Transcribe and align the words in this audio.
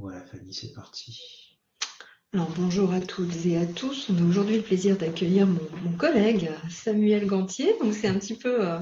Voilà 0.00 0.20
Fanny, 0.22 0.54
c'est 0.54 0.72
parti. 0.72 1.58
Alors 2.32 2.50
bonjour 2.56 2.92
à 2.92 3.00
toutes 3.00 3.46
et 3.46 3.56
à 3.56 3.66
tous. 3.66 4.08
On 4.10 4.16
a 4.18 4.28
aujourd'hui 4.28 4.56
le 4.56 4.62
plaisir 4.62 4.96
d'accueillir 4.96 5.48
mon, 5.48 5.92
collègue 5.98 6.50
Samuel 6.70 7.26
Gantier. 7.26 7.74
Donc 7.80 7.94
c'est 7.94 8.06
un 8.06 8.16
petit 8.16 8.36
peu 8.36 8.64
euh, 8.64 8.78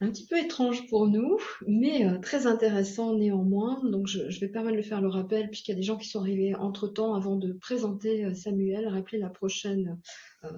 un 0.00 0.10
petit 0.10 0.26
peu 0.26 0.38
étrange 0.38 0.86
pour 0.88 1.08
nous, 1.08 1.36
mais 1.66 2.06
euh, 2.06 2.18
très 2.18 2.46
intéressant 2.46 3.14
néanmoins. 3.14 3.82
Donc 3.84 4.06
je, 4.06 4.40
vais 4.40 4.48
permettre 4.48 4.78
de 4.78 4.82
faire 4.82 5.02
le 5.02 5.08
rappel 5.08 5.50
puisqu'il 5.50 5.72
y 5.72 5.74
a 5.74 5.76
des 5.76 5.82
gens 5.82 5.98
qui 5.98 6.08
sont 6.08 6.20
arrivés 6.20 6.54
entre 6.54 6.88
temps 6.88 7.14
avant 7.14 7.36
de 7.36 7.52
présenter 7.52 8.24
euh, 8.24 8.34
Samuel. 8.34 8.88
Rappeler 8.88 9.18
la 9.18 9.28
prochaine 9.28 10.00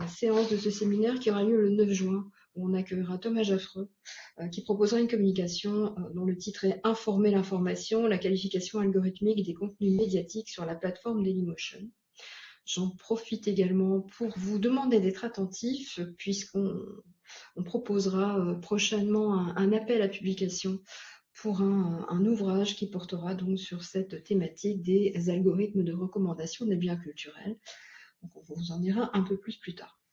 séance 0.07 0.49
de 0.49 0.57
ce 0.57 0.71
séminaire 0.71 1.19
qui 1.19 1.33
aura 1.33 1.43
lieu 1.43 1.61
le 1.61 1.71
9 1.71 1.91
juin 1.91 2.31
où 2.55 2.69
on 2.69 2.75
accueillera 2.75 3.19
Thomas 3.19 3.43
Jaffreux, 3.43 3.91
euh, 4.41 4.49
qui 4.49 4.63
proposera 4.63 5.01
une 5.01 5.09
communication 5.09 5.97
euh, 5.99 6.11
dont 6.15 6.25
le 6.25 6.37
titre 6.37 6.65
est 6.65 6.81
Informer 6.85 7.31
l'information, 7.31 8.07
la 8.07 8.19
qualification 8.19 8.81
algorithmique 8.81 9.45
des 9.45 9.55
contenus 9.55 9.97
médiatiques 9.97 10.49
sur 10.49 10.65
la 10.65 10.75
plateforme 10.75 11.23
Dailymotion. 11.23 11.81
J'en 12.67 12.91
profite 12.91 13.47
également 13.47 14.01
pour 14.01 14.33
vous 14.39 14.59
demander 14.59 14.99
d'être 15.01 15.25
attentif, 15.25 16.01
puisqu'on 16.17 17.63
proposera 17.65 18.39
euh, 18.39 18.55
prochainement 18.55 19.35
un, 19.35 19.73
appel 19.73 20.01
à 20.03 20.09
publication 20.09 20.81
pour 21.35 21.63
un, 21.63 22.25
ouvrage 22.25 22.77
qui 22.77 22.89
portera 22.89 23.35
donc 23.35 23.59
sur 23.59 23.83
cette 23.83 24.23
thématique 24.23 24.83
des 24.83 25.29
algorithmes 25.29 25.83
de 25.83 25.93
recommandation 25.93 26.65
des 26.65 26.77
biens 26.77 26.97
culturels. 26.97 27.59
On 28.23 28.55
vous 28.55 28.71
en 28.71 28.79
dira 28.79 29.11
un 29.15 29.23
peu 29.23 29.37
plus 29.37 29.57
plus 29.57 29.75
tard 29.75 30.04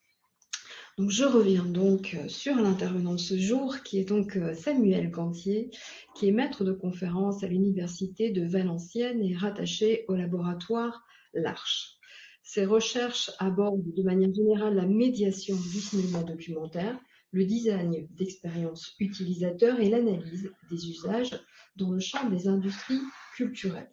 je 1.10 1.24
reviens 1.24 1.66
donc 1.66 2.16
euh, 2.16 2.28
sur 2.28 2.56
l'intervenant 2.56 3.14
de 3.14 3.20
ce 3.20 3.38
jour, 3.38 3.82
qui 3.84 4.00
est 4.00 4.06
donc 4.06 4.36
euh, 4.36 4.54
Samuel 4.54 5.10
Gantier, 5.10 5.70
qui 6.16 6.28
est 6.28 6.32
maître 6.32 6.64
de 6.64 6.74
conférence 6.74 7.44
à 7.44 7.48
l'Université 7.48 8.32
de 8.32 8.46
Valenciennes 8.46 9.22
et 9.22 9.36
rattaché 9.36 10.06
au 10.08 10.16
laboratoire 10.16 11.06
L'Arche. 11.34 11.98
Ses 12.44 12.66
recherches 12.66 13.32
abordent 13.40 13.94
de 13.96 14.04
manière 14.04 14.34
générale 14.34 14.76
la 14.76 14.86
médiation 14.86 15.56
du 15.56 15.80
cinéma 15.80 16.24
documentaire, 16.24 17.00
le 17.32 17.46
design 17.46 18.08
d'expériences 18.12 18.94
utilisateurs 19.00 19.80
et 19.80 19.90
l'analyse 19.90 20.52
des 20.70 20.90
usages 20.90 21.40
dans 21.78 21.92
le 21.92 22.00
champ 22.00 22.30
des 22.30 22.50
industries 22.50 23.00
culturelles. 23.36 23.92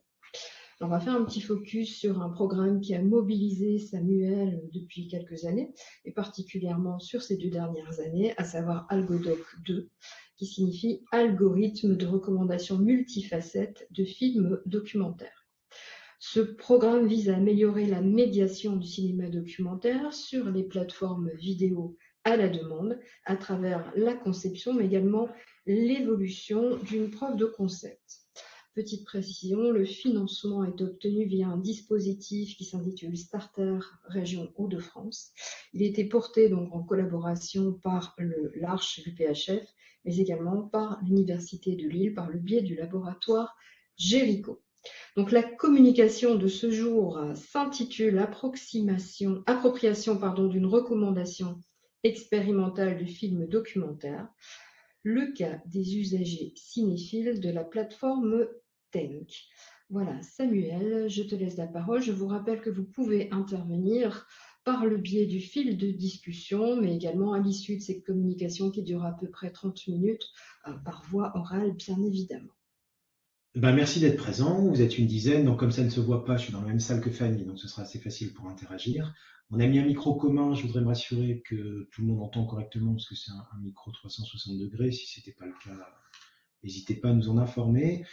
On 0.80 0.86
va 0.86 1.00
faire 1.00 1.16
un 1.16 1.24
petit 1.24 1.40
focus 1.40 1.98
sur 1.98 2.22
un 2.22 2.28
programme 2.28 2.80
qui 2.80 2.94
a 2.94 3.02
mobilisé 3.02 3.80
Samuel 3.80 4.62
depuis 4.72 5.08
quelques 5.08 5.44
années, 5.44 5.74
et 6.04 6.12
particulièrement 6.12 7.00
sur 7.00 7.20
ces 7.20 7.36
deux 7.36 7.50
dernières 7.50 7.98
années, 7.98 8.32
à 8.36 8.44
savoir 8.44 8.86
Algodoc 8.88 9.40
2, 9.66 9.90
qui 10.36 10.46
signifie 10.46 11.02
Algorithme 11.10 11.96
de 11.96 12.06
recommandation 12.06 12.78
multifacette 12.78 13.88
de 13.90 14.04
films 14.04 14.60
documentaires. 14.66 15.48
Ce 16.20 16.38
programme 16.38 17.08
vise 17.08 17.28
à 17.28 17.36
améliorer 17.36 17.86
la 17.86 18.00
médiation 18.00 18.76
du 18.76 18.86
cinéma 18.86 19.28
documentaire 19.30 20.14
sur 20.14 20.48
les 20.48 20.62
plateformes 20.62 21.30
vidéo 21.30 21.96
à 22.22 22.36
la 22.36 22.48
demande 22.48 23.00
à 23.24 23.34
travers 23.34 23.92
la 23.96 24.14
conception, 24.14 24.74
mais 24.74 24.86
également 24.86 25.28
l'évolution 25.66 26.76
d'une 26.84 27.10
preuve 27.10 27.36
de 27.36 27.46
concept. 27.46 28.27
Petite 28.78 29.06
précision, 29.06 29.72
le 29.72 29.84
financement 29.84 30.62
est 30.62 30.80
obtenu 30.80 31.24
via 31.24 31.48
un 31.48 31.56
dispositif 31.56 32.56
qui 32.56 32.64
s'intitule 32.64 33.18
Starter 33.18 33.80
Région 34.04 34.52
Hauts-de-France. 34.54 35.32
Il 35.72 35.82
été 35.82 36.04
porté 36.04 36.48
donc 36.48 36.72
en 36.72 36.84
collaboration 36.84 37.72
par 37.72 38.14
l'Arche 38.54 39.00
l'UPHF, 39.04 39.66
mais 40.04 40.18
également 40.18 40.62
par 40.62 41.00
l'Université 41.02 41.74
de 41.74 41.88
Lille 41.88 42.14
par 42.14 42.30
le 42.30 42.38
biais 42.38 42.62
du 42.62 42.76
laboratoire 42.76 43.56
Jericho. 43.96 44.62
Donc 45.16 45.32
la 45.32 45.42
communication 45.42 46.36
de 46.36 46.46
ce 46.46 46.70
jour 46.70 47.20
s'intitule 47.34 48.20
Approximation, 48.20 49.42
appropriation 49.46 50.14
d'une 50.46 50.66
recommandation 50.66 51.58
expérimentale 52.04 52.96
du 52.96 53.06
film 53.06 53.48
documentaire 53.48 54.28
le 55.02 55.32
cas 55.32 55.60
des 55.66 55.96
usagers 55.96 56.52
cinéphiles 56.54 57.40
de 57.40 57.50
la 57.50 57.64
plateforme 57.64 58.46
Voilà, 59.90 60.20
Samuel, 60.22 61.08
je 61.08 61.22
te 61.22 61.34
laisse 61.34 61.56
la 61.56 61.66
parole. 61.66 62.02
Je 62.02 62.12
vous 62.12 62.26
rappelle 62.26 62.60
que 62.60 62.70
vous 62.70 62.84
pouvez 62.84 63.30
intervenir 63.30 64.26
par 64.64 64.84
le 64.84 64.98
biais 64.98 65.26
du 65.26 65.40
fil 65.40 65.78
de 65.78 65.90
discussion, 65.90 66.80
mais 66.80 66.94
également 66.94 67.32
à 67.32 67.40
l'issue 67.40 67.76
de 67.76 67.82
cette 67.82 68.04
communication 68.04 68.70
qui 68.70 68.82
dure 68.82 69.04
à 69.04 69.16
peu 69.16 69.30
près 69.30 69.50
30 69.50 69.86
minutes, 69.88 70.26
euh, 70.66 70.72
par 70.84 71.02
voie 71.04 71.32
orale, 71.34 71.72
bien 71.72 71.96
évidemment. 72.02 72.52
Ben, 73.54 73.74
merci 73.74 73.98
d'être 73.98 74.18
présent. 74.18 74.68
Vous 74.68 74.82
êtes 74.82 74.98
une 74.98 75.06
dizaine, 75.06 75.46
donc 75.46 75.58
comme 75.58 75.70
ça 75.70 75.82
ne 75.82 75.88
se 75.88 76.00
voit 76.00 76.24
pas, 76.24 76.36
je 76.36 76.44
suis 76.44 76.52
dans 76.52 76.60
la 76.60 76.66
même 76.66 76.80
salle 76.80 77.00
que 77.00 77.10
Fanny, 77.10 77.44
donc 77.44 77.58
ce 77.58 77.66
sera 77.66 77.82
assez 77.82 77.98
facile 77.98 78.34
pour 78.34 78.46
interagir. 78.46 79.14
On 79.50 79.58
a 79.58 79.66
mis 79.66 79.78
un 79.78 79.86
micro 79.86 80.14
commun, 80.14 80.54
je 80.54 80.66
voudrais 80.66 80.82
m'assurer 80.82 81.42
que 81.46 81.88
tout 81.90 82.02
le 82.02 82.08
monde 82.08 82.22
entend 82.22 82.44
correctement, 82.44 82.92
parce 82.92 83.08
que 83.08 83.14
c'est 83.14 83.30
un, 83.30 83.60
micro 83.62 83.90
360 83.90 84.58
degrés. 84.58 84.92
Si 84.92 85.06
ce 85.06 85.20
n'était 85.20 85.32
pas 85.32 85.46
le 85.46 85.54
cas, 85.64 85.88
n'hésitez 86.62 86.94
pas 86.94 87.08
à 87.08 87.14
nous 87.14 87.30
en 87.30 87.38
informer. 87.38 88.04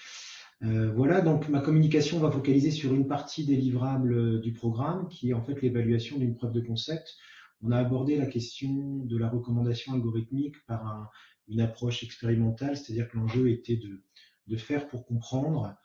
Euh, 0.63 0.91
voilà, 0.93 1.21
donc 1.21 1.49
ma 1.49 1.59
communication 1.59 2.19
va 2.19 2.31
focaliser 2.31 2.71
sur 2.71 2.93
une 2.93 3.07
partie 3.07 3.45
des 3.45 3.57
livrables 3.57 4.41
du 4.41 4.53
programme, 4.53 5.09
qui 5.09 5.29
est 5.29 5.33
en 5.33 5.43
fait 5.43 5.61
l'évaluation 5.61 6.17
d'une 6.17 6.35
preuve 6.35 6.53
de 6.53 6.61
concept. 6.61 7.15
On 7.61 7.71
a 7.71 7.77
abordé 7.77 8.15
la 8.15 8.25
question 8.25 8.99
de 9.05 9.17
la 9.17 9.29
recommandation 9.29 9.93
algorithmique 9.93 10.55
par 10.65 11.11
une 11.47 11.61
approche 11.61 12.03
expérimentale, 12.03 12.77
c'est-à-dire 12.77 13.09
que 13.09 13.17
l'enjeu 13.17 13.49
était 13.49 13.77
de, 13.77 14.57
faire 14.57 14.87
pour 14.87 15.05
comprendre 15.05 15.75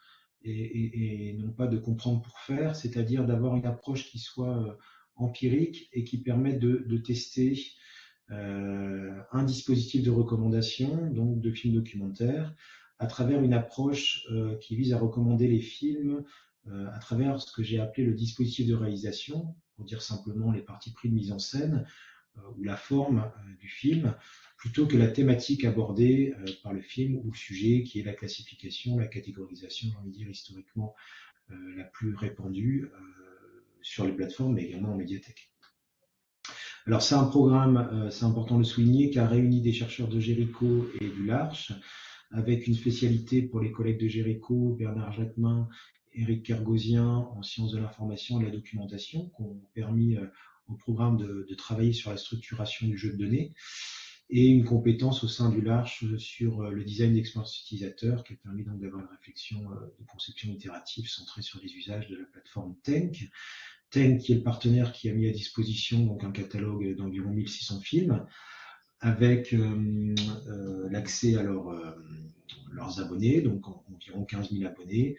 et, 0.42 1.36
non 1.38 1.50
pas 1.52 1.66
de 1.66 1.78
comprendre 1.78 2.22
pour 2.22 2.38
faire, 2.38 2.76
c'est-à-dire 2.76 3.26
d'avoir 3.26 3.56
une 3.56 3.66
approche 3.66 4.10
qui 4.10 4.18
soit 4.18 4.56
euh, 4.56 4.72
empirique 5.16 5.88
et 5.92 6.04
qui 6.04 6.22
permet 6.22 6.54
de, 6.54 6.96
tester 6.98 7.60
euh, 8.30 9.20
un 9.32 9.42
dispositif 9.42 10.02
de 10.02 10.10
recommandation, 10.10 11.10
donc 11.10 11.40
de 11.40 11.50
films 11.50 11.74
documentaires, 11.74 12.54
à 13.00 13.06
travers 13.06 13.42
une 13.42 13.54
approche 13.54 14.24
euh, 14.30 14.56
qui 14.58 14.76
vise 14.76 14.92
à 14.92 14.98
recommander 14.98 15.48
les 15.48 15.60
films 15.60 16.24
euh, 16.68 16.86
à 16.92 16.98
travers 16.98 17.40
ce 17.40 17.52
que 17.52 17.62
j'ai 17.62 17.80
appelé 17.80 18.06
le 18.06 18.14
dispositif 18.14 18.68
de 18.68 18.74
réalisation, 18.74 19.56
pour 19.74 19.84
dire 19.84 20.02
simplement 20.02 20.52
les 20.52 20.62
parties 20.62 20.92
pris 20.92 21.08
de 21.08 21.14
mise 21.14 21.32
en 21.32 21.38
scène 21.38 21.86
ou 22.56 22.62
la 22.62 22.76
forme 22.76 23.28
du 23.58 23.68
film, 23.68 24.14
plutôt 24.56 24.86
que 24.86 24.96
la 24.96 25.08
thématique 25.08 25.64
abordée 25.64 26.32
par 26.62 26.72
le 26.72 26.80
film 26.80 27.16
ou 27.16 27.32
le 27.32 27.36
sujet 27.36 27.82
qui 27.82 27.98
est 27.98 28.04
la 28.04 28.12
classification, 28.12 28.98
la 28.98 29.08
catégorisation, 29.08 29.88
j'ai 29.90 29.96
envie 29.96 30.10
de 30.10 30.16
dire 30.16 30.30
historiquement 30.30 30.94
la 31.48 31.84
plus 31.84 32.14
répandue 32.14 32.88
sur 33.82 34.06
les 34.06 34.12
plateformes, 34.12 34.54
mais 34.54 34.64
également 34.64 34.92
en 34.92 34.96
médiathèque. 34.96 35.50
Alors 36.86 37.02
c'est 37.02 37.14
un 37.14 37.24
programme, 37.24 37.88
euh, 37.92 38.10
c'est 38.10 38.24
important 38.24 38.54
de 38.54 38.60
le 38.60 38.64
souligner, 38.64 39.10
qui 39.10 39.18
a 39.18 39.26
réuni 39.26 39.60
des 39.60 39.72
chercheurs 39.72 40.08
de 40.08 40.18
Jéricho 40.18 40.88
et 41.00 41.08
du 41.08 41.26
Larche, 41.26 41.72
avec 42.30 42.66
une 42.66 42.74
spécialité 42.74 43.42
pour 43.42 43.60
les 43.60 43.72
collègues 43.72 44.00
de 44.00 44.08
Jéricho, 44.08 44.76
Bernard 44.78 45.12
Jacquemin, 45.12 45.68
Éric 46.12 46.46
Kergosien 46.46 47.06
en 47.06 47.42
sciences 47.42 47.72
de 47.72 47.78
l'information 47.78 48.40
et 48.40 48.44
de 48.44 48.48
la 48.48 48.54
documentation, 48.54 49.30
qui 49.36 49.42
ont 49.42 49.60
permis 49.74 50.16
euh, 50.16 50.26
au 50.68 50.74
programme 50.74 51.16
de, 51.16 51.54
travailler 51.54 51.92
sur 51.92 52.10
la 52.10 52.16
structuration 52.16 52.86
du 52.86 52.96
jeu 52.96 53.12
de 53.12 53.16
données, 53.16 53.54
et 54.32 54.46
une 54.46 54.64
compétence 54.64 55.24
au 55.24 55.28
sein 55.28 55.50
du 55.50 55.60
Larche 55.60 56.04
sur 56.16 56.62
euh, 56.62 56.70
le 56.70 56.84
design 56.84 57.14
d'expérience 57.14 57.60
utilisateur, 57.60 58.22
qui 58.24 58.34
a 58.34 58.36
permis 58.36 58.64
donc 58.64 58.80
d'avoir 58.80 59.02
une 59.02 59.08
réflexion 59.08 59.60
de 59.60 60.04
conception 60.06 60.52
itérative 60.52 61.08
centrée 61.08 61.42
sur 61.42 61.60
les 61.60 61.72
usages 61.74 62.08
de 62.08 62.16
la 62.16 62.24
plateforme 62.26 62.76
Tank. 62.82 63.28
Ten, 63.90 64.18
qui 64.18 64.32
est 64.32 64.36
le 64.36 64.42
partenaire 64.44 64.92
qui 64.92 65.10
a 65.10 65.12
mis 65.12 65.28
à 65.28 65.32
disposition 65.32 66.06
donc 66.06 66.22
un 66.22 66.30
catalogue 66.30 66.94
d'environ 66.94 67.30
1600 67.30 67.80
films, 67.80 68.24
avec 69.00 69.54
euh, 69.54 70.14
euh, 70.48 70.88
l'accès 70.90 71.36
à 71.36 71.40
euh, 71.40 71.94
leurs 72.72 73.00
abonnés, 73.00 73.40
donc 73.40 73.66
environ 73.92 74.24
15 74.24 74.50
000 74.52 74.64
abonnés, 74.64 75.16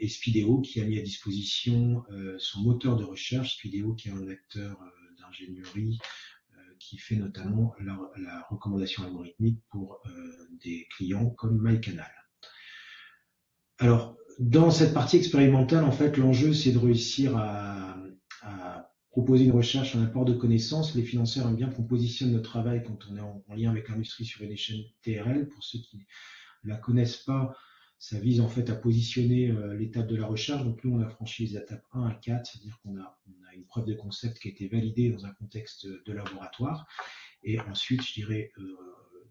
et 0.00 0.08
Spideo 0.08 0.60
qui 0.60 0.80
a 0.80 0.84
mis 0.84 0.98
à 0.98 1.02
disposition 1.02 2.02
son 2.36 2.62
moteur 2.62 2.96
de 2.96 3.04
recherche, 3.04 3.58
Spideo 3.58 3.94
qui 3.94 4.08
est 4.08 4.10
un 4.10 4.26
acteur 4.26 4.76
d'ingénierie 5.20 6.00
qui 6.80 6.98
fait 6.98 7.14
notamment 7.14 7.72
la, 7.78 7.96
la 8.16 8.44
recommandation 8.50 9.04
algorithmique 9.04 9.60
pour 9.70 10.02
des 10.64 10.88
clients 10.90 11.30
comme 11.30 11.62
MyCanal. 11.62 12.10
Alors, 13.78 14.16
dans 14.40 14.72
cette 14.72 14.92
partie 14.92 15.16
expérimentale, 15.16 15.84
en 15.84 15.92
fait, 15.92 16.16
l'enjeu, 16.16 16.52
c'est 16.52 16.72
de 16.72 16.78
réussir 16.78 17.36
à, 17.36 17.92
à, 17.92 17.96
proposer 19.16 19.44
une 19.46 19.52
recherche, 19.52 19.96
un 19.96 20.02
apport 20.04 20.26
de 20.26 20.34
connaissances. 20.34 20.94
Les 20.94 21.02
financeurs 21.02 21.48
aiment 21.48 21.56
bien 21.56 21.70
qu'on 21.70 21.84
positionne 21.84 22.32
notre 22.32 22.50
travail 22.50 22.82
quand 22.84 22.98
on 23.10 23.16
est 23.16 23.20
en, 23.20 23.42
lien 23.56 23.70
avec 23.70 23.88
l'industrie 23.88 24.26
sur 24.26 24.42
une 24.42 24.52
échelle 24.52 24.84
TRL. 25.00 25.48
Pour 25.48 25.64
ceux 25.64 25.78
qui 25.78 25.96
ne 26.64 26.68
la 26.68 26.76
connaissent 26.76 27.16
pas, 27.16 27.56
ça 27.98 28.20
vise 28.20 28.42
en 28.42 28.48
fait 28.48 28.68
à 28.68 28.74
positionner 28.74 29.50
euh, 29.50 29.74
l'étape 29.74 30.06
de 30.06 30.16
la 30.16 30.26
recherche. 30.26 30.62
Donc 30.64 30.84
nous, 30.84 30.98
on 30.98 31.00
a 31.00 31.08
franchi 31.08 31.46
les 31.46 31.56
étapes 31.56 31.82
1 31.94 32.04
à 32.04 32.12
4, 32.12 32.44
c'est-à-dire 32.44 32.78
qu'on 32.82 32.98
a, 32.98 33.18
une 33.54 33.64
preuve 33.64 33.86
de 33.86 33.94
concept 33.94 34.38
qui 34.38 34.48
a 34.48 34.50
été 34.50 34.68
validée 34.68 35.08
dans 35.08 35.24
un 35.24 35.32
contexte 35.32 35.86
de 35.86 36.12
laboratoire. 36.12 36.86
Et 37.42 37.58
ensuite, 37.58 38.06
je 38.06 38.12
dirais 38.12 38.52
euh, 38.58 38.76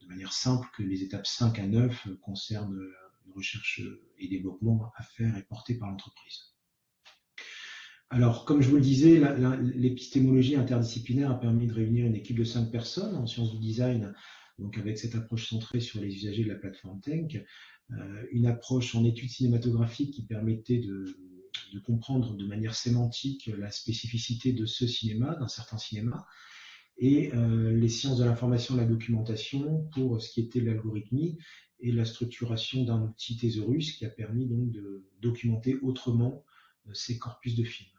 de 0.01 0.07
manière 0.07 0.33
simple 0.33 0.67
que 0.75 0.81
les 0.81 1.03
étapes 1.03 1.27
5 1.27 1.59
à 1.59 1.67
9 1.67 2.07
concernent 2.23 2.81
une 3.27 3.33
recherche 3.33 3.81
et 4.17 4.27
développement 4.27 4.91
à 4.95 5.03
faire 5.03 5.37
et 5.37 5.43
porté 5.43 5.75
par 5.75 5.91
l'entreprise. 5.91 6.54
Alors, 8.11 8.45
comme 8.45 8.61
je 8.61 8.69
vous 8.69 8.75
le 8.75 8.81
disais, 8.81 9.19
l'épistémologie 9.61 10.55
interdisciplinaire 10.55 11.31
a 11.31 11.39
permis 11.39 11.65
de 11.67 11.73
réunir 11.73 12.05
une 12.05 12.15
équipe 12.15 12.37
de 12.37 12.43
cinq 12.43 12.71
personnes 12.71 13.15
en 13.15 13.25
sciences 13.25 13.51
du 13.51 13.59
design, 13.59 14.13
donc 14.59 14.77
avec 14.77 14.97
cette 14.97 15.15
approche 15.15 15.49
centrée 15.49 15.79
sur 15.79 15.99
les 15.99 16.13
usagers 16.13 16.43
de 16.43 16.49
la 16.49 16.55
plateforme 16.55 17.01
Tank, 17.01 17.43
euh, 17.91 18.23
une 18.31 18.45
approche 18.45 18.95
en 18.95 19.03
études 19.05 19.29
cinématographiques 19.29 20.13
qui 20.13 20.25
permettait 20.25 20.77
de, 20.77 21.17
comprendre 21.83 22.35
de 22.35 22.45
manière 22.45 22.73
sémantique 22.73 23.51
la 23.57 23.69
spécificité 23.69 24.53
de 24.53 24.65
ce 24.65 24.87
cinéma, 24.87 25.35
d'un 25.35 25.47
certain 25.47 25.77
cinéma, 25.77 26.25
et 26.97 27.33
euh, 27.33 27.73
les 27.73 27.89
sciences 27.89 28.17
de 28.17 28.23
l'information 28.23 28.75
et 28.75 28.77
de 28.77 28.83
la 28.83 28.89
documentation 28.89 29.89
pour 29.93 30.21
ce 30.21 30.31
qui 30.31 30.41
était 30.41 30.61
l'algorithmie 30.61 31.37
et 31.79 31.91
la 31.91 32.05
structuration 32.05 32.85
d'un 32.85 33.01
outil 33.01 33.35
thésaurus 33.35 33.91
qui 33.97 34.05
a 34.05 34.09
permis 34.09 34.47
donc 34.47 34.71
de 34.71 35.05
documenter 35.21 35.75
autrement 35.81 36.45
euh, 36.87 36.93
ces 36.93 37.17
corpus 37.17 37.55
de 37.55 37.63
films. 37.63 37.94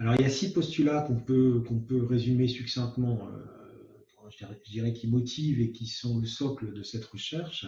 Alors 0.00 0.14
il 0.18 0.22
y 0.22 0.24
a 0.24 0.30
six 0.30 0.54
postulats 0.54 1.02
qu'on 1.02 1.20
peut, 1.20 1.62
qu'on 1.68 1.78
peut 1.78 2.02
résumer 2.02 2.48
succinctement, 2.48 3.28
euh, 3.28 4.30
je, 4.30 4.70
dirais, 4.70 4.94
qui 4.94 5.06
motivent 5.08 5.60
et 5.60 5.72
qui 5.72 5.86
sont 5.86 6.18
le 6.18 6.26
socle 6.26 6.72
de 6.72 6.82
cette 6.82 7.04
recherche. 7.04 7.66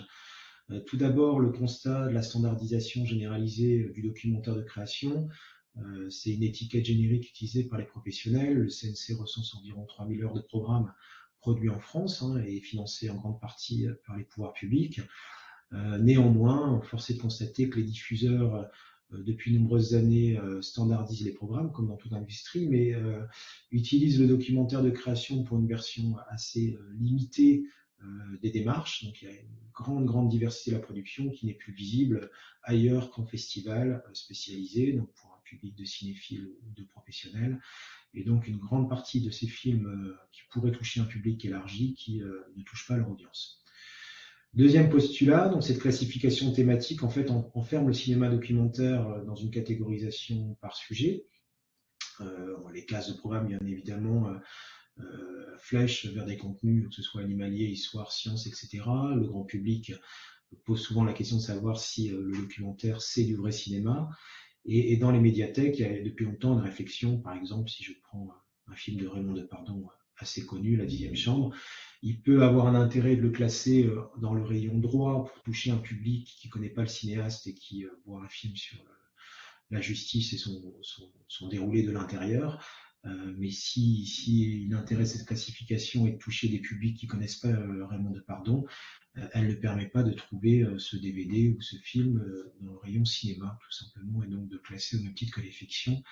Euh, 0.71 0.81
tout 0.81 0.97
d'abord, 0.97 1.41
le 1.41 1.51
constat 1.51 2.09
de 2.09 2.15
la 2.15 2.23
standardisation 2.23 3.05
généralisée 3.05 3.91
du 3.95 4.01
documentaire 4.01 4.57
de 4.57 4.63
création. 4.63 5.29
Euh, 5.77 6.09
c'est 6.09 6.31
une 6.31 6.43
étiquette 6.43 6.87
générique 6.87 7.29
utilisée 7.29 7.65
par 7.65 7.79
les 7.79 7.85
professionnels. 7.85 8.55
Le 8.55 8.69
CNC 8.71 9.15
recense 9.19 9.55
environ 9.55 9.85
3000 9.85 10.25
heures 10.25 10.35
de 10.35 10.41
programmes 10.41 10.91
produits 11.39 11.69
en 11.69 11.81
France 11.81 12.23
hein, 12.23 12.43
et 12.47 12.61
financés 12.61 13.11
en 13.11 13.17
grande 13.17 13.41
partie 13.41 13.87
par 14.07 14.17
les 14.17 14.25
pouvoirs 14.25 14.55
publics. 14.55 15.03
néanmoins, 16.01 16.81
force 16.83 17.11
est 17.11 17.15
de 17.15 17.21
constater 17.21 17.69
que 17.69 17.79
les 17.79 17.85
diffuseurs 17.85 18.55
euh, 18.55 18.65
depuis 19.19 19.53
de 19.53 19.59
nombreuses 19.59 19.95
années 19.95 20.39
euh, 20.39 20.63
standardise 20.63 21.25
les 21.25 21.33
programmes, 21.33 21.73
comme 21.73 21.89
dans 21.89 21.97
toute 21.97 22.13
industrie, 22.13 22.67
mais 22.69 22.95
euh, 22.95 23.23
utilise 23.71 24.21
le 24.21 24.27
documentaire 24.27 24.83
de 24.83 24.91
création 24.91 25.45
pour 25.45 25.59
une 25.59 25.67
version 25.67 26.17
assez 26.29 26.77
limitée 26.99 27.65
des 28.43 28.51
démarches. 28.51 29.05
Donc 29.05 29.23
il 29.23 29.29
y 29.29 29.31
a 29.31 29.35
une 29.35 29.71
grande, 29.73 30.07
grande 30.07 30.29
diversité 30.29 30.73
de 30.73 30.77
la 30.77 30.83
production 30.83 31.31
qui 31.31 31.47
n'est 31.47 31.55
plus 31.55 31.73
visible 31.73 32.33
ailleurs 32.65 33.13
qu'en 33.13 33.25
festival 33.25 34.03
spécialisé, 34.13 34.93
donc 34.93 35.13
pour 35.13 35.31
un 35.31 35.41
public 35.45 35.77
de 35.77 35.85
cinéphiles 35.85 36.49
ou 36.49 36.73
de 36.75 36.83
professionnels. 36.83 37.61
Et 38.13 38.25
donc 38.25 38.49
une 38.49 38.59
grande 38.59 38.89
partie 38.89 39.21
de 39.21 39.31
ces 39.31 39.47
films 39.47 40.17
qui 40.33 40.41
pourraient 40.51 40.73
toucher 40.73 41.01
un 41.01 41.05
public 41.05 41.45
élargi 41.45 41.95
qui 41.95 42.19
ne 42.19 42.63
touchent 42.65 42.89
pas 42.89 42.97
leur 42.97 43.09
audience. 43.09 43.62
Deuxième 44.55 44.91
postulat, 44.91 45.49
donc 45.49 45.63
cette 45.63 45.79
classification 45.79 46.53
thématique 46.53 47.03
en 47.03 47.09
fait 47.09 47.31
enferme 47.31 47.87
le 47.87 47.95
cinéma 47.95 48.29
documentaire 48.29 49.09
euh, 49.09 49.25
dans 49.25 49.35
une 49.35 49.51
catégorisation 49.51 50.59
par 50.61 50.77
sujet. 50.77 51.25
Euh, 52.21 52.57
les 52.73 52.85
classes 52.85 53.13
de 53.13 53.19
programme, 53.19 53.47
bien 53.47 53.59
évidemment, 53.67 54.29
euh, 54.29 54.39
euh, 55.01 55.57
flèchent 55.59 56.07
vers 56.07 56.25
des 56.25 56.37
contenus, 56.37 56.89
que 56.89 56.95
ce 56.95 57.03
soit 57.03 57.23
animalier, 57.23 57.67
histoire, 57.67 58.13
science, 58.13 58.47
etc. 58.47 58.83
Le 59.15 59.27
grand 59.27 59.45
public 59.45 59.93
pose 60.65 60.81
souvent 60.83 61.05
la 61.05 61.13
question 61.15 61.37
de 61.37 61.43
savoir 61.43 61.79
si 61.79 62.09
le 62.09 62.31
documentaire 62.33 63.01
c'est 63.01 63.25
du 63.25 63.37
vrai 63.37 63.53
cinéma. 63.53 64.11
Et, 64.65 64.93
et, 64.93 64.97
dans 64.97 65.11
les 65.11 65.19
médiathèques, 65.19 65.79
il 65.79 65.83
y 65.83 65.89
a 65.89 66.03
depuis 66.03 66.25
longtemps 66.25 66.53
une 66.53 66.65
réflexion, 66.65 67.19
par 67.19 67.35
exemple, 67.35 67.69
si 67.69 67.83
je 67.83 67.93
prends 68.03 68.31
un 68.69 68.77
film 68.77 69.01
de 69.01 69.09
Raymond 69.09 69.33
Depardon 69.33 69.89
assez 70.19 70.47
connu, 70.47 70.77
La 70.77 70.85
dixième 70.85 71.17
chambre, 71.17 71.55
il 72.03 72.21
peut 72.21 72.43
avoir 72.43 72.67
un 72.67 72.75
intérêt 72.75 73.17
de 73.17 73.23
le 73.23 73.31
classer 73.31 73.85
euh, 73.85 74.03
dans 74.21 74.35
le 74.35 74.43
rayon 74.43 74.79
droit 74.79 75.25
pour 75.27 75.43
toucher 75.45 75.71
un 75.71 75.79
public 75.79 76.37
qui 76.39 76.49
ne 76.49 76.53
connaît 76.53 76.69
pas 76.69 76.83
le 76.83 76.89
cinéaste 76.89 77.47
et 77.47 77.55
qui 77.55 77.85
euh, 77.85 77.91
voit 78.05 78.23
un 78.23 78.29
film 78.29 78.57
sur 78.57 78.85
la 79.71 79.81
justice 79.81 80.33
et 80.33 80.39
son, 80.39 81.49
déroulé 81.49 81.83
de 81.83 81.93
l'intérieur. 81.93 82.63
Euh, 83.05 83.35
mais 83.39 83.51
si, 83.51 84.05
si 84.07 84.67
l'intérêt 84.69 85.05
de 85.05 85.09
cette 85.09 85.27
classification 85.27 86.07
est 86.07 86.13
de 86.13 86.19
toucher 86.19 86.49
des 86.49 86.59
publics 86.59 86.97
qui 86.99 87.07
connaissent 87.07 87.37
pas 87.39 87.49
Raymond 87.89 88.11
de 88.11 88.21
Pardon, 88.21 88.67
elle 89.33 89.49
ne 89.49 89.55
permet 89.55 89.89
pas 89.89 90.03
de 90.03 90.13
trouver 90.13 90.67
ce 90.79 90.97
DVD 90.97 91.49
ou 91.51 91.61
ce 91.61 91.77
film 91.77 92.23
dans 92.61 92.73
le 92.73 92.79
rayon 92.79 93.05
cinéma, 93.05 93.59
tout 93.63 93.73
simplement, 93.73 94.23
et 94.23 94.29
donc 94.29 94.49
de 94.49 94.59
classer 94.59 94.99
au 94.99 95.01
même 95.01 95.15
titre 95.15 95.35
que 95.35 95.41
les 95.41 95.51
fictions 95.51 96.03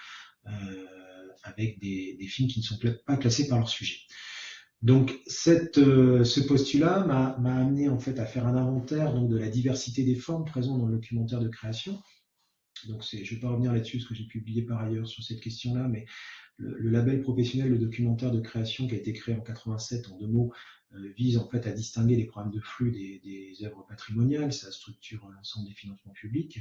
avec 1.45 1.79
des, 1.81 2.17
films 2.29 2.49
qui 2.49 2.61
ne 2.61 2.65
sont 2.65 2.79
pas 3.07 3.17
classés 3.17 3.47
par 3.47 3.59
leur 3.59 3.69
sujet. 3.69 3.99
Donc 4.83 5.21
euh, 5.47 6.25
ce 6.25 6.41
postulat 6.41 7.05
m'a 7.05 7.55
amené 7.57 7.89
en 7.89 7.99
fait 7.99 8.19
à 8.19 8.25
faire 8.25 8.47
un 8.47 8.57
inventaire 8.57 9.15
de 9.15 9.37
la 9.37 9.49
diversité 9.49 10.05
des 10.05 10.15
formes 10.15 10.45
présentes 10.45 10.79
dans 10.79 10.87
le 10.87 10.95
documentaire 10.95 11.41
de 11.41 11.49
création. 11.49 12.01
Donc 12.89 13.05
je 13.05 13.19
ne 13.19 13.25
vais 13.25 13.37
pas 13.37 13.51
revenir 13.51 13.73
là-dessus, 13.73 13.99
parce 13.99 14.09
que 14.09 14.15
j'ai 14.15 14.25
publié 14.25 14.63
par 14.63 14.81
ailleurs 14.81 15.07
sur 15.07 15.23
cette 15.23 15.41
question-là, 15.41 15.87
mais 15.87 16.07
le, 16.57 16.91
label 16.91 17.21
professionnel, 17.21 17.71
le 17.71 17.79
documentaire 17.79 18.31
de 18.31 18.41
création 18.41 18.87
qui 18.87 18.95
a 18.95 18.99
été 18.99 19.13
créé 19.13 19.35
en 19.35 19.41
87 19.41 20.11
en 20.11 20.19
deux 20.19 20.27
mots, 20.27 20.53
euh, 20.95 21.13
vise 21.17 21.37
en 21.39 21.49
fait 21.49 21.67
à 21.67 21.73
distinguer 21.73 22.17
les 22.17 22.25
programmes 22.25 22.53
de 22.53 22.61
flux 22.61 22.91
des, 22.91 23.65
œuvres 23.65 23.85
patrimoniales, 23.87 24.53
ça 24.53 24.73
structure 24.73 25.29
l'ensemble 25.35 25.69
des 25.69 25.75
financements 25.75 26.13
publics, 26.13 26.61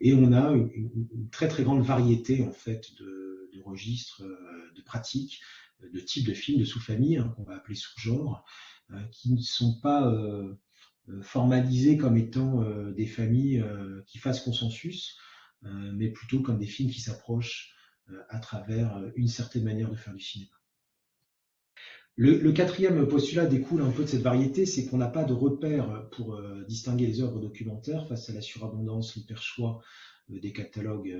et 0.00 0.14
on 0.14 0.32
a 0.32 0.52
une, 0.52 1.28
très 1.30 1.48
très 1.48 1.64
grande 1.64 1.82
variété 1.82 2.42
en 2.42 2.52
fait 2.52 2.94
de, 2.98 3.50
de 3.52 3.60
registres, 3.62 4.22
euh, 4.22 4.72
de 4.76 4.82
pratiques, 4.82 5.40
de 5.80 6.00
types 6.00 6.26
de 6.26 6.34
films, 6.34 6.60
de 6.60 6.64
sous-familles, 6.64 7.18
hein, 7.18 7.32
qu'on 7.36 7.44
va 7.44 7.56
appeler 7.56 7.76
sous-genres, 7.76 8.44
euh, 8.92 9.02
qui 9.12 9.32
ne 9.32 9.40
sont 9.40 9.78
pas 9.80 10.08
euh, 10.08 10.54
euh, 11.08 11.22
formalisés 11.22 11.96
comme 11.96 12.16
étant 12.16 12.64
des 12.92 13.06
familles 13.06 13.64
qui 14.06 14.18
fassent 14.18 14.42
consensus, 14.42 15.16
mais 15.62 16.10
plutôt 16.10 16.40
comme 16.40 16.58
des 16.58 16.66
films 16.66 16.90
qui 16.90 17.00
s'approchent 17.00 17.74
à 18.28 18.38
travers 18.38 19.02
une 19.16 19.28
certaine 19.28 19.64
manière 19.64 19.90
de 19.90 19.96
faire 19.96 20.14
du 20.14 20.20
cinéma. 20.20 20.50
Le, 22.16 22.38
le, 22.38 22.52
quatrième 22.52 23.06
postulat 23.06 23.46
découle 23.46 23.82
un 23.82 23.90
peu 23.90 24.02
de 24.02 24.08
cette 24.08 24.22
variété, 24.22 24.66
c'est 24.66 24.86
qu'on 24.86 24.98
n'a 24.98 25.08
pas 25.08 25.24
de 25.24 25.32
repères 25.32 26.08
pour 26.10 26.40
distinguer 26.66 27.06
les 27.06 27.20
œuvres 27.20 27.40
documentaires 27.40 28.06
face 28.06 28.28
à 28.28 28.32
la 28.32 28.40
surabondance, 28.40 29.14
l'hyperchoix 29.16 29.82
des 30.28 30.52
catalogues 30.52 31.16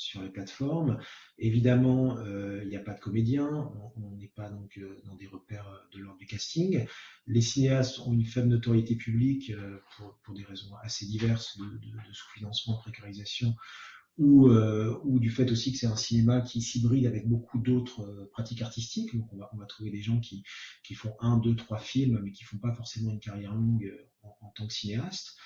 sur 0.00 0.22
les 0.22 0.30
plateformes. 0.30 0.98
Évidemment, 1.38 2.18
euh, 2.18 2.60
il 2.62 2.68
n'y 2.68 2.76
a 2.76 2.80
pas 2.80 2.94
de 2.94 3.00
comédiens, 3.00 3.70
on 3.96 4.16
n'est 4.16 4.32
pas 4.34 4.50
donc 4.50 4.78
euh, 4.78 5.00
dans 5.04 5.14
des 5.14 5.26
repères 5.26 5.68
de 5.92 5.98
l'ordre 5.98 6.18
du 6.18 6.26
casting. 6.26 6.86
Les 7.26 7.40
cinéastes 7.40 8.00
ont 8.00 8.12
une 8.12 8.24
faible 8.24 8.48
notoriété 8.48 8.96
publique 8.96 9.50
euh, 9.50 9.78
pour, 10.24 10.34
des 10.34 10.44
raisons 10.44 10.74
assez 10.82 11.06
diverses 11.06 11.58
de, 11.58 11.80
sous-financement, 12.12 12.76
de 12.76 12.80
précarisation, 12.80 13.54
ou, 14.18 14.48
euh, 14.48 15.00
du 15.04 15.30
fait 15.30 15.50
aussi 15.50 15.72
que 15.72 15.78
c'est 15.78 15.86
un 15.86 15.96
cinéma 15.96 16.40
qui 16.40 16.60
s'hybride 16.60 17.06
avec 17.06 17.28
beaucoup 17.28 17.58
d'autres 17.58 18.02
euh, 18.02 18.28
pratiques 18.32 18.62
artistiques. 18.62 19.16
Donc 19.16 19.32
on 19.32 19.56
va, 19.56 19.66
trouver 19.66 19.90
des 19.90 20.02
gens 20.02 20.20
qui, 20.20 20.44
font 20.94 21.14
un, 21.20 21.38
deux, 21.38 21.54
trois 21.54 21.78
films, 21.78 22.20
mais 22.22 22.32
qui 22.32 22.44
font 22.44 22.58
pas 22.58 22.74
forcément 22.74 23.12
une 23.12 23.20
carrière 23.20 23.54
longue 23.54 23.92
en, 24.22 24.36
en 24.40 24.48
tant 24.50 24.66
que 24.66 24.72
cinéaste. 24.72 25.36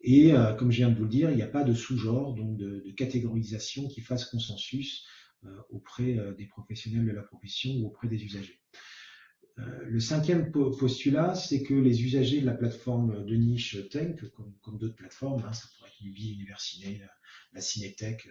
Et 0.00 0.32
euh, 0.32 0.54
comme 0.54 0.70
je 0.70 0.78
viens 0.78 0.90
de 0.90 0.96
vous 0.96 1.04
le 1.04 1.08
dire, 1.08 1.30
il 1.30 1.36
n'y 1.36 1.42
a 1.42 1.48
pas 1.48 1.64
de 1.64 1.74
sous-genre, 1.74 2.34
donc 2.34 2.56
de, 2.56 2.90
catégorisation 2.96 3.88
qui 3.88 4.00
fasse 4.00 4.24
consensus 4.24 5.06
euh, 5.44 5.48
auprès 5.70 6.18
euh, 6.18 6.34
des 6.34 6.46
professionnels 6.46 7.06
de 7.06 7.12
la 7.12 7.22
profession 7.22 7.72
ou 7.74 7.86
auprès 7.86 8.08
des 8.08 8.22
usagers. 8.24 8.60
Le 9.86 9.98
cinquième 9.98 10.52
postulat, 10.52 11.34
c'est 11.34 11.64
que 11.64 11.74
les 11.74 12.04
usagers 12.04 12.40
de 12.40 12.46
la 12.46 12.54
plateforme 12.54 13.26
de 13.26 13.34
niche 13.34 13.76
Tank, 13.88 14.24
comme, 14.62 14.78
d'autres 14.78 14.94
plateformes, 14.94 15.42
hein, 15.44 15.52
ça 15.52 15.66
pourrait 15.76 15.90
être 15.90 16.00
Ubi, 16.00 16.34
Universiné, 16.34 16.98
la, 16.98 17.10
la 17.54 17.60
Cinétech, 17.60 18.28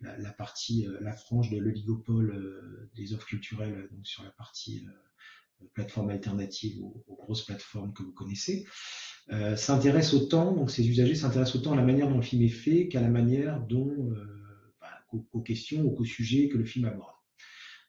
la, 0.00 0.32
partie, 0.32 0.88
la 1.00 1.12
frange 1.12 1.50
de 1.50 1.58
l'oligopole 1.58 2.90
des 2.96 3.14
offres 3.14 3.28
culturelles, 3.28 3.88
donc 3.92 4.04
sur 4.04 4.24
la 4.24 4.30
partie 4.30 4.84
plateforme 5.74 6.10
alternative 6.10 6.82
aux, 6.82 7.04
grosses 7.06 7.44
plateformes 7.44 7.92
que 7.92 8.02
vous 8.02 8.12
connaissez, 8.12 8.66
euh, 9.30 9.56
s'intéressent 9.56 10.14
autant, 10.14 10.52
donc 10.52 10.70
ces 10.70 10.88
usagers 10.88 11.14
s'intéressent 11.14 11.56
autant 11.56 11.72
à 11.72 11.76
la 11.76 11.84
manière 11.84 12.08
dont 12.08 12.16
le 12.16 12.22
film 12.22 12.42
est 12.42 12.48
fait 12.48 12.88
qu'à 12.88 13.00
la 13.00 13.08
manière 13.08 13.60
dont, 13.66 14.10
euh, 14.12 14.74
bah, 14.80 15.42
questions 15.44 15.82
ou 15.82 15.90
qu'aux 15.90 16.04
sujets 16.04 16.48
que 16.48 16.56
le 16.56 16.64
film 16.64 16.86
aborde. 16.86 17.14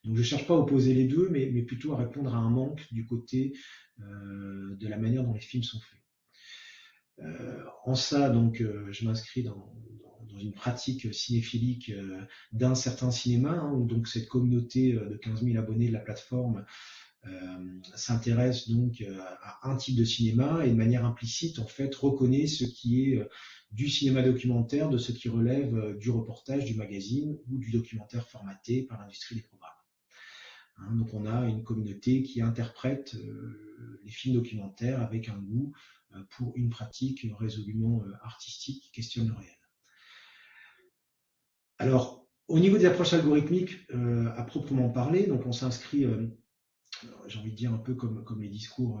Donc 0.04 0.16
je 0.16 0.20
ne 0.20 0.26
cherche 0.26 0.46
pas 0.46 0.54
à 0.54 0.58
opposer 0.58 0.94
les 0.94 1.04
deux, 1.04 1.28
mais, 1.30 1.50
mais, 1.52 1.62
plutôt 1.62 1.92
à 1.92 1.98
répondre 1.98 2.34
à 2.34 2.38
un 2.38 2.50
manque 2.50 2.86
du 2.92 3.06
côté 3.06 3.52
euh, 4.00 4.76
de 4.76 4.88
la 4.88 4.96
manière 4.96 5.24
dont 5.24 5.34
les 5.34 5.40
films 5.40 5.62
sont 5.62 5.80
faits. 5.80 5.98
Euh, 7.20 7.64
en 7.84 7.94
ça, 7.94 8.30
donc, 8.30 8.62
euh, 8.62 8.86
je 8.90 9.04
m'inscris 9.04 9.42
dans, 9.42 9.74
dans, 10.28 10.38
une 10.38 10.52
pratique 10.52 11.12
cinéphilique 11.12 11.92
d'un 12.52 12.74
certain 12.74 13.10
cinéma, 13.10 13.50
hein, 13.50 13.78
donc 13.78 14.08
cette 14.08 14.26
communauté 14.26 14.92
de 14.92 15.16
15 15.16 15.42
000 15.42 15.58
abonnés 15.58 15.88
de 15.88 15.92
la 15.92 15.98
plateforme 15.98 16.64
s'intéresse 17.94 18.68
donc 18.68 19.00
euh, 19.02 19.20
à 19.42 19.70
un 19.70 19.76
type 19.76 19.96
de 19.96 20.04
cinéma 20.04 20.64
et 20.64 20.70
de 20.70 20.74
manière 20.74 21.04
implicite 21.04 21.58
en 21.58 21.66
fait 21.66 21.94
reconnaît 21.94 22.46
ce 22.46 22.64
qui 22.64 23.12
est 23.12 23.18
euh, 23.18 23.28
du 23.72 23.88
cinéma 23.88 24.22
documentaire, 24.22 24.88
de 24.88 24.98
ce 24.98 25.12
qui 25.12 25.28
relève 25.28 25.96
du 25.96 26.10
reportage, 26.10 26.64
du 26.64 26.74
magazine 26.74 27.38
ou 27.48 27.58
du 27.58 27.70
documentaire 27.70 28.28
formaté 28.28 28.82
par 28.82 29.00
l'industrie 29.00 29.36
des 29.36 29.42
programmes. 29.42 29.70
Hein. 30.78 30.96
donc 30.96 31.14
on 31.14 31.24
a 31.24 31.46
une 31.46 31.62
communauté 31.62 32.22
qui 32.24 32.42
interprète 32.42 33.16
les 34.02 34.10
films 34.10 34.34
documentaires 34.34 35.00
avec 35.00 35.28
un 35.28 35.38
goût 35.38 35.72
pour 36.30 36.52
une 36.56 36.68
pratique 36.68 37.24
résolument 37.38 38.02
artistique 38.22 38.82
qui 38.82 38.90
questionne 38.90 39.28
le 39.28 39.34
réel. 39.34 39.58
Alors, 41.78 42.26
au 42.48 42.58
niveau 42.58 42.76
des 42.76 42.86
approches 42.86 43.12
algorithmiques, 43.12 43.86
à 44.36 44.42
proprement 44.42 44.90
parler, 44.90 45.28
donc 45.28 45.46
on 45.46 45.52
s'inscrit, 45.52 46.06
j'ai 47.26 47.38
envie 47.38 47.50
de 47.50 47.56
dire 47.56 47.72
un 47.72 47.78
peu 47.78 47.94
comme, 47.94 48.24
les 48.40 48.48
discours 48.48 49.00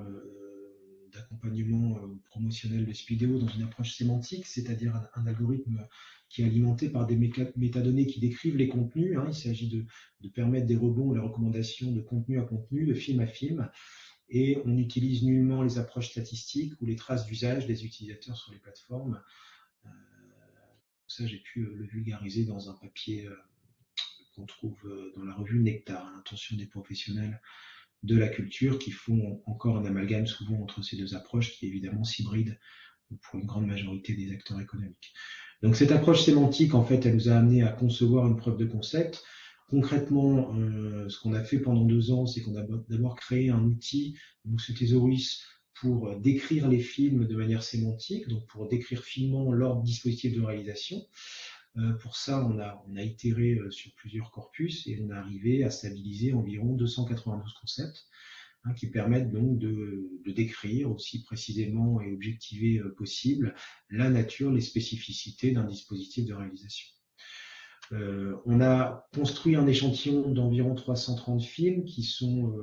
d'accompagnement 1.12 1.98
euh, 1.98 2.06
promotionnel 2.26 2.86
de 2.86 2.92
Speedeo 2.92 3.38
dans 3.38 3.48
une 3.48 3.62
approche 3.62 3.94
sémantique, 3.94 4.46
c'est-à-dire 4.46 4.94
un, 5.14 5.26
algorithme 5.26 5.86
qui 6.28 6.42
est 6.42 6.44
alimenté 6.44 6.88
par 6.88 7.06
des 7.06 7.16
métadonnées 7.16 8.06
qui 8.06 8.20
décrivent 8.20 8.56
les 8.56 8.68
contenus. 8.68 9.16
Hein. 9.18 9.26
Il 9.28 9.34
s'agit 9.34 9.68
de, 9.68 10.28
permettre 10.28 10.66
des 10.66 10.76
rebonds, 10.76 11.12
les 11.12 11.20
recommandations 11.20 11.90
de 11.90 12.00
contenu 12.00 12.38
à 12.38 12.42
contenu, 12.42 12.86
de 12.86 12.94
film 12.94 13.20
à 13.20 13.26
film. 13.26 13.68
Et 14.28 14.58
on 14.64 14.68
n'utilise 14.68 15.24
nullement 15.24 15.62
les 15.62 15.78
approches 15.78 16.10
statistiques 16.10 16.80
ou 16.80 16.86
les 16.86 16.94
traces 16.94 17.26
d'usage 17.26 17.66
des 17.66 17.84
utilisateurs 17.84 18.36
sur 18.36 18.52
les 18.52 18.60
plateformes. 18.60 19.20
Euh, 19.86 19.88
ça, 21.08 21.26
j'ai 21.26 21.38
pu 21.38 21.62
euh, 21.62 21.74
le 21.74 21.84
vulgariser 21.86 22.44
dans 22.44 22.70
un 22.70 22.74
papier 22.74 23.28
qu'on 24.36 24.46
trouve 24.46 24.78
dans 25.16 25.24
la 25.24 25.34
revue 25.34 25.58
Nectar, 25.58 26.08
l'intention 26.14 26.56
des 26.56 26.66
professionnels 26.66 27.40
de 28.02 28.16
la 28.16 28.28
culture 28.28 28.78
qui 28.78 28.90
font 28.90 29.42
encore 29.46 29.76
un 29.76 29.84
amalgame 29.84 30.26
souvent 30.26 30.60
entre 30.62 30.82
ces 30.82 30.96
deux 30.96 31.14
approches 31.14 31.52
qui 31.52 31.66
évidemment 31.66 32.04
s'hybrident 32.04 32.56
pour 33.22 33.40
une 33.40 33.46
grande 33.46 33.66
majorité 33.66 34.14
des 34.14 34.32
acteurs 34.32 34.60
économiques. 34.60 35.12
Donc 35.62 35.76
cette 35.76 35.92
approche 35.92 36.22
sémantique, 36.22 36.74
en 36.74 36.84
fait, 36.84 37.04
elle 37.04 37.14
nous 37.14 37.28
a 37.28 37.34
amené 37.34 37.62
à 37.62 37.68
concevoir 37.68 38.26
une 38.26 38.36
preuve 38.36 38.56
de 38.56 38.64
concept. 38.64 39.22
Concrètement, 39.68 40.54
euh, 40.56 41.08
ce 41.08 41.20
qu'on 41.20 41.34
a 41.34 41.44
fait 41.44 41.58
pendant 41.58 41.84
deux 41.84 42.10
ans, 42.10 42.26
c'est 42.26 42.40
qu'on 42.40 42.56
a 42.56 42.64
d'abord 42.88 43.16
créé 43.16 43.50
un 43.50 43.62
outil, 43.62 44.16
donc 44.44 44.60
ce 44.60 44.72
thésaurus, 44.72 45.44
pour 45.74 46.18
décrire 46.18 46.68
les 46.68 46.80
films 46.80 47.26
de 47.26 47.36
manière 47.36 47.62
sémantique, 47.62 48.28
donc 48.28 48.46
pour 48.48 48.68
décrire 48.68 49.02
finement 49.02 49.52
leur 49.52 49.80
dispositif 49.82 50.34
de 50.34 50.42
réalisation. 50.42 51.06
Euh, 51.78 51.92
pour 51.94 52.16
ça, 52.16 52.44
on 52.44 52.58
a, 52.58 53.02
itéré 53.02 53.54
euh, 53.54 53.70
sur 53.70 53.92
plusieurs 53.94 54.30
corpus 54.32 54.86
et 54.86 55.00
on 55.00 55.10
est 55.10 55.14
arrivé 55.14 55.64
à 55.64 55.70
stabiliser 55.70 56.32
environ 56.32 56.74
292 56.74 57.54
concepts 57.60 58.06
hein, 58.64 58.74
qui 58.74 58.88
permettent 58.88 59.30
donc 59.30 59.58
de, 59.58 60.10
décrire 60.26 60.90
aussi 60.90 61.22
précisément 61.22 62.00
et 62.00 62.12
objectiver 62.12 62.78
euh, 62.78 62.94
possible 62.96 63.54
la 63.88 64.10
nature, 64.10 64.50
les 64.50 64.60
spécificités 64.60 65.52
d'un 65.52 65.64
dispositif 65.64 66.26
de 66.26 66.34
réalisation. 66.34 66.88
On 68.46 68.60
a 68.60 69.08
construit 69.12 69.56
un 69.56 69.66
échantillon 69.66 70.30
d'environ 70.30 70.76
330 70.76 71.42
films 71.42 71.84
qui 71.84 72.04
sont 72.04 72.54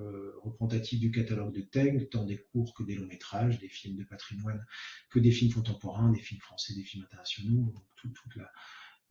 représentatifs 0.42 1.02
du 1.02 1.12
catalogue 1.12 1.54
de 1.54 1.60
TEG, 1.60 2.10
tant 2.10 2.24
des 2.24 2.38
courts 2.54 2.74
que 2.74 2.84
des 2.84 2.96
longs 2.96 3.08
métrages, 3.08 3.60
des 3.60 3.68
films 3.68 3.98
de 3.98 4.06
patrimoine 4.06 4.66
que 5.10 5.20
des 5.20 5.32
films 5.32 5.52
contemporains, 5.52 6.14
des 6.14 6.22
films 6.22 6.40
français, 6.40 6.76
des 6.76 6.84
films 6.86 7.04
internationaux, 7.04 7.74
toute, 7.98 8.14
toute 8.14 8.38
la, 8.38 8.50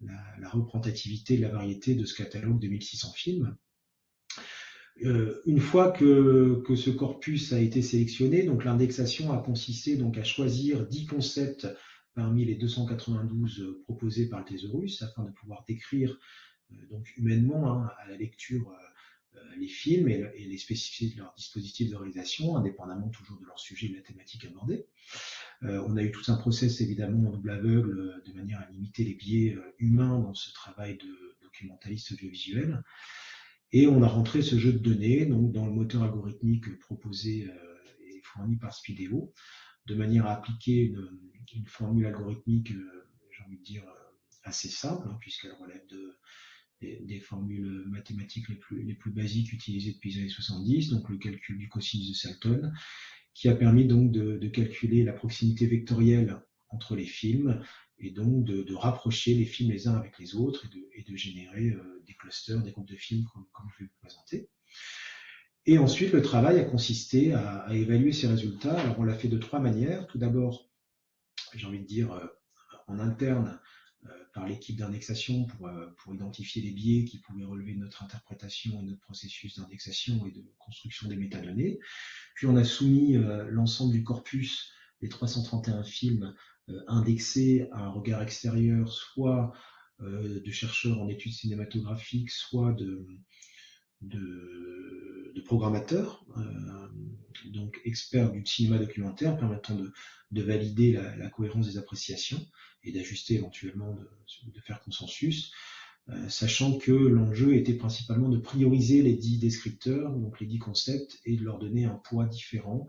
la, 0.01 0.49
représentativité 0.49 1.37
de 1.37 1.43
la 1.43 1.49
variété 1.49 1.95
de 1.95 2.05
ce 2.05 2.15
catalogue 2.15 2.61
de 2.61 2.69
1600 2.69 3.13
films. 3.13 3.57
Euh, 5.05 5.43
une 5.45 5.61
fois 5.61 5.91
que, 5.91 6.63
ce 6.75 6.91
corpus 6.91 7.53
a 7.53 7.61
été 7.61 7.83
sélectionné, 7.83 8.45
donc 8.45 8.65
l'indexation 8.65 9.33
a 9.33 9.39
consisté 9.39 9.97
donc 9.97 10.17
à 10.17 10.25
choisir 10.25 10.87
10 10.87 11.07
concepts 11.07 11.69
parmi 12.15 12.47
les 12.47 12.55
292 12.55 13.83
proposés 13.85 14.29
par 14.29 14.41
le 14.41 14.47
thésaurus 14.47 15.03
afin 15.03 15.25
de 15.25 15.33
pouvoir 15.33 15.65
décrire 15.69 16.19
euh, 16.73 16.75
donc 16.91 17.15
humainement 17.17 17.73
hein, 17.73 17.91
à 17.99 18.09
la 18.09 18.17
lecture 18.17 18.71
euh, 18.71 18.86
les 19.59 19.69
films 19.69 20.09
et, 20.09 20.47
les 20.47 20.59
spécificités 20.59 21.15
de 21.15 21.21
leur 21.21 21.35
dispositif 21.37 21.91
de 21.91 21.97
réalisation, 21.97 22.57
indépendamment 22.57 23.09
toujours 23.09 23.39
de 23.41 23.47
leur 23.47 23.59
sujet 23.59 23.87
et 23.87 23.91
de 23.91 23.97
la 23.97 24.03
thématique 24.03 24.45
abordée. 24.45 24.87
Euh, 25.63 25.83
on 25.87 25.97
a 25.97 26.03
eu 26.03 26.13
tout 26.13 26.31
un 26.31 26.37
process 26.37 26.81
évidemment 26.81 27.29
en 27.29 27.33
double 27.33 27.51
aveugle 27.51 27.99
euh, 27.99 28.23
de 28.27 28.33
manière 28.33 28.61
à 28.61 28.71
limiter 28.71 29.05
les 29.05 29.15
biais 29.15 29.55
euh, 29.55 29.75
humains 29.79 30.19
dans 30.19 30.35
ce 30.35 30.53
travail 30.53 30.99
de 30.99 31.37
documentaliste 31.43 32.13
audiovisuel. 32.13 32.83
Et 33.73 33.87
on 33.87 34.03
a 34.03 34.09
rentré 34.09 34.43
ce 34.43 34.59
jeu 34.59 34.73
de 34.73 34.79
données 34.79 35.27
dans 35.27 35.67
le 35.67 35.73
moteur 35.73 36.03
algorithmique 36.03 36.79
proposé 36.79 37.51
et 38.07 38.21
fourni 38.23 38.57
par 38.57 38.73
Speedeo, 38.73 39.33
de 39.87 39.95
manière 39.97 40.27
à 40.27 40.35
appliquer 40.35 40.85
une, 40.85 41.67
formule 41.67 42.07
algorithmique, 42.07 42.69
j'ai 42.69 43.45
envie 43.45 43.59
de 43.59 43.63
dire, 43.65 43.83
assez 44.45 44.69
simple, 44.69 45.09
hein, 45.11 45.19
puisqu'elle 45.21 45.55
relève 45.55 45.85
de, 45.89 46.17
des, 46.81 47.21
formules 47.21 47.85
mathématiques 47.89 48.49
les 48.49 48.57
plus, 48.57 48.83
les 48.83 48.95
plus 48.95 49.11
basiques 49.11 49.53
utilisées 49.53 49.93
depuis 49.93 50.13
les 50.13 50.21
années 50.21 50.29
70, 50.29 50.91
donc 50.91 51.09
le 51.09 51.19
calcul 51.19 51.59
du 51.59 51.69
cosinus 51.69 52.09
de 52.11 52.15
Salton, 52.15 52.73
qui 53.35 53.49
a 53.49 53.55
permis 53.55 53.87
donc 53.87 54.13
de, 54.13 54.49
calculer 54.49 55.05
la 55.05 55.13
proximité 55.13 55.67
vectorielle 55.67 56.41
entre 56.69 56.97
les 56.97 57.07
films 57.07 57.63
et 57.99 58.11
donc 58.11 58.45
de, 58.45 58.75
rapprocher 58.75 59.35
les 59.35 59.45
films 59.45 59.71
les 59.71 59.89
uns 59.89 59.95
avec 59.95 60.19
les 60.19 60.35
autres 60.35 60.67
et 60.95 61.03
de, 61.03 61.17
générer 61.17 61.71
euh, 61.71 62.03
des 62.07 62.15
clusters, 62.15 62.63
des 62.63 62.73
groupes 62.73 62.89
de 62.89 62.97
films 62.97 63.25
comme, 63.33 63.69
je 63.77 63.85
vais 63.85 63.91
vous 63.91 64.01
présenter. 64.01 64.49
Et 65.65 65.79
ensuite, 65.79 66.13
le 66.13 66.23
travail 66.23 66.59
a 66.61 66.65
consisté 66.65 67.33
à, 67.33 67.67
évaluer 67.73 68.13
ces 68.13 68.27
résultats. 68.27 68.79
Alors, 68.79 69.01
on 69.01 69.05
l'a 69.05 69.15
fait 69.15 69.29
de 69.29 69.39
trois 69.39 69.59
manières. 69.59 70.07
Tout 70.07 70.19
d'abord, 70.19 70.71
j'ai 71.55 71.67
envie 71.67 71.81
de 71.81 71.87
dire, 71.87 72.13
euh, 72.13 72.27
en 72.87 73.01
interne, 73.01 73.59
par 74.37 74.47
l'équipe 74.47 74.77
d'indexation 74.77 75.47
pour, 75.47 75.71
pour 75.97 76.15
identifier 76.15 76.61
les 76.61 76.71
biais 76.71 77.07
qui 77.07 77.21
pouvaient 77.21 77.47
relever 77.47 77.75
notre 77.75 78.03
interprétation 78.03 78.79
et 78.79 78.83
notre 78.83 79.01
processus 79.01 79.59
d'indexation 79.59 80.27
et 80.27 80.31
de 80.31 80.45
construction 80.59 81.09
des 81.09 81.17
métadonnées. 81.17 81.79
Puis 82.35 82.47
on 82.47 82.55
a 82.57 82.63
soumis 82.63 83.17
euh, 83.17 83.49
l'ensemble 83.49 83.95
du 83.95 84.05
corpus, 84.05 84.71
les 85.01 85.09
331 85.09 85.85
films 85.85 86.35
euh, 86.69 86.85
indexés 86.87 87.67
à 87.73 87.85
un 87.85 87.89
regard 87.89 88.21
extérieur, 88.21 88.93
soit 88.93 89.55
euh, 90.03 90.43
de 90.43 90.51
chercheurs 90.51 91.01
en 91.01 91.09
études 91.09 91.33
cinématographiques, 91.33 92.31
soit 92.31 92.75
de, 92.75 93.07
de, 94.03 95.33
de 95.35 95.41
programmateurs, 95.41 96.25
donc 97.53 97.81
experts 97.85 98.33
du 98.33 98.45
cinéma 98.45 98.79
documentaire, 98.79 99.37
permettant 99.37 99.75
de, 99.75 99.93
de 100.31 100.43
valider 100.43 100.93
la, 100.93 101.29
cohérence 101.31 101.67
des 101.67 101.79
appréciations 101.79 102.45
et 102.85 102.93
d'ajuster 102.93 103.35
éventuellement, 103.35 103.95
de, 103.95 104.09
de, 104.53 104.61
faire 104.61 104.81
consensus. 104.81 105.53
Euh, 106.09 106.29
sachant 106.29 106.79
que 106.79 106.93
l'enjeu 106.93 107.57
était 107.57 107.75
principalement 107.75 108.29
de 108.29 108.39
prioriser 108.39 109.03
les 109.03 109.15
dix 109.15 109.39
descripteurs, 109.39 110.13
donc 110.13 110.39
les 110.41 110.47
dix 110.47 110.59
concepts, 110.59 111.19
et 111.25 111.37
de 111.37 111.43
leur 111.43 111.59
donner 111.59 111.85
un 111.85 111.97
poids 111.97 112.27
différent 112.27 112.87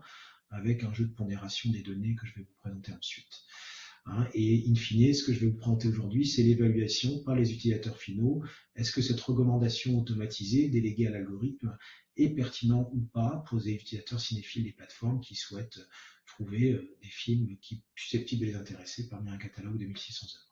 avec 0.50 0.84
un 0.84 0.92
jeu 0.94 1.04
de 1.04 1.12
pondération 1.12 1.70
des 1.70 1.82
données 1.82 2.14
que 2.14 2.26
je 2.26 2.34
vais 2.34 2.42
vous 2.42 2.54
présenter 2.60 2.92
ensuite. 2.92 3.44
Hein, 4.06 4.26
et 4.34 4.64
in 4.68 4.74
fine, 4.74 5.12
ce 5.12 5.22
que 5.22 5.32
je 5.32 5.40
vais 5.40 5.46
vous 5.48 5.56
présenter 5.56 5.88
aujourd'hui, 5.88 6.26
c'est 6.26 6.42
l'évaluation 6.42 7.22
par 7.24 7.34
les 7.34 7.52
utilisateurs 7.52 7.98
finaux. 7.98 8.42
Est-ce 8.74 8.92
que 8.92 9.02
cette 9.02 9.20
recommandation 9.20 9.98
automatisée 9.98 10.68
déléguée 10.68 11.06
à 11.06 11.10
l'algorithme 11.10 11.76
est 12.16 12.30
pertinente 12.30 12.90
ou 12.94 13.00
pas 13.12 13.44
pour 13.46 13.58
les 13.58 13.72
utilisateurs 13.72 14.20
cinéphiles 14.20 14.64
des 14.64 14.72
plateformes 14.72 15.20
qui 15.20 15.34
souhaitent 15.34 15.80
trouver 16.26 16.72
euh, 16.72 16.96
des 17.02 17.08
films 17.08 17.56
qui 17.60 17.82
susceptibles 17.94 18.42
de 18.42 18.46
les 18.46 18.56
intéresser 18.56 19.08
parmi 19.08 19.30
un 19.30 19.38
catalogue 19.38 19.78
de 19.78 19.86
1600 19.86 20.26
œuvres? 20.26 20.48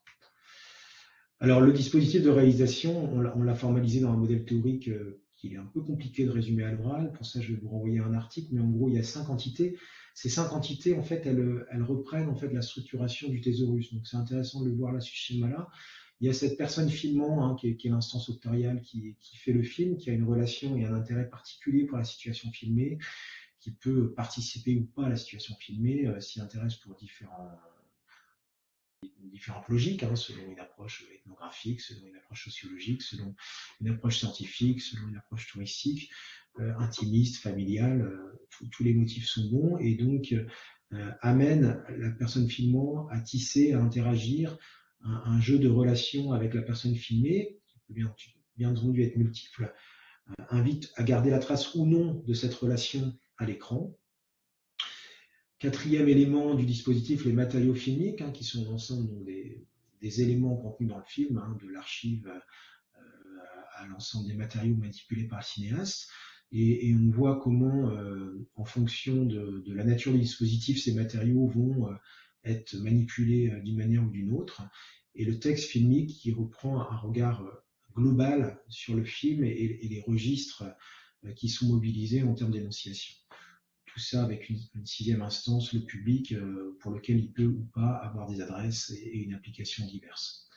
Alors 1.38 1.60
le 1.60 1.72
dispositif 1.72 2.22
de 2.22 2.30
réalisation, 2.30 3.12
on 3.12 3.42
l'a 3.42 3.54
formalisé 3.54 4.00
dans 4.00 4.10
un 4.10 4.16
modèle 4.16 4.44
théorique 4.44 4.88
euh, 4.88 5.22
qui 5.36 5.52
est 5.52 5.56
un 5.56 5.66
peu 5.66 5.82
compliqué 5.82 6.24
de 6.24 6.30
résumer 6.30 6.64
à 6.64 6.72
l'oral. 6.72 7.12
Pour 7.12 7.26
ça, 7.26 7.40
je 7.40 7.52
vais 7.52 7.58
vous 7.60 7.68
renvoyer 7.68 7.98
un 7.98 8.14
article, 8.14 8.48
mais 8.52 8.60
en 8.60 8.70
gros, 8.70 8.88
il 8.88 8.94
y 8.94 8.98
a 8.98 9.02
cinq 9.02 9.28
entités. 9.28 9.76
Ces 10.16 10.30
cinq 10.30 10.54
entités, 10.54 10.94
en 10.94 11.02
fait, 11.02 11.26
elles, 11.26 11.82
reprennent 11.82 12.30
en 12.30 12.34
fait 12.34 12.48
la 12.48 12.62
structuration 12.62 13.28
du 13.28 13.42
thésaurus. 13.42 13.92
Donc 13.92 14.06
c'est 14.06 14.16
intéressant 14.16 14.62
de 14.62 14.70
le 14.70 14.74
voir 14.74 14.94
là, 14.94 15.00
ce 15.00 15.10
schéma-là. 15.12 15.68
Il 16.22 16.26
y 16.26 16.30
a 16.30 16.32
cette 16.32 16.56
personne 16.56 16.88
filmant, 16.88 17.46
hein, 17.46 17.54
qui 17.54 17.68
est, 17.68 17.84
l'instance 17.84 18.30
octoriale 18.30 18.80
qui, 18.80 19.14
fait 19.34 19.52
le 19.52 19.62
film, 19.62 19.98
qui 19.98 20.08
a 20.08 20.14
une 20.14 20.24
relation 20.24 20.74
et 20.78 20.86
un 20.86 20.94
intérêt 20.94 21.28
particulier 21.28 21.84
pour 21.84 21.98
la 21.98 22.04
situation 22.04 22.50
filmée, 22.50 22.96
qui 23.60 23.72
peut 23.72 24.14
participer 24.14 24.76
ou 24.76 24.86
pas 24.86 25.04
à 25.04 25.10
la 25.10 25.16
situation 25.16 25.54
filmée, 25.56 26.06
euh, 26.06 26.18
s'y 26.18 26.40
intéresse 26.40 26.76
pour 26.76 26.94
différentes 26.94 27.50
logiques, 29.68 30.02
hein, 30.02 30.16
selon 30.16 30.50
une 30.50 30.60
approche 30.60 31.04
ethnographique, 31.14 31.82
selon 31.82 32.06
une 32.06 32.16
approche 32.16 32.44
sociologique, 32.44 33.02
selon 33.02 33.34
une 33.82 33.88
approche 33.88 34.20
scientifique, 34.20 34.80
selon 34.80 35.08
une 35.08 35.18
approche 35.18 35.46
touristique, 35.48 36.10
intimiste, 36.78 37.36
familiale, 37.36 38.02
euh, 38.02 38.68
tous 38.70 38.84
les 38.84 38.94
motifs 38.94 39.26
sont 39.26 39.48
bons 39.50 39.78
et 39.78 39.94
donc 39.96 40.32
euh, 40.92 41.10
amène 41.20 41.82
la 41.98 42.10
personne 42.10 42.48
filmant 42.48 43.08
à 43.08 43.20
tisser, 43.20 43.72
à 43.72 43.80
interagir, 43.80 44.56
un, 45.02 45.40
jeu 45.40 45.58
de 45.58 45.68
relations 45.68 46.32
avec 46.32 46.54
la 46.54 46.62
personne 46.62 46.94
filmée, 46.94 47.58
qui 47.68 47.78
peut 47.86 47.94
bien, 47.94 48.14
bien 48.56 48.70
entendu 48.70 49.02
être 49.02 49.16
multiple, 49.16 49.72
invite 50.48 50.90
à 50.96 51.04
garder 51.04 51.30
la 51.30 51.38
trace 51.38 51.74
ou 51.74 51.86
non 51.86 52.24
de 52.26 52.34
cette 52.34 52.54
relation 52.54 53.16
à 53.36 53.44
l'écran, 53.44 53.96
Quatrième 55.58 56.06
élément 56.06 56.54
du 56.54 56.66
dispositif, 56.66 57.24
les 57.24 57.32
matériaux 57.32 57.74
filmiques, 57.74 58.20
hein, 58.20 58.30
qui 58.30 58.44
sont 58.44 58.70
l'ensemble 58.70 59.24
des, 59.24 59.66
des, 60.02 60.20
éléments 60.20 60.54
contenus 60.54 60.90
dans 60.90 60.98
le 60.98 61.04
film, 61.06 61.38
hein, 61.38 61.56
de 61.62 61.68
l'archive 61.68 62.28
euh, 62.28 63.00
à 63.76 63.86
l'ensemble 63.86 64.28
des 64.28 64.34
matériaux 64.34 64.76
manipulés 64.76 65.26
par 65.26 65.38
le 65.38 65.44
cinéaste. 65.44 66.10
Et, 66.58 66.94
on 66.94 67.10
voit 67.10 67.40
comment, 67.40 67.90
en 68.54 68.64
fonction 68.64 69.24
de, 69.24 69.72
la 69.72 69.84
nature 69.84 70.12
du 70.12 70.18
dispositif, 70.18 70.82
ces 70.82 70.94
matériaux 70.94 71.46
vont 71.46 71.88
être 72.44 72.76
manipulés 72.76 73.52
d'une 73.62 73.76
manière 73.76 74.04
ou 74.04 74.10
d'une 74.10 74.32
autre. 74.32 74.62
Et 75.14 75.24
le 75.24 75.38
texte 75.38 75.64
filmique 75.64 76.10
qui 76.10 76.32
reprend 76.32 76.80
un 76.80 76.96
regard 76.96 77.44
global 77.94 78.60
sur 78.68 78.94
le 78.94 79.04
film 79.04 79.44
et, 79.44 79.80
les 79.82 80.02
registres 80.06 80.64
qui 81.34 81.48
sont 81.48 81.66
mobilisés 81.66 82.22
en 82.22 82.34
termes 82.34 82.52
d'énonciation 82.52 83.14
tout 83.96 84.02
ça 84.02 84.22
avec 84.22 84.50
une, 84.50 84.58
sixième 84.84 85.22
instance, 85.22 85.72
le 85.72 85.80
public, 85.80 86.32
euh, 86.32 86.76
pour 86.80 86.92
lequel 86.92 87.18
il 87.18 87.32
peut 87.32 87.46
ou 87.46 87.64
pas 87.74 87.92
avoir 87.92 88.28
des 88.28 88.42
adresses 88.42 88.90
et, 88.90 89.22
une 89.22 89.32
application 89.32 89.86
diverse. 89.86 90.50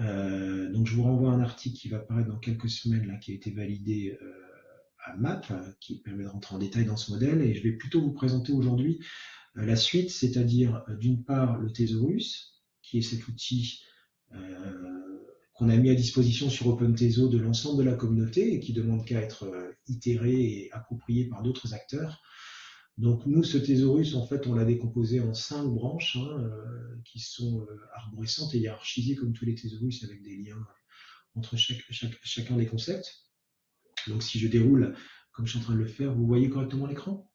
Euh, 0.00 0.70
donc 0.70 0.86
je 0.86 0.94
vous 0.94 1.04
renvoie 1.04 1.32
à 1.32 1.34
un 1.34 1.40
article 1.40 1.78
qui 1.78 1.88
va 1.88 1.96
apparaître 1.96 2.28
dans 2.28 2.38
quelques 2.38 2.68
semaines, 2.68 3.06
là, 3.06 3.16
qui 3.16 3.32
a 3.32 3.34
été 3.34 3.50
validé 3.50 4.18
euh, 4.20 4.47
MAP, 5.16 5.52
qui 5.80 6.00
permet 6.00 6.24
de 6.24 6.28
rentrer 6.28 6.54
en 6.54 6.58
détail 6.58 6.84
dans 6.84 6.96
ce 6.96 7.10
modèle, 7.12 7.40
et 7.42 7.54
je 7.54 7.62
vais 7.62 7.72
plutôt 7.72 8.00
vous 8.00 8.12
présenter 8.12 8.52
aujourd'hui 8.52 9.00
la 9.54 9.76
suite, 9.76 10.10
c'est-à-dire 10.10 10.84
d'une 10.98 11.24
part 11.24 11.58
le 11.58 11.72
Thésaurus, 11.72 12.62
qui 12.82 12.98
est 12.98 13.02
cet 13.02 13.26
outil 13.26 13.82
qu'on 15.58 15.68
a 15.68 15.76
mis 15.76 15.90
à 15.90 15.94
disposition 15.94 16.48
sur 16.50 16.68
OpenTeso 16.68 17.28
de 17.28 17.38
l'ensemble 17.38 17.82
de 17.82 17.90
la 17.90 17.96
communauté 17.96 18.54
et 18.54 18.60
qui 18.60 18.72
demande 18.72 19.04
qu'à 19.04 19.20
être 19.20 19.42
euh, 19.42 19.72
itéré 19.88 20.40
et 20.40 20.72
approprié 20.72 21.24
par 21.24 21.42
d'autres 21.42 21.74
acteurs. 21.74 22.22
Donc 22.96 23.26
nous, 23.26 23.42
ce 23.42 23.58
thésaurus, 23.58 24.14
en 24.14 24.24
fait, 24.24 24.46
on 24.46 24.54
l'a 24.54 24.64
décomposé 24.64 25.18
en 25.18 25.34
cinq 25.34 25.64
branches 25.64 26.16
hein, 26.16 26.28
euh, 26.38 27.00
qui 27.04 27.18
sont 27.18 27.62
euh, 27.62 27.76
arborescentes 27.94 28.54
et 28.54 28.58
hiérarchisées 28.58 29.16
comme 29.16 29.32
tous 29.32 29.46
les 29.46 29.56
thésaurus 29.56 30.04
avec 30.04 30.22
des 30.22 30.36
liens 30.36 30.64
entre 31.34 31.56
chacun 31.56 32.56
des 32.56 32.66
concepts. 32.66 33.27
Donc 34.06 34.22
si 34.22 34.38
je 34.38 34.48
déroule 34.48 34.94
comme 35.32 35.46
je 35.46 35.52
suis 35.52 35.60
en 35.60 35.62
train 35.62 35.74
de 35.74 35.78
le 35.78 35.86
faire, 35.86 36.12
vous 36.14 36.26
voyez 36.26 36.50
correctement 36.50 36.86
l'écran? 36.86 37.30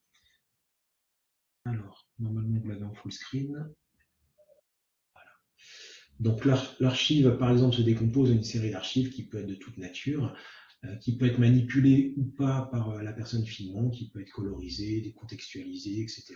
Alors, 1.65 2.09
normalement, 2.19 2.59
vous 2.59 2.67
l'avez 2.67 2.83
en 2.83 2.93
full 2.93 3.13
screen. 3.13 3.69
Donc 6.19 6.45
l'archive, 6.45 7.37
par 7.37 7.51
exemple, 7.51 7.75
se 7.75 7.81
décompose 7.81 8.29
en 8.29 8.33
une 8.33 8.43
série 8.43 8.71
d'archives 8.71 9.09
qui 9.09 9.23
peut 9.27 9.39
être 9.39 9.47
de 9.47 9.55
toute 9.55 9.77
nature, 9.77 10.35
euh, 10.83 10.95
qui 10.97 11.17
peut 11.17 11.25
être 11.25 11.39
manipulée 11.39 12.13
ou 12.17 12.25
pas 12.25 12.67
par 12.71 12.89
euh, 12.91 13.01
la 13.01 13.13
personne 13.13 13.45
filmant, 13.45 13.89
qui 13.89 14.09
peut 14.09 14.21
être 14.21 14.31
colorisée, 14.31 14.99
décontextualisée, 14.99 16.01
etc.. 16.01 16.35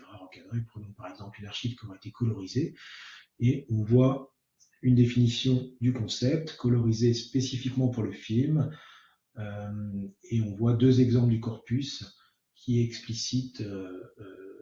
Prenons 0.68 0.94
par 0.94 1.08
exemple 1.08 1.40
une 1.42 1.48
archive 1.48 1.76
qui 1.76 1.86
aura 1.86 1.98
été 1.98 2.12
colorisée, 2.12 2.76
et 3.40 3.66
on 3.70 3.84
voit 3.84 4.34
une 4.82 4.96
définition 4.96 5.70
du 5.82 5.92
concept, 5.92 6.56
colorisée 6.56 7.14
spécifiquement 7.14 7.90
pour 7.90 8.04
le 8.04 8.14
film, 8.14 8.72
et 9.38 10.42
on 10.42 10.56
voit 10.56 10.74
deux 10.74 11.00
exemples 11.02 11.30
du 11.30 11.40
corpus 11.40 12.06
qui 12.56 12.82
explicitent 12.82 13.64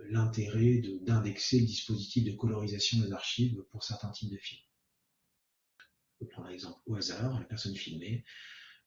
l'intérêt 0.09 0.81
d'indexer 1.01 1.59
le 1.59 1.65
dispositif 1.65 2.23
de 2.23 2.31
colorisation 2.31 2.99
des 2.99 3.11
archives 3.11 3.63
pour 3.71 3.83
certains 3.83 4.09
types 4.11 4.31
de 4.31 4.37
films. 4.37 4.61
On 6.15 6.25
peut 6.25 6.29
prendre 6.29 6.47
un 6.47 6.51
exemple 6.51 6.79
au 6.85 6.95
hasard, 6.95 7.39
la 7.39 7.45
personne 7.45 7.75
filmée. 7.75 8.23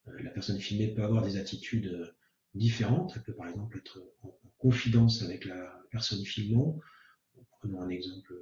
Euh, 0.08 0.22
la 0.22 0.30
personne 0.30 0.58
filmée 0.58 0.94
peut 0.94 1.04
avoir 1.04 1.22
des 1.22 1.36
attitudes 1.36 1.86
euh, 1.86 2.16
différentes. 2.54 3.12
Elle 3.16 3.22
peut 3.22 3.34
par 3.34 3.48
exemple 3.48 3.78
être 3.78 4.02
en, 4.22 4.34
confidence 4.58 5.22
avec 5.22 5.44
la 5.44 5.84
personne 5.90 6.24
filmant. 6.24 6.80
Prenons 7.60 7.80
un 7.80 7.88
exemple 7.90 8.34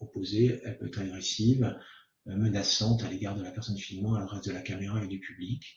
opposé. 0.00 0.60
Elle 0.64 0.78
peut 0.78 0.86
être 0.86 0.98
agressive, 0.98 1.78
euh, 2.26 2.36
menaçante 2.36 3.04
à 3.04 3.10
l'égard 3.10 3.36
de 3.36 3.44
la 3.44 3.52
personne 3.52 3.78
filmant, 3.78 4.14
à 4.14 4.20
l'adresse 4.20 4.42
de 4.42 4.52
la 4.52 4.62
caméra 4.62 5.04
et 5.04 5.06
du 5.06 5.20
public. 5.20 5.76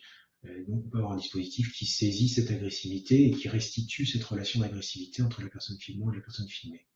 Donc 0.67 0.85
on 0.85 0.89
peut 0.89 0.97
avoir 0.97 1.13
un 1.13 1.17
dispositif 1.17 1.73
qui 1.73 1.85
saisit 1.85 2.29
cette 2.29 2.51
agressivité 2.51 3.25
et 3.25 3.31
qui 3.31 3.49
restitue 3.49 4.05
cette 4.05 4.23
relation 4.23 4.59
d'agressivité 4.59 5.21
entre 5.23 5.41
la 5.41 5.49
personne 5.49 5.77
filmant 5.79 6.11
et 6.11 6.15
la 6.15 6.21
personne 6.21 6.47
filmée. 6.47 6.87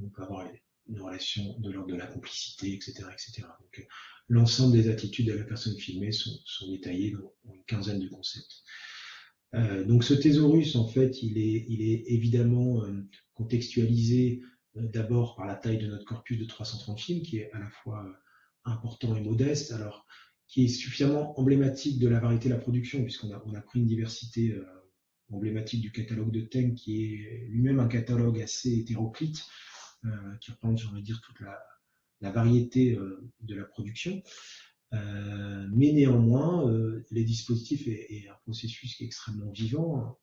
On 0.00 0.08
peut 0.08 0.22
avoir 0.22 0.48
une 0.88 1.00
relation 1.00 1.58
de 1.58 1.70
l'ordre 1.70 1.92
de 1.92 1.96
la 1.96 2.06
complicité, 2.06 2.74
etc. 2.74 3.04
etc. 3.12 3.46
Donc, 3.60 3.86
l'ensemble 4.28 4.72
des 4.72 4.88
attitudes 4.88 5.26
de 5.26 5.34
la 5.34 5.44
personne 5.44 5.76
filmée 5.76 6.12
sont, 6.12 6.40
détaillées 6.68 7.12
dans, 7.12 7.54
une 7.54 7.64
quinzaine 7.64 8.00
de 8.00 8.08
concepts. 8.08 8.64
Euh, 9.54 9.84
donc 9.84 10.02
ce 10.04 10.14
thésaurus, 10.14 10.76
en 10.76 10.86
fait, 10.86 11.22
il 11.22 11.38
est, 11.38 12.04
évidemment 12.06 12.84
euh, 12.84 13.02
contextualisé 13.34 14.42
euh, 14.76 14.88
d'abord 14.88 15.36
par 15.36 15.46
la 15.46 15.56
taille 15.56 15.78
de 15.78 15.86
notre 15.86 16.04
corpus 16.04 16.38
de 16.38 16.46
330 16.46 16.98
films, 16.98 17.22
qui 17.22 17.38
est 17.38 17.52
à 17.52 17.58
la 17.58 17.68
fois 17.68 18.04
important 18.64 19.14
et 19.16 19.20
modeste, 19.20 19.72
alors 19.72 20.06
qui 20.52 20.66
est 20.66 20.68
suffisamment 20.68 21.38
emblématique 21.40 21.98
de 21.98 22.08
la 22.08 22.20
variété 22.20 22.48
de 22.48 22.54
la 22.54 22.60
production, 22.60 23.02
puisqu'on 23.02 23.32
a, 23.32 23.42
on 23.46 23.54
a 23.54 23.60
pris 23.60 23.80
une 23.80 23.86
diversité 23.86 24.54
emblématique 25.30 25.80
du 25.80 25.90
catalogue 25.90 26.30
de 26.30 26.42
Teng, 26.42 26.74
qui 26.74 27.04
est 27.04 27.46
lui-même 27.48 27.80
un 27.80 27.88
catalogue 27.88 28.38
assez 28.40 28.70
hétéroclite, 28.70 29.42
qui 30.40 30.50
représente, 30.50 30.78
j'ai 30.78 30.88
envie 30.88 31.00
de 31.00 31.06
dire, 31.06 31.22
toute 31.22 31.40
la, 31.40 31.58
la 32.22 32.30
variété 32.30 32.94
euh, 32.94 33.30
de 33.40 33.54
la 33.54 33.64
production. 33.64 34.22
Euh, 34.94 35.68
mais 35.72 35.92
néanmoins, 35.92 36.68
euh, 36.68 37.04
les 37.10 37.24
dispositifs 37.24 37.86
est, 37.86 38.28
un 38.28 38.36
processus 38.44 38.94
qui 38.94 39.04
est 39.04 39.06
extrêmement 39.06 39.50
vivant, 39.50 40.18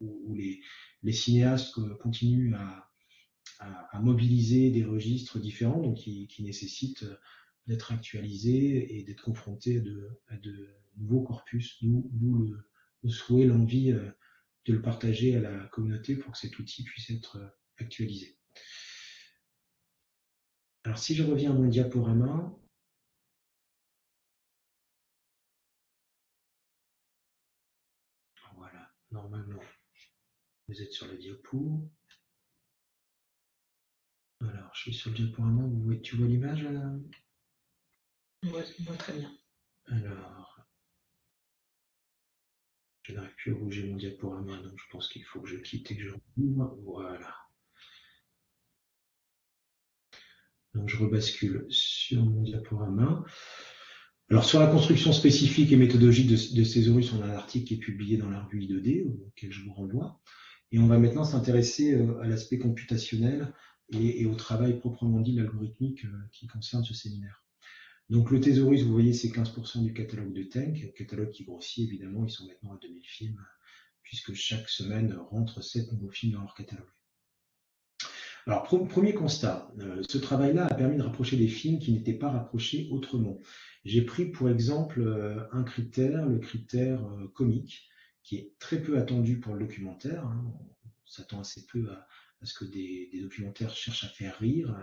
où, 0.00 0.34
les, 0.34 1.12
cinéastes 1.12 1.78
continuent 1.98 2.54
à, 2.54 2.88
mobiliser 4.00 4.70
des 4.70 4.84
registres 4.84 5.38
différents, 5.38 5.80
donc 5.80 5.98
qui, 5.98 6.36
nécessitent 6.40 7.04
d'être 7.66 7.92
actualisés 7.92 8.98
et 8.98 9.04
d'être 9.04 9.22
confrontés 9.22 9.82
à 10.28 10.36
de, 10.36 10.68
nouveaux 10.96 11.22
corpus, 11.22 11.82
d'où 11.82 12.10
le, 12.38 12.68
le, 13.02 13.08
souhait, 13.08 13.46
l'envie 13.46 13.92
de 13.92 14.72
le 14.72 14.82
partager 14.82 15.36
à 15.36 15.40
la 15.40 15.66
communauté 15.68 16.16
pour 16.16 16.32
que 16.32 16.38
cet 16.38 16.58
outil 16.58 16.84
puisse 16.84 17.10
être 17.10 17.38
actualisé. 17.78 18.36
Alors 20.84 20.98
si 20.98 21.14
je 21.14 21.22
reviens 21.22 21.52
à 21.52 21.54
mon 21.54 21.68
diaporama, 21.68 22.52
voilà, 28.56 28.92
normalement, 29.10 29.62
vous 30.68 30.82
êtes 30.82 30.92
sur 30.92 31.06
le 31.06 31.16
diapo. 31.16 31.88
Alors, 34.40 34.74
je 34.74 34.80
suis 34.80 34.94
sur 34.94 35.10
le 35.10 35.16
diaporama, 35.16 35.68
tu 36.02 36.16
vois 36.16 36.26
l'image 36.26 36.66
Moi 38.42 38.62
très 38.98 39.12
bien. 39.12 39.30
Alors, 39.86 40.66
je 43.02 43.14
n'arrive 43.14 43.34
plus 43.36 43.52
à 43.52 43.54
bouger 43.54 43.86
mon 43.86 43.96
diaporama, 43.96 44.56
donc 44.62 44.72
je 44.76 44.84
pense 44.90 45.08
qu'il 45.08 45.24
faut 45.24 45.40
que 45.40 45.48
je 45.48 45.56
quitte 45.56 45.90
et 45.90 45.96
que 45.96 46.02
je. 46.02 46.10
Voilà. 46.84 47.34
Donc 50.74 50.88
je 50.88 50.96
rebascule 50.96 51.66
sur 51.68 52.24
mon 52.24 52.42
diaporama. 52.42 53.24
Alors 54.30 54.44
sur 54.44 54.60
la 54.60 54.66
construction 54.66 55.12
spécifique 55.12 55.70
et 55.72 55.76
méthodologique 55.76 56.28
de, 56.28 56.56
de 56.56 56.64
Césaurus, 56.64 57.12
on 57.12 57.22
a 57.22 57.26
un 57.26 57.36
article 57.36 57.66
qui 57.66 57.74
est 57.74 57.78
publié 57.78 58.16
dans 58.16 58.30
la 58.30 58.42
revue 58.42 58.60
I2D, 58.60 59.06
auquel 59.06 59.52
je 59.52 59.62
vous 59.62 59.74
renvoie. 59.74 60.20
Et 60.70 60.78
on 60.78 60.86
va 60.86 60.98
maintenant 60.98 61.24
s'intéresser 61.24 61.94
euh, 61.94 62.18
à 62.22 62.26
l'aspect 62.26 62.58
computationnel 62.58 63.52
et, 63.90 64.24
au 64.24 64.34
travail 64.34 64.78
proprement 64.78 65.20
dit 65.20 65.32
l'algorithmique 65.32 66.06
euh, 66.06 66.18
qui 66.32 66.46
concerne 66.46 66.82
ce 66.82 66.94
séminaire. 66.94 67.41
Donc 68.12 68.30
le 68.30 68.42
Thésaurus, 68.42 68.82
vous 68.82 68.92
voyez, 68.92 69.14
c'est 69.14 69.28
15% 69.28 69.82
du 69.82 69.94
catalogue 69.94 70.34
de 70.34 70.42
Tank, 70.42 70.92
catalogue 70.94 71.30
qui 71.30 71.44
grossit 71.44 71.88
évidemment, 71.88 72.26
ils 72.26 72.30
sont 72.30 72.46
maintenant 72.46 72.74
à 72.74 72.78
2000 72.82 73.02
films, 73.06 73.42
puisque 74.02 74.34
chaque 74.34 74.68
semaine 74.68 75.16
rentre 75.30 75.64
7 75.64 75.92
nouveaux 75.92 76.10
films 76.10 76.34
dans 76.34 76.42
leur 76.42 76.52
catalogue. 76.52 76.90
Alors, 78.46 78.64
premier 78.64 79.14
constat, 79.14 79.72
euh, 79.78 80.02
ce 80.06 80.18
travail-là 80.18 80.66
a 80.66 80.74
permis 80.74 80.98
de 80.98 81.02
rapprocher 81.02 81.38
des 81.38 81.48
films 81.48 81.78
qui 81.78 81.90
n'étaient 81.90 82.12
pas 82.12 82.28
rapprochés 82.28 82.86
autrement. 82.90 83.38
J'ai 83.86 84.02
pris 84.02 84.26
pour 84.26 84.50
exemple 84.50 85.00
euh, 85.00 85.46
un 85.50 85.62
critère, 85.62 86.26
le 86.26 86.38
critère 86.38 87.02
euh, 87.02 87.28
comique, 87.28 87.88
qui 88.22 88.36
est 88.36 88.52
très 88.58 88.82
peu 88.82 88.98
attendu 88.98 89.40
pour 89.40 89.54
le 89.54 89.60
documentaire. 89.60 90.26
Hein. 90.26 90.52
On 90.84 91.06
s'attend 91.06 91.40
assez 91.40 91.64
peu 91.64 91.90
à, 91.90 92.06
ce 92.42 92.52
que 92.52 92.66
des, 92.66 93.08
documentaires 93.22 93.74
cherchent 93.74 94.04
à 94.04 94.08
faire 94.08 94.38
rire. 94.38 94.76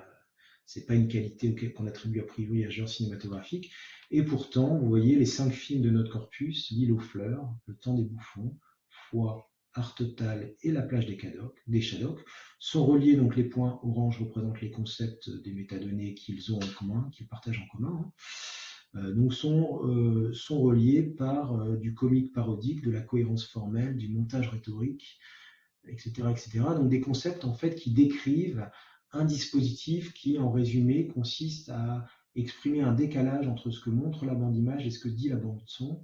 C'est 0.72 0.86
pas 0.86 0.94
une 0.94 1.08
qualité 1.08 1.56
qu'on 1.74 1.88
attribue 1.88 2.20
a 2.20 2.24
priori 2.24 2.64
à 2.64 2.68
un 2.68 2.70
genre 2.70 2.88
cinématographique. 2.88 3.72
Et 4.12 4.22
pourtant, 4.22 4.78
vous 4.78 4.88
voyez 4.88 5.16
les 5.16 5.26
cinq 5.26 5.52
films 5.52 5.82
de 5.82 5.90
notre 5.90 6.12
corpus, 6.12 6.70
L'île 6.70 6.92
aux 6.92 7.00
fleurs, 7.00 7.52
Le 7.66 7.76
temps 7.76 7.96
des 7.96 8.04
bouffons, 8.04 8.56
Foi, 8.88 9.52
Art 9.74 9.96
Total 9.96 10.54
et 10.62 10.72
la 10.72 10.84
plage 10.84 11.08
des, 11.08 11.82
Shadocks 11.82 12.24
sont 12.60 12.86
reliés, 12.86 13.16
donc 13.16 13.36
les 13.36 13.46
points 13.46 13.80
orange 13.82 14.20
représentent 14.20 14.62
les 14.62 14.70
concepts 14.70 15.32
des 15.42 15.54
métadonnées 15.54 16.14
qu'ils 16.14 16.54
ont 16.54 16.60
en 16.60 16.74
commun, 16.78 17.10
qu'ils 17.14 17.28
partagent 17.28 17.66
en 17.68 17.76
commun. 17.76 18.06
Hein. 18.06 18.12
Euh, 19.00 19.14
donc 19.16 19.34
sont, 19.34 19.84
euh, 19.88 20.32
sont 20.34 20.62
reliés 20.62 21.02
par 21.02 21.56
euh, 21.56 21.78
du 21.78 21.96
comique 21.96 22.32
parodique, 22.32 22.84
de 22.84 22.92
la 22.92 23.02
cohérence 23.02 23.48
formelle, 23.48 23.98
du 23.98 24.08
montage 24.08 24.50
rhétorique, 24.50 25.18
etc., 25.88 26.28
etc. 26.30 26.60
Donc 26.76 26.90
des 26.90 27.02
concepts 27.02 27.44
en 27.44 27.56
fait 27.56 27.74
qui 27.74 27.92
décrivent 27.92 28.70
un 29.12 29.26
dispositif 29.26 30.14
qui, 30.14 30.38
en 30.38 30.52
résumé, 30.52 31.08
consiste 31.08 31.70
à 31.70 32.06
exprimer 32.36 32.82
un 32.82 32.94
décalage 32.94 33.48
entre 33.48 33.72
ce 33.72 33.82
que 33.82 33.90
montre 33.90 34.26
la 34.26 34.36
bande 34.36 34.56
image 34.56 34.86
et 34.86 34.92
ce 34.92 35.00
que 35.00 35.10
dit 35.10 35.30
la 35.30 35.36
bande 35.36 35.62
son, 35.66 36.04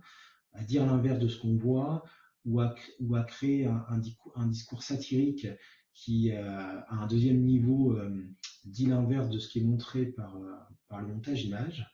à 0.54 0.64
dire 0.64 0.86
l'inverse 0.86 1.20
de 1.20 1.28
ce 1.28 1.40
qu'on 1.40 1.56
voit, 1.56 2.04
ou 2.46 2.62
à, 2.62 2.76
créer 3.24 3.66
un, 3.66 4.48
discours 4.48 4.84
satirique 4.84 5.48
qui 5.94 6.32
à 6.32 6.86
un 6.92 7.08
deuxième 7.08 7.42
niveau 7.42 7.98
dit 8.66 8.86
l'inverse 8.86 9.30
de 9.30 9.40
ce 9.40 9.50
qui 9.50 9.60
est 9.60 9.64
montré 9.64 10.06
par, 10.06 10.38
par 10.88 11.02
le 11.02 11.08
montage 11.08 11.44
image. 11.44 11.88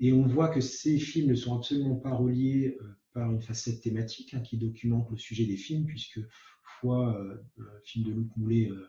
Et 0.00 0.12
on 0.12 0.26
voit 0.26 0.48
que 0.48 0.60
ces 0.60 0.98
films 0.98 1.30
ne 1.30 1.36
sont 1.36 1.56
absolument 1.56 1.96
pas 1.96 2.12
reliés 2.12 2.76
par 3.12 3.30
une 3.30 3.40
facette 3.40 3.80
thématique 3.80 4.34
hein, 4.34 4.40
qui 4.40 4.58
documente 4.58 5.08
le 5.10 5.16
sujet 5.16 5.46
des 5.46 5.56
films, 5.56 5.86
puisque 5.86 6.20
fois, 6.80 7.18
euh, 7.18 7.44
film 7.84 8.04
de 8.04 8.12
Luc 8.12 8.36
Moulet 8.36 8.68
euh, 8.70 8.86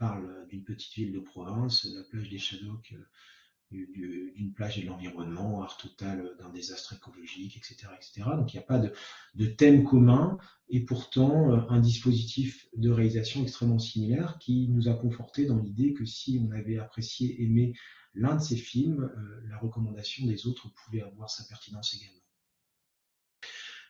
parle 0.00 0.46
d'une 0.48 0.64
petite 0.64 0.94
ville 0.94 1.12
de 1.12 1.20
province, 1.20 1.84
la 1.84 2.02
plage 2.04 2.30
des 2.30 2.38
Shadocks, 2.38 2.94
euh, 2.94 3.86
d'une 3.94 4.52
plage 4.52 4.78
et 4.78 4.82
de 4.82 4.88
l'environnement, 4.88 5.62
art 5.62 5.76
total 5.76 6.34
d'un 6.40 6.48
désastre 6.48 6.94
écologique, 6.94 7.56
etc., 7.56 7.92
etc. 7.94 8.28
Donc 8.34 8.52
il 8.52 8.56
n'y 8.56 8.62
a 8.62 8.66
pas 8.66 8.80
de, 8.80 9.46
thème 9.46 9.84
commun 9.84 10.38
et 10.70 10.80
pourtant 10.80 11.52
un 11.70 11.78
dispositif 11.78 12.66
de 12.76 12.90
réalisation 12.90 13.42
extrêmement 13.42 13.78
similaire 13.78 14.38
qui 14.40 14.68
nous 14.70 14.88
a 14.88 14.94
conforté 14.94 15.46
dans 15.46 15.58
l'idée 15.58 15.92
que 15.92 16.04
si 16.04 16.40
on 16.44 16.50
avait 16.50 16.78
apprécié, 16.78 17.40
aimé 17.44 17.74
l'un 18.14 18.34
de 18.34 18.42
ces 18.42 18.56
films, 18.56 19.08
la 19.48 19.58
recommandation 19.58 20.26
des 20.26 20.48
autres 20.48 20.68
pouvait 20.74 21.02
avoir 21.02 21.30
sa 21.30 21.44
pertinence 21.44 21.94
également. 21.94 22.20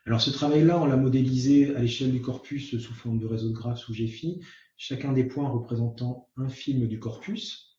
Alors 0.05 0.21
ce 0.21 0.31
travail-là, 0.31 0.79
on 0.81 0.87
l'a 0.87 0.97
modélisé 0.97 1.75
à 1.75 1.81
l'échelle 1.81 2.13
du 2.13 2.21
corpus 2.21 2.79
sous 2.79 2.95
forme 2.95 3.19
de 3.19 3.27
réseau 3.27 3.49
de 3.49 3.55
graphes 3.55 3.81
sous 3.81 3.95
GFI, 3.95 4.41
chacun 4.81 5.13
des 5.13 5.25
points 5.25 5.51
représentant 5.51 6.31
un 6.39 6.49
film 6.49 6.89
du 6.89 6.99
corpus, 6.99 7.79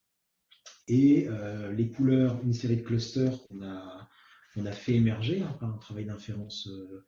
et 0.88 1.28
euh, 1.28 1.74
les 1.74 1.90
couleurs, 1.90 2.40
une 2.44 2.54
série 2.54 2.78
de 2.78 2.84
clusters 2.84 3.42
qu'on 3.48 3.64
a, 3.64 4.08
on 4.56 4.68
a 4.68 4.72
fait 4.72 4.94
émerger 4.94 5.42
hein, 5.42 5.58
par 5.60 5.74
un 5.74 5.78
travail 5.80 6.06
d'inférence 6.06 6.68
euh, 6.68 7.04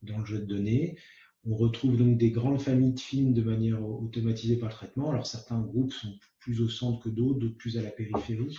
dans 0.00 0.18
le 0.20 0.24
jeu 0.24 0.38
de 0.38 0.46
données. 0.46 0.96
On 1.44 1.54
retrouve 1.54 1.98
donc 1.98 2.16
des 2.16 2.30
grandes 2.30 2.62
familles 2.62 2.94
de 2.94 3.00
films 3.00 3.34
de 3.34 3.42
manière 3.42 3.86
automatisée 3.86 4.56
par 4.56 4.70
le 4.70 4.74
traitement. 4.74 5.10
Alors 5.10 5.26
certains 5.26 5.60
groupes 5.60 5.92
sont 5.92 6.18
plus 6.40 6.62
au 6.62 6.70
centre 6.70 7.04
que 7.04 7.10
d'autres, 7.10 7.38
d'autres 7.38 7.58
plus 7.58 7.76
à 7.76 7.82
la 7.82 7.90
périphérie. 7.90 8.56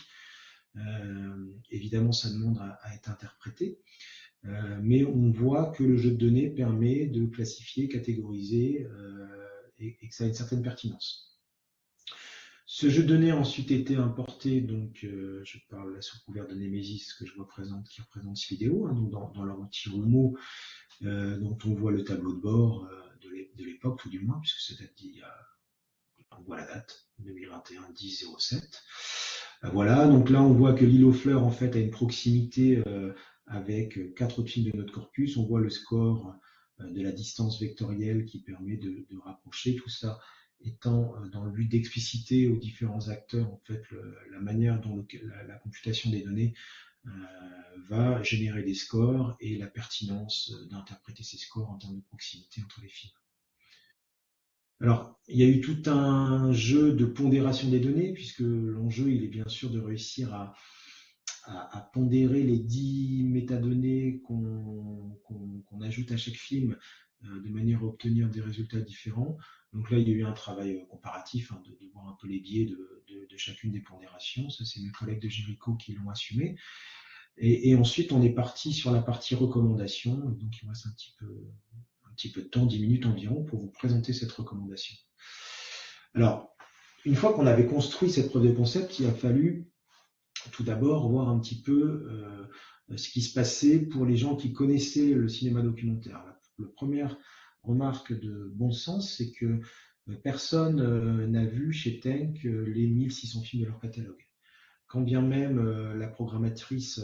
Euh, 0.76 1.54
évidemment, 1.72 2.12
ça 2.12 2.30
demande 2.30 2.60
à, 2.60 2.94
être 2.94 3.10
interprété. 3.10 3.80
Mais 4.82 5.04
on 5.04 5.32
voit 5.32 5.72
que 5.72 5.84
le 5.84 5.98
jeu 5.98 6.12
de 6.12 6.16
données 6.16 6.50
permet 6.50 7.08
de 7.08 7.26
classifier, 7.26 7.90
catégoriser 7.90 8.88
et, 9.80 9.96
que 9.96 10.16
ça 10.16 10.24
a 10.24 10.28
une 10.28 10.34
certaine 10.34 10.62
pertinence. 10.62 11.40
Ce 12.66 12.90
jeu 12.90 13.04
de 13.04 13.08
données 13.08 13.32
a 13.32 13.38
ensuite 13.38 13.72
été 13.72 13.96
importé, 13.96 14.60
donc 14.60 15.04
euh, 15.06 15.42
je 15.46 15.58
parle 15.70 15.94
là 15.94 16.02
sous 16.02 16.20
couvert 16.26 16.48
de 16.48 16.54
Nemesis 16.54 17.14
que 17.18 17.26
je 17.26 17.38
représente, 17.38 17.88
qui 17.88 18.02
représente 18.02 18.36
ce 18.36 18.48
vidéo, 18.50 18.88
hein, 18.88 18.94
donc 18.94 19.10
dans, 19.34 19.44
leur 19.46 19.60
outil 19.60 19.90
Rumo, 19.90 20.38
dont 21.02 21.58
on 21.66 21.74
voit 21.74 21.92
le 21.92 22.04
tableau 22.04 22.34
de 22.34 22.42
bord 22.42 22.90
de 23.22 23.64
l'époque, 23.64 24.00
tout 24.02 24.10
du 24.10 24.20
moins, 24.20 24.40
puisque 24.40 24.60
c'est 24.60 24.80
date 24.80 24.94
d'il 24.98 25.16
y 25.16 25.22
a, 25.22 25.34
on 26.38 26.44
voit 26.44 26.58
la 26.58 26.68
date, 26.68 27.08
2021 27.20 27.90
10 27.96 28.26
07. 28.38 28.84
Voilà, 29.64 30.08
donc 30.08 30.30
là 30.30 30.44
on 30.44 30.54
voit 30.54 30.74
que 30.74 30.86
l'île 30.86 31.06
aux 31.06 31.14
fleurs 31.14 31.44
en 31.44 31.52
fait 31.52 31.76
a 31.76 31.80
une 31.80 31.90
proximité 31.90 32.84
avec 33.48 34.14
quatre 34.16 34.44
films 34.44 34.72
de 34.72 34.78
notre 34.78 34.94
corpus. 34.94 35.38
On 35.38 35.46
voit 35.46 35.62
le 35.62 35.70
score 35.70 36.28
euh, 36.28 36.32
de 36.80 37.02
la 37.02 37.12
distance 37.12 37.60
vectorielle 37.60 38.26
qui 38.26 38.40
permet 38.40 38.78
de, 38.78 39.06
rapprocher 39.24 39.76
tout 39.76 39.90
ça 39.90 40.20
étant 40.62 41.16
euh, 41.16 41.28
dans 41.30 41.44
le 41.44 41.52
but 41.52 41.68
d'expliciter 41.68 42.48
aux 42.48 42.58
différents 42.58 43.10
acteurs 43.10 43.48
en 43.48 43.62
fait 43.66 43.84
la 44.32 44.40
manière 44.40 44.80
dont 44.80 45.06
la, 45.48 45.56
computation 45.56 46.10
des 46.10 46.22
données 46.22 46.54
euh, 47.06 47.10
va 47.90 48.22
générer 48.24 48.64
des 48.64 48.74
scores 48.74 49.36
et 49.40 49.58
la 49.58 49.68
pertinence 49.68 50.54
d'interpréter 50.70 51.24
ces 51.24 51.38
scores 51.38 51.70
en 51.70 51.78
termes 51.78 51.96
de 51.96 52.02
proximité 52.02 52.62
entre 52.64 52.82
les 52.82 52.90
films. 52.90 53.14
Alors, 54.80 55.20
il 55.28 55.40
y 55.40 55.44
a 55.44 55.48
eu 55.48 55.60
tout 55.62 55.90
un 55.90 56.52
jeu 56.52 56.94
de 56.94 57.06
pondération 57.06 57.70
des 57.70 57.80
données, 57.80 58.14
puisque 58.14 58.42
l'enjeu, 58.42 59.12
il 59.12 59.24
est 59.24 59.30
bien 59.30 59.48
sûr 59.48 59.72
de 59.72 59.80
réussir 59.80 60.34
à, 60.34 60.54
à, 61.48 61.90
pondérer 61.94 62.44
les 62.44 62.60
10 62.60 63.24
métadonnées 63.26 64.22
qu'on 64.22 65.82
ajoute 65.82 66.12
à 66.12 66.18
chaque 66.18 66.36
film 66.36 66.78
euh, 67.26 67.42
de 67.42 67.50
manière 67.50 67.82
à 67.82 67.86
obtenir 67.86 68.30
des 68.30 68.42
résultats 68.42 68.82
différents. 68.82 69.38
Donc 69.74 69.90
là, 69.90 69.98
il 69.98 70.08
y 70.08 70.12
a 70.12 70.16
eu 70.16 70.24
un 70.24 70.34
travail 70.34 70.76
euh, 70.76 70.86
comparatif 70.86 71.52
hein, 71.52 71.62
de, 71.66 71.88
voir 71.94 72.08
un 72.08 72.18
peu 72.20 72.28
les 72.28 72.40
biais 72.40 72.66
de, 72.66 72.78
chacune 73.38 73.72
des 73.72 73.82
pondérations. 73.82 74.50
Ça, 74.50 74.66
c'est 74.66 74.82
mes 74.82 74.90
collègues 74.90 75.22
de 75.22 75.30
Jericho 75.30 75.76
qui 75.76 75.94
l'ont 75.94 76.10
assumé. 76.10 76.56
Et, 77.38 77.76
ensuite, 77.76 78.12
on 78.12 78.24
est 78.24 78.32
parti 78.32 78.74
sur 78.74 78.90
la 78.90 79.00
partie 79.00 79.36
recommandation. 79.36 80.16
Donc, 80.16 80.60
il 80.60 80.66
me 80.66 80.70
reste 80.72 80.88
un 80.88 80.92
petit 80.92 81.14
peu, 81.20 81.48
un 82.10 82.14
petit 82.16 82.32
peu 82.32 82.42
de 82.42 82.48
temps, 82.48 82.66
10 82.66 82.80
minutes 82.80 83.06
environ, 83.06 83.44
pour 83.44 83.60
vous 83.60 83.70
présenter 83.70 84.12
cette 84.12 84.32
recommandation. 84.32 84.96
Alors, 86.16 86.58
une 87.06 87.14
fois 87.14 87.34
qu'on 87.34 87.46
avait 87.46 87.68
construit 87.68 88.10
cette 88.10 88.30
preuve 88.30 88.48
de 88.48 88.54
concept, 88.54 88.98
il 88.98 89.06
a 89.06 89.14
fallu 89.14 89.70
tout 90.52 90.64
d'abord 90.64 91.10
voir 91.10 91.30
un 91.30 91.40
petit 91.40 91.62
peu 91.62 92.08
euh, 92.92 92.98
ce 92.98 93.10
qui 93.10 93.22
se 93.22 93.34
passait 93.34 93.80
pour 93.80 94.06
les 94.06 94.16
gens 94.16 94.36
qui 94.36 94.54
connaissaient 94.54 95.14
le 95.14 95.28
cinéma 95.28 95.62
documentaire. 95.62 96.24
La, 96.60 96.68
première 96.76 97.18
remarque 97.64 98.14
de 98.14 98.52
bon 98.54 98.72
sens, 98.72 99.16
c'est 99.16 99.32
que 99.32 99.46
euh, 99.46 100.16
personne 100.24 100.80
euh, 100.80 101.28
n'a 101.28 101.46
vu 101.46 101.74
chez 101.74 102.00
Tank 102.00 102.44
les 102.44 102.88
1600 102.88 103.42
films 103.42 103.64
de 103.64 103.68
leur 103.68 103.80
catalogue. 103.80 104.26
Quand 104.88 105.02
bien 105.02 105.22
même 105.22 105.60
la 105.98 106.08
programmatrice 106.08 107.02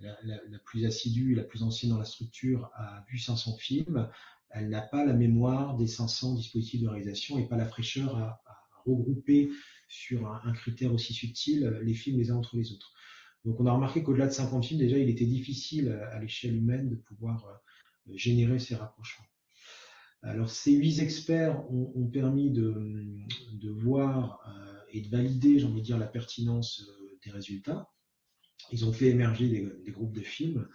la, 0.00 0.58
plus 0.64 0.84
assidue, 0.84 1.36
la 1.36 1.44
plus 1.44 1.62
ancienne 1.62 1.92
dans 1.92 1.98
la 1.98 2.04
structure 2.04 2.72
a 2.74 3.04
vu 3.08 3.18
500 3.18 3.56
films, 3.56 4.08
elle 4.48 4.68
n'a 4.68 4.80
pas 4.80 5.04
la 5.04 5.12
mémoire 5.12 5.76
des 5.76 5.86
500 5.86 6.34
dispositifs 6.34 6.82
de 6.82 6.88
réalisation 6.88 7.38
et 7.38 7.46
pas 7.46 7.56
la 7.56 7.66
fraîcheur 7.66 8.16
à 8.16 8.42
regrouper 8.84 9.50
sur 9.90 10.28
un, 10.28 10.52
critère 10.52 10.94
aussi 10.94 11.12
subtil 11.12 11.64
euh, 11.64 11.82
les 11.82 11.94
films 11.94 12.18
les 12.18 12.30
uns 12.30 12.36
entre 12.36 12.56
les 12.56 12.72
autres. 12.72 12.92
Donc 13.44 13.58
on 13.60 13.66
a 13.66 13.72
remarqué 13.72 14.02
qu'au-delà 14.02 14.28
de 14.28 14.32
50 14.32 14.64
films, 14.64 14.80
déjà, 14.80 14.96
il 14.96 15.10
était 15.10 15.26
difficile 15.26 15.90
à, 16.12 16.20
l'échelle 16.20 16.56
humaine 16.56 16.88
de 16.88 16.94
pouvoir 16.94 17.46
euh, 17.46 18.16
générer 18.16 18.58
ces 18.58 18.76
rapprochements. 18.76 19.26
Alors 20.22 20.50
ces 20.50 20.72
huit 20.72 21.00
experts 21.00 21.64
ont, 21.72 22.06
permis 22.06 22.50
de, 22.50 23.70
voir 23.70 24.38
euh, 24.46 24.80
et 24.92 25.00
de 25.00 25.08
valider, 25.08 25.58
j'ai 25.58 25.64
envie 25.64 25.80
de 25.80 25.86
dire, 25.86 25.98
la 25.98 26.06
pertinence 26.06 26.86
des 27.24 27.30
résultats. 27.30 27.90
Ils 28.70 28.84
ont 28.84 28.92
fait 28.92 29.08
émerger 29.08 29.48
des, 29.48 29.90
groupes 29.90 30.12
de 30.12 30.20
films 30.20 30.68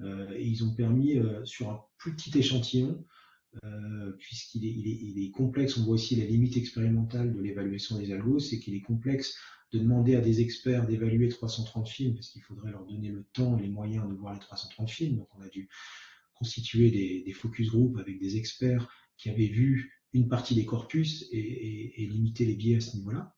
et 0.00 0.46
ils 0.46 0.62
ont 0.62 0.72
permis, 0.72 1.18
sur 1.42 1.70
un 1.70 1.82
plus 1.98 2.14
petit 2.14 2.38
échantillon, 2.38 3.04
euh, 3.64 4.12
puisqu'il 4.18 4.64
est, 4.64 5.30
complexe. 5.30 5.76
On 5.78 5.84
voit 5.84 5.94
aussi 5.94 6.16
la 6.16 6.24
limite 6.24 6.56
expérimentale 6.56 7.32
de 7.34 7.40
l'évaluation 7.40 7.98
des 7.98 8.12
algos, 8.12 8.38
c'est 8.38 8.58
qu'il 8.58 8.74
est 8.74 8.80
complexe 8.80 9.36
de 9.72 9.78
demander 9.78 10.14
à 10.14 10.20
des 10.20 10.40
experts 10.40 10.86
d'évaluer 10.86 11.28
330 11.28 11.88
films, 11.88 12.14
parce 12.14 12.28
qu'il 12.28 12.42
faudrait 12.42 12.70
leur 12.70 12.84
donner 12.84 13.08
le 13.08 13.24
temps, 13.32 13.56
les 13.56 13.68
moyens 13.68 14.08
de 14.08 14.14
voir 14.14 14.34
les 14.34 14.40
330 14.40 14.90
films. 14.90 15.16
Donc 15.18 15.28
on 15.38 15.42
a 15.42 15.48
dû 15.48 15.68
constituer 16.34 16.90
des, 16.90 17.32
focus 17.32 17.70
groups 17.70 17.98
avec 17.98 18.18
des 18.20 18.36
experts 18.36 18.88
qui 19.16 19.30
avaient 19.30 19.48
vu 19.48 19.92
une 20.12 20.28
partie 20.28 20.54
des 20.54 20.64
corpus 20.64 21.26
et, 21.32 22.06
limiter 22.10 22.44
les 22.44 22.54
biais 22.54 22.76
à 22.76 22.80
ce 22.80 22.96
niveau-là. 22.96 23.34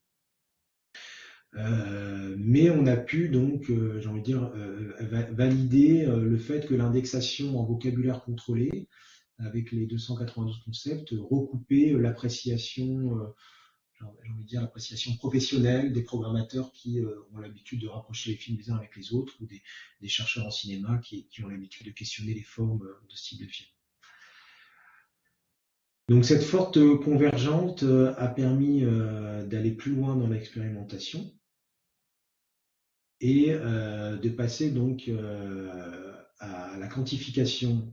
Euh, 1.54 2.36
mais 2.38 2.70
on 2.70 2.86
a 2.86 2.96
pu 2.96 3.30
donc, 3.30 3.70
euh, 3.70 4.00
j'ai 4.00 4.08
envie 4.08 4.20
de 4.20 4.26
dire, 4.26 4.52
valider 5.32 6.04
le 6.06 6.36
fait 6.36 6.66
que 6.66 6.74
l'indexation 6.74 7.58
en 7.58 7.64
vocabulaire 7.64 8.22
contrôlé 8.22 8.88
avec 9.38 9.72
les 9.72 9.86
292 9.86 10.58
concepts, 10.64 11.10
recouper 11.12 11.92
euh, 11.92 11.98
l'appréciation, 11.98 13.18
euh, 13.18 13.26
j'ai 13.98 14.04
envie 14.04 14.42
de 14.42 14.46
dire 14.46 14.60
l'appréciation 14.60 15.16
professionnelle 15.16 15.92
des 15.92 16.02
programmateurs 16.02 16.72
qui 16.72 17.00
euh, 17.00 17.26
ont 17.32 17.38
l'habitude 17.38 17.80
de 17.80 17.88
rapprocher 17.88 18.32
les 18.32 18.36
films 18.36 18.58
les 18.58 18.70
uns 18.70 18.76
avec 18.76 18.96
les 18.96 19.12
autres, 19.12 19.34
ou 19.40 19.46
des, 19.46 19.62
chercheurs 20.08 20.46
en 20.46 20.50
cinéma 20.50 20.98
qui, 20.98 21.26
ont 21.44 21.48
l'habitude 21.48 21.86
de 21.86 21.92
questionner 21.92 22.34
les 22.34 22.42
formes 22.42 22.86
de 23.08 23.16
style 23.16 23.38
de 23.38 23.50
film. 23.50 23.68
Donc 26.08 26.24
cette 26.24 26.42
forte 26.42 26.78
convergente 27.02 27.82
a 27.82 28.28
permis 28.28 28.80
d'aller 28.80 29.72
plus 29.72 29.94
loin 29.94 30.16
dans 30.16 30.26
l'expérimentation 30.26 31.30
et 33.20 33.48
de 33.50 34.28
passer 34.30 34.70
donc 34.70 35.10
à 36.40 36.78
la 36.78 36.86
quantification 36.86 37.92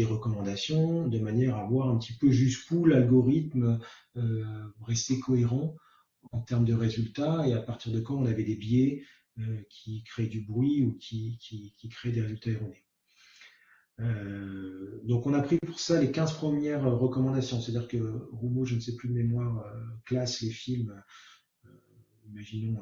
des 0.00 0.06
recommandations 0.06 1.06
de 1.08 1.18
manière 1.18 1.56
à 1.56 1.66
voir 1.66 1.90
un 1.90 1.98
petit 1.98 2.14
peu 2.14 2.30
jusqu'où 2.30 2.86
l'algorithme 2.86 3.78
euh, 4.16 4.44
restait 4.80 5.18
cohérent 5.18 5.76
en 6.32 6.40
termes 6.40 6.64
de 6.64 6.72
résultats 6.72 7.46
et 7.46 7.52
à 7.52 7.60
partir 7.60 7.92
de 7.92 8.00
quand 8.00 8.16
on 8.16 8.24
avait 8.24 8.44
des 8.44 8.56
biais 8.56 9.02
euh, 9.40 9.60
qui 9.68 10.02
créent 10.04 10.28
du 10.28 10.40
bruit 10.40 10.82
ou 10.82 10.96
qui, 10.96 11.36
qui, 11.38 11.88
créent 11.90 12.12
des 12.12 12.22
résultats 12.22 12.52
erronés. 12.52 12.82
Euh, 14.00 15.02
donc 15.04 15.26
on 15.26 15.34
a 15.34 15.42
pris 15.42 15.58
pour 15.58 15.78
ça 15.78 16.00
les 16.00 16.10
15 16.10 16.32
premières 16.32 16.84
recommandations, 16.98 17.60
c'est-à-dire 17.60 17.86
que 17.86 18.26
Rumo, 18.32 18.64
je 18.64 18.76
ne 18.76 18.80
sais 18.80 18.96
plus 18.96 19.10
de 19.10 19.14
mémoire, 19.14 19.66
classe 20.06 20.40
les 20.40 20.50
films, 20.50 20.94
imaginons, 22.26 22.80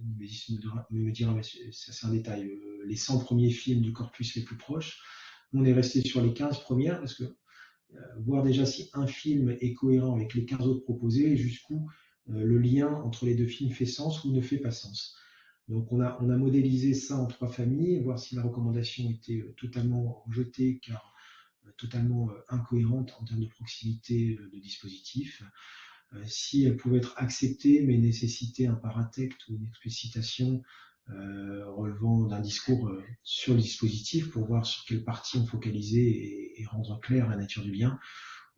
me, 0.00 1.04
me 1.04 1.12
dira, 1.12 1.32
mais 1.32 1.42
c'est 1.70 2.06
un 2.06 2.10
détail, 2.10 2.58
les 2.84 2.96
100 2.96 3.20
premiers 3.20 3.50
films 3.50 3.82
du 3.82 3.92
corpus 3.92 4.34
les 4.34 4.42
plus 4.42 4.56
proches, 4.56 5.00
on 5.56 5.64
est 5.64 5.72
resté 5.72 6.00
sur 6.02 6.22
les 6.22 6.32
15 6.32 6.60
premières 6.60 6.98
parce 6.98 7.14
que 7.14 7.24
voir 8.18 8.42
déjà 8.42 8.66
si 8.66 8.90
un 8.94 9.06
film 9.06 9.56
est 9.60 9.72
cohérent 9.72 10.14
avec 10.14 10.34
les 10.34 10.44
15 10.44 10.66
autres 10.66 10.84
proposés 10.84 11.32
et 11.32 11.36
jusqu'où 11.36 11.90
le 12.26 12.58
lien 12.58 12.92
entre 12.92 13.24
les 13.24 13.34
deux 13.34 13.46
films 13.46 13.70
fait 13.70 13.86
sens 13.86 14.24
ou 14.24 14.32
ne 14.32 14.40
fait 14.40 14.58
pas 14.58 14.70
sens. 14.70 15.16
Donc 15.68 15.92
on 15.92 16.00
a, 16.00 16.18
modélisé 16.20 16.94
ça 16.94 17.16
en 17.16 17.26
trois 17.26 17.48
familles, 17.48 18.00
voir 18.00 18.18
si 18.18 18.34
la 18.34 18.42
recommandation 18.42 19.10
était 19.10 19.44
totalement 19.56 20.22
rejetée 20.26 20.78
car 20.80 21.14
totalement 21.78 22.30
incohérente 22.48 23.16
en 23.20 23.24
termes 23.24 23.40
de 23.40 23.48
proximité 23.48 24.36
de 24.36 24.58
dispositif, 24.58 25.42
si 26.24 26.64
elle 26.64 26.76
pouvait 26.76 26.98
être 26.98 27.14
acceptée 27.16 27.82
mais 27.82 27.98
nécessitait 27.98 28.66
un 28.66 28.74
paratexte 28.74 29.48
ou 29.48 29.56
une 29.56 29.66
explicitation 29.66 30.62
euh, 30.62 30.62
relevant 31.08 32.24
d'un 32.24 32.40
discours 32.40 32.88
euh, 32.88 33.02
sur 33.22 33.54
le 33.54 33.60
dispositif 33.60 34.30
pour 34.30 34.46
voir 34.46 34.66
sur 34.66 34.84
quelle 34.84 35.04
partie 35.04 35.38
on 35.38 35.46
focalisait 35.46 36.52
et, 36.56 36.64
rendre 36.66 36.98
clair 37.00 37.28
la 37.28 37.36
nature 37.36 37.62
du 37.62 37.72
lien, 37.72 37.98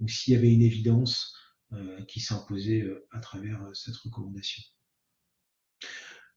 ou 0.01 0.09
s'il 0.09 0.33
y 0.33 0.37
avait 0.37 0.53
une 0.53 0.63
évidence 0.63 1.37
euh, 1.73 2.03
qui 2.05 2.21
s'imposait 2.21 2.87
à 3.11 3.21
travers 3.21 3.61
cette 3.75 3.97
recommandation. 3.97 4.63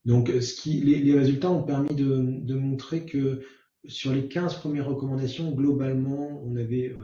Donc, 0.03 0.27
les, 0.27 1.13
résultats 1.13 1.51
ont 1.51 1.63
permis 1.63 1.95
de, 1.95 2.55
montrer 2.55 3.05
que 3.05 3.45
sur 3.85 4.11
les 4.13 4.27
15 4.27 4.55
premières 4.55 4.87
recommandations, 4.87 5.51
globalement, 5.51 6.43
on 6.43 6.55
avait 6.55 6.95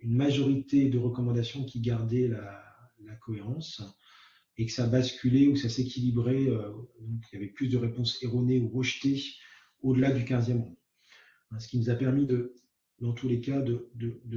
une 0.00 0.16
majorité 0.16 0.88
de 0.88 0.98
recommandations 0.98 1.64
qui 1.64 1.80
gardaient 1.80 2.28
la 2.28 3.14
cohérence 3.20 3.82
et 4.58 4.66
que 4.66 4.72
ça 4.72 4.86
basculait 4.86 5.46
ou 5.46 5.56
ça 5.56 5.68
s'équilibrait, 5.68 6.48
euh, 6.48 6.70
donc 7.00 7.22
il 7.32 7.34
y 7.34 7.36
avait 7.36 7.52
plus 7.52 7.68
de 7.68 7.78
réponses 7.78 8.22
erronées 8.22 8.60
ou 8.60 8.68
rejetées 8.68 9.22
au-delà 9.80 10.12
du 10.12 10.24
15e 10.24 10.58
rang. 10.58 10.76
Hein, 11.50 11.58
ce 11.58 11.68
qui 11.68 11.78
nous 11.78 11.90
a 11.90 11.94
permis 11.94 12.26
dans 13.00 13.12
tous 13.12 13.28
les 13.28 13.40
cas, 13.40 13.60
de, 13.60 13.90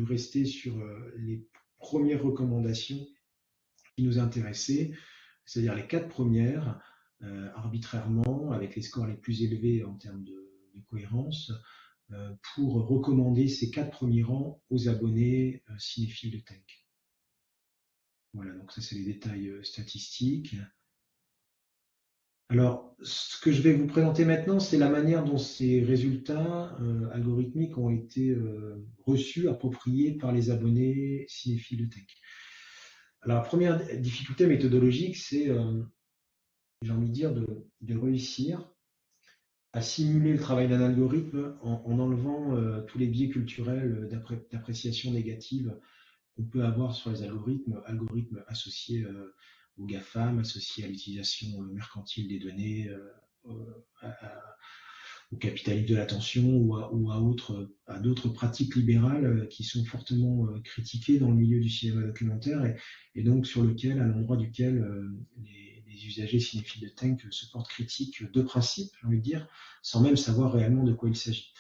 rester 0.05 0.45
sur 0.45 0.79
euh, 0.79 1.13
les 1.17 1.47
premières 1.77 2.23
recommandations 2.23 3.05
qui 3.95 4.03
nous 4.03 4.19
intéressaient, 4.19 4.91
c'est-à-dire 5.45 5.75
les 5.75 5.87
quatre 5.87 6.07
premières, 6.07 6.81
euh, 7.21 7.49
arbitrairement, 7.55 8.51
avec 8.51 8.75
les 8.75 8.81
scores 8.81 9.07
les 9.07 9.15
plus 9.15 9.43
élevés 9.43 9.83
en 9.83 9.95
termes 9.95 10.23
de, 10.23 10.41
cohérence, 10.89 11.51
pour 12.53 12.85
recommander 12.85 13.47
ces 13.47 13.71
quatre 13.71 13.91
premiers 13.91 14.23
rangs 14.23 14.61
aux 14.69 14.89
abonnés 14.89 15.63
cinéphiles 15.79 16.31
de 16.31 16.39
Tank. 16.39 16.84
Voilà, 18.35 18.51
donc 18.51 18.71
ça 18.73 18.81
c'est 18.81 18.95
les 18.95 19.05
détails 19.05 19.47
euh, 19.47 19.63
statistiques. 19.63 20.57
Alors, 22.49 22.95
ce 23.01 23.39
que 23.41 23.51
je 23.51 23.61
vais 23.61 23.73
vous 23.73 23.87
présenter 23.87 24.25
maintenant, 24.25 24.59
c'est 24.59 24.77
la 24.77 24.89
manière 24.89 25.23
dont 25.23 25.37
ces 25.37 25.81
résultats 25.81 26.77
euh, 26.81 27.09
algorithmiques 27.11 27.77
ont 27.77 27.89
été 27.89 28.29
euh, 28.29 28.85
reçus, 29.05 29.47
appropriés 29.47 30.17
par 30.17 30.33
les 30.33 30.51
abonnés 30.51 31.25
cinéphiles 31.29 31.89
tech. 31.89 32.05
Alors, 33.21 33.37
la 33.37 33.43
première 33.43 33.83
difficulté 33.99 34.45
méthodologique, 34.45 35.15
c'est, 35.15 35.49
j'ai 36.83 36.91
envie 36.91 37.07
de 37.07 37.13
dire, 37.13 37.33
de, 37.33 37.97
réussir 37.97 38.69
à 39.73 39.81
simuler 39.81 40.33
le 40.33 40.39
travail 40.39 40.67
d'un 40.67 40.81
algorithme 40.81 41.57
en, 41.63 41.81
en 41.85 41.97
enlevant 41.97 42.83
tous 42.83 42.99
les 42.99 43.07
biais 43.07 43.29
culturels 43.29 44.07
d'appréciation 44.51 45.11
négative 45.11 45.75
qu'on 46.35 46.43
peut 46.43 46.63
avoir 46.63 46.93
sur 46.93 47.11
les 47.11 47.23
algorithmes, 47.23 47.81
algorithmes 47.85 48.43
associés 48.47 49.03
euh, 49.03 49.33
aux 49.77 49.85
GAFAM, 49.85 50.39
associés 50.39 50.83
à 50.83 50.87
l'utilisation 50.87 51.61
euh, 51.61 51.65
mercantile 51.73 52.27
des 52.27 52.39
données, 52.39 52.89
euh, 52.89 53.53
au 55.31 55.37
capitalisme 55.37 55.87
de 55.87 55.95
l'attention 55.95 56.57
ou 56.57 56.75
à, 56.75 57.99
d'autres 57.99 58.29
pratiques 58.29 58.75
libérales 58.75 59.47
qui 59.49 59.63
sont 59.63 59.85
fortement 59.85 60.47
critiquées 60.63 61.19
dans 61.19 61.29
le 61.29 61.35
milieu 61.35 61.59
du 61.59 61.69
cinéma 61.69 62.01
documentaire 62.01 62.75
et, 63.13 63.23
donc 63.23 63.45
sur 63.45 63.63
lequel, 63.63 63.99
à 63.99 64.05
l'endroit 64.05 64.37
duquel 64.37 64.83
les, 65.43 65.83
les, 65.87 66.07
usagers 66.07 66.39
cinéphiles 66.39 66.81
de 66.81 66.89
Tank 66.89 67.21
se 67.29 67.49
portent 67.51 67.69
critiques 67.69 68.23
de 68.31 68.41
principe, 68.41 68.91
j'ai 68.99 69.07
envie 69.07 69.17
de 69.17 69.23
dire, 69.23 69.47
sans 69.83 70.01
même 70.01 70.17
savoir 70.17 70.53
réellement 70.53 70.83
de 70.83 70.93
quoi 70.93 71.09
il 71.09 71.15
s'agit. 71.15 71.53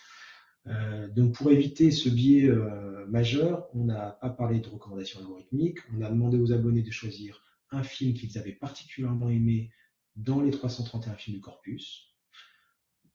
Euh, 0.67 1.07
donc 1.09 1.35
pour 1.35 1.51
éviter 1.51 1.91
ce 1.91 2.09
biais 2.09 2.49
euh, 2.49 3.05
majeur, 3.07 3.67
on 3.73 3.85
n'a 3.85 4.11
pas 4.21 4.29
parlé 4.29 4.59
de 4.59 4.67
recommandations 4.67 5.19
algorithmiques, 5.19 5.79
on 5.95 6.01
a 6.01 6.09
demandé 6.09 6.37
aux 6.37 6.51
abonnés 6.51 6.81
de 6.81 6.91
choisir 6.91 7.43
un 7.71 7.83
film 7.83 8.13
qu'ils 8.13 8.37
avaient 8.37 8.53
particulièrement 8.53 9.29
aimé 9.29 9.71
dans 10.15 10.41
les 10.41 10.51
331 10.51 11.13
films 11.15 11.37
du 11.37 11.41
corpus. 11.41 12.15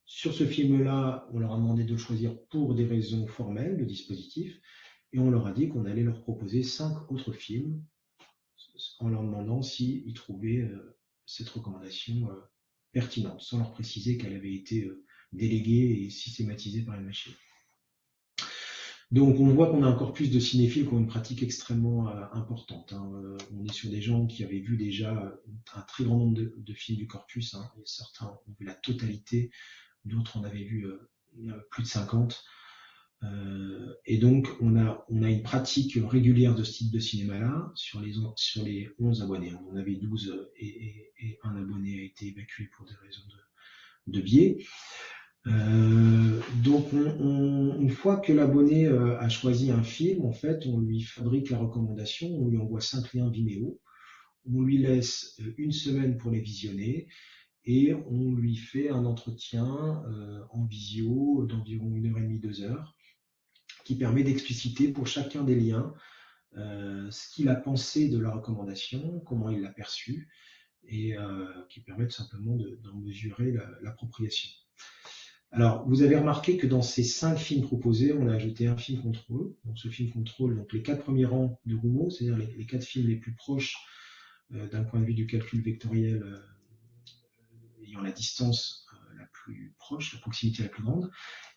Sur 0.04 0.34
ce 0.34 0.44
film-là, 0.44 1.28
on 1.32 1.38
leur 1.38 1.52
a 1.52 1.56
demandé 1.56 1.84
de 1.84 1.92
le 1.92 1.98
choisir 1.98 2.36
pour 2.50 2.74
des 2.74 2.84
raisons 2.84 3.26
formelles, 3.26 3.76
le 3.76 3.86
dispositif, 3.86 4.60
et 5.12 5.18
on 5.18 5.30
leur 5.30 5.46
a 5.46 5.52
dit 5.52 5.68
qu'on 5.68 5.86
allait 5.86 6.02
leur 6.02 6.22
proposer 6.22 6.62
cinq 6.62 7.10
autres 7.10 7.32
films 7.32 7.82
en 8.98 9.08
leur 9.08 9.22
demandant 9.22 9.62
s'ils 9.62 10.04
si 10.04 10.14
trouvaient 10.14 10.60
euh, 10.60 10.96
cette 11.26 11.48
recommandation 11.48 12.28
pertinente, 12.92 13.40
sans 13.40 13.58
leur 13.58 13.72
préciser 13.72 14.18
qu'elle 14.18 14.34
avait 14.34 14.54
été 14.54 14.90
euh, 15.32 15.38
délégué 15.38 16.04
et 16.04 16.10
systématisé 16.10 16.82
par 16.82 16.96
une 16.96 17.06
machine. 17.06 17.32
Donc 19.10 19.40
on 19.40 19.48
voit 19.48 19.68
qu'on 19.68 19.82
a 19.82 19.88
encore 19.88 20.12
plus 20.12 20.30
de 20.30 20.38
cinéphiles 20.38 20.86
qui 20.86 20.94
ont 20.94 20.98
une 20.98 21.08
pratique 21.08 21.42
extrêmement 21.42 22.08
euh, 22.08 22.24
importante. 22.32 22.92
Hein. 22.92 23.10
Euh, 23.14 23.36
on 23.52 23.64
est 23.64 23.72
sur 23.72 23.90
des 23.90 24.00
gens 24.00 24.26
qui 24.26 24.44
avaient 24.44 24.60
vu 24.60 24.76
déjà 24.76 25.36
un 25.74 25.80
très 25.82 26.04
grand 26.04 26.16
nombre 26.16 26.38
de, 26.38 26.74
films 26.74 26.98
du 26.98 27.08
corpus. 27.08 27.54
Hein. 27.54 27.68
Certains 27.84 28.26
ont 28.26 28.54
vu 28.58 28.64
la 28.64 28.74
totalité, 28.74 29.50
d'autres 30.04 30.36
en 30.36 30.44
avaient 30.44 30.62
vu 30.62 30.86
euh, 30.86 31.66
plus 31.70 31.82
de 31.82 31.88
50. 31.88 32.40
Euh, 33.22 33.94
et 34.06 34.16
donc 34.16 34.48
on 34.60 34.78
a, 34.78 35.04
une 35.10 35.42
pratique 35.42 35.98
régulière 36.08 36.54
de 36.54 36.62
ce 36.62 36.72
type 36.72 36.92
de 36.92 37.00
cinéma-là 37.00 37.70
sur 37.74 38.00
les, 38.00 38.14
sur 38.36 38.62
les 38.62 38.90
11 39.00 39.22
abonnés. 39.22 39.52
On 39.54 39.72
en 39.72 39.76
avait 39.76 39.96
12 39.96 40.50
et, 40.56 40.66
et, 40.66 41.12
et 41.18 41.38
un 41.42 41.56
abonné 41.56 41.98
a 41.98 42.02
été 42.02 42.28
évacué 42.28 42.70
pour 42.76 42.86
des 42.86 42.94
raisons 42.94 43.26
de, 44.06 44.18
de 44.18 44.20
biais. 44.20 44.64
Euh, 45.46 46.40
donc, 46.62 46.92
on, 46.92 47.78
une 47.80 47.90
fois 47.90 48.18
que 48.18 48.32
l'abonné 48.32 48.86
euh, 48.86 49.18
a 49.18 49.28
choisi 49.28 49.70
un 49.70 49.82
film, 49.82 50.24
en 50.24 50.32
fait, 50.32 50.66
on 50.66 50.78
lui 50.78 51.02
fabrique 51.02 51.50
la 51.50 51.58
recommandation, 51.58 52.28
on 52.28 52.48
lui 52.48 52.58
envoie 52.58 52.80
cinq 52.80 53.14
liens 53.14 53.30
Vimeo, 53.30 53.80
on 54.52 54.62
lui 54.62 54.78
laisse 54.78 55.38
euh, 55.40 55.54
une 55.56 55.72
semaine 55.72 56.18
pour 56.18 56.30
les 56.30 56.40
visionner 56.40 57.08
et 57.64 57.94
on 57.94 58.32
lui 58.34 58.56
fait 58.56 58.90
un 58.90 59.04
entretien 59.04 60.02
en 60.50 60.64
visio 60.64 61.44
d'environ 61.44 61.94
une 61.94 62.06
heure 62.06 62.18
et 62.18 62.22
demie, 62.22 62.38
deux 62.40 62.62
heures, 62.62 62.96
qui 63.84 63.96
permet 63.96 64.22
d'expliciter 64.24 64.88
pour 64.88 65.06
chacun 65.06 65.44
des 65.44 65.54
liens 65.54 65.92
ce 66.54 67.34
qu'il 67.34 67.50
a 67.50 67.54
pensé 67.54 68.08
de 68.08 68.18
la 68.18 68.30
recommandation, 68.30 69.20
comment 69.26 69.50
il 69.50 69.60
l'a 69.60 69.68
perçue, 69.68 70.30
et 70.84 71.14
qui 71.68 71.82
permet 71.82 72.06
tout 72.06 72.16
simplement 72.16 72.56
d'en 72.56 72.64
de, 72.64 73.04
mesurer 73.04 73.54
l'appropriation. 73.82 74.48
Alors, 75.52 75.84
vous 75.88 76.02
avez 76.02 76.16
remarqué 76.16 76.56
que 76.56 76.66
dans 76.66 76.82
ces 76.82 77.02
cinq 77.02 77.36
films 77.36 77.62
proposés, 77.62 78.12
on 78.12 78.28
a 78.28 78.34
ajouté 78.34 78.68
un 78.68 78.76
film 78.76 79.02
contrôle. 79.02 79.52
Donc, 79.64 79.78
ce 79.78 79.88
film 79.88 80.12
contrôle 80.12 80.56
donc 80.56 80.72
les 80.72 80.82
quatre 80.82 81.02
premiers 81.02 81.24
rangs 81.24 81.60
de 81.66 81.74
Roumeau, 81.74 82.08
c'est-à-dire 82.08 82.36
les, 82.56 82.66
quatre 82.66 82.84
films 82.84 83.08
les 83.08 83.16
plus 83.16 83.34
proches 83.34 83.76
euh, 84.52 84.68
d'un 84.68 84.84
point 84.84 85.00
de 85.00 85.04
vue 85.04 85.14
du 85.14 85.26
calcul 85.26 85.60
vectoriel 85.60 86.22
euh, 86.22 87.84
ayant 87.84 88.00
la 88.00 88.12
distance 88.12 88.86
euh, 88.92 89.18
la 89.18 89.26
plus 89.26 89.74
proche, 89.78 90.14
la 90.14 90.20
proximité 90.20 90.62
la 90.62 90.68
plus 90.68 90.84
grande, 90.84 91.10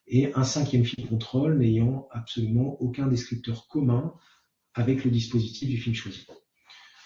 et 0.08 0.34
un 0.34 0.44
cinquième 0.44 0.86
film 0.86 1.08
contrôle 1.08 1.60
n'ayant 1.60 2.08
absolument 2.12 2.82
aucun 2.82 3.06
descripteur 3.06 3.68
commun 3.68 4.16
avec 4.74 5.06
le 5.06 5.12
dispositif 5.12 5.70
du 5.70 5.78
film 5.78 5.94
choisi. 5.94 6.26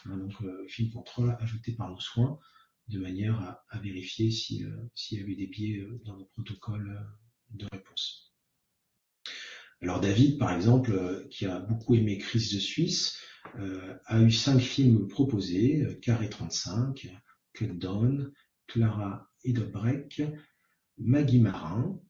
Hein, 0.06 0.16
donc, 0.16 0.34
film 0.70 0.90
contrôle 0.92 1.36
ajouté 1.42 1.74
par 1.74 1.90
nos 1.90 2.00
soins 2.00 2.40
de 2.88 3.00
manière 3.00 3.62
à, 3.70 3.80
vérifier 3.80 4.32
s'il 4.32 4.66
euh, 4.66 4.90
si 4.96 5.16
y 5.16 5.22
avait 5.22 5.36
des 5.36 5.48
biais 5.48 5.80
euh, 5.80 6.02
dans 6.06 6.18
nos 6.18 6.26
protocoles 6.26 6.90
euh, 6.90 7.58
de 7.58 7.68
réponse. 7.72 8.34
Alors 9.82 10.00
David, 10.00 10.38
par 10.40 10.54
exemple, 10.54 11.28
qui 11.30 11.46
a 11.46 11.60
beaucoup 11.60 11.96
aimé 11.96 12.18
Chris 12.18 12.50
de 12.54 12.60
Suisse, 12.60 13.22
a 14.06 14.22
eu 14.22 14.32
cinq 14.32 14.60
films 14.60 15.08
proposés, 15.08 16.00
Carré 16.02 16.30
35, 16.30 17.08
Cut 17.54 17.68
Down, 17.68 18.34
Clara 18.66 19.30
Edobrecht, 19.44 20.24
Maggie 20.98 21.40
Marin, 21.40 22.02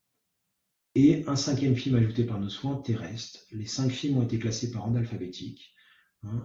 et 0.96 1.26
un 1.28 1.36
cinquième 1.36 1.76
film 1.76 1.96
ajouté 1.96 2.24
par 2.24 2.40
nos 2.40 2.50
soins, 2.50 2.82
Terrestre. 2.82 3.42
Les 3.52 3.68
cinq 3.68 3.92
films 3.92 4.18
ont 4.18 4.24
été 4.24 4.40
classés 4.40 4.72
par 4.72 4.86
ordre 4.86 5.00
alphabétique 5.00 5.76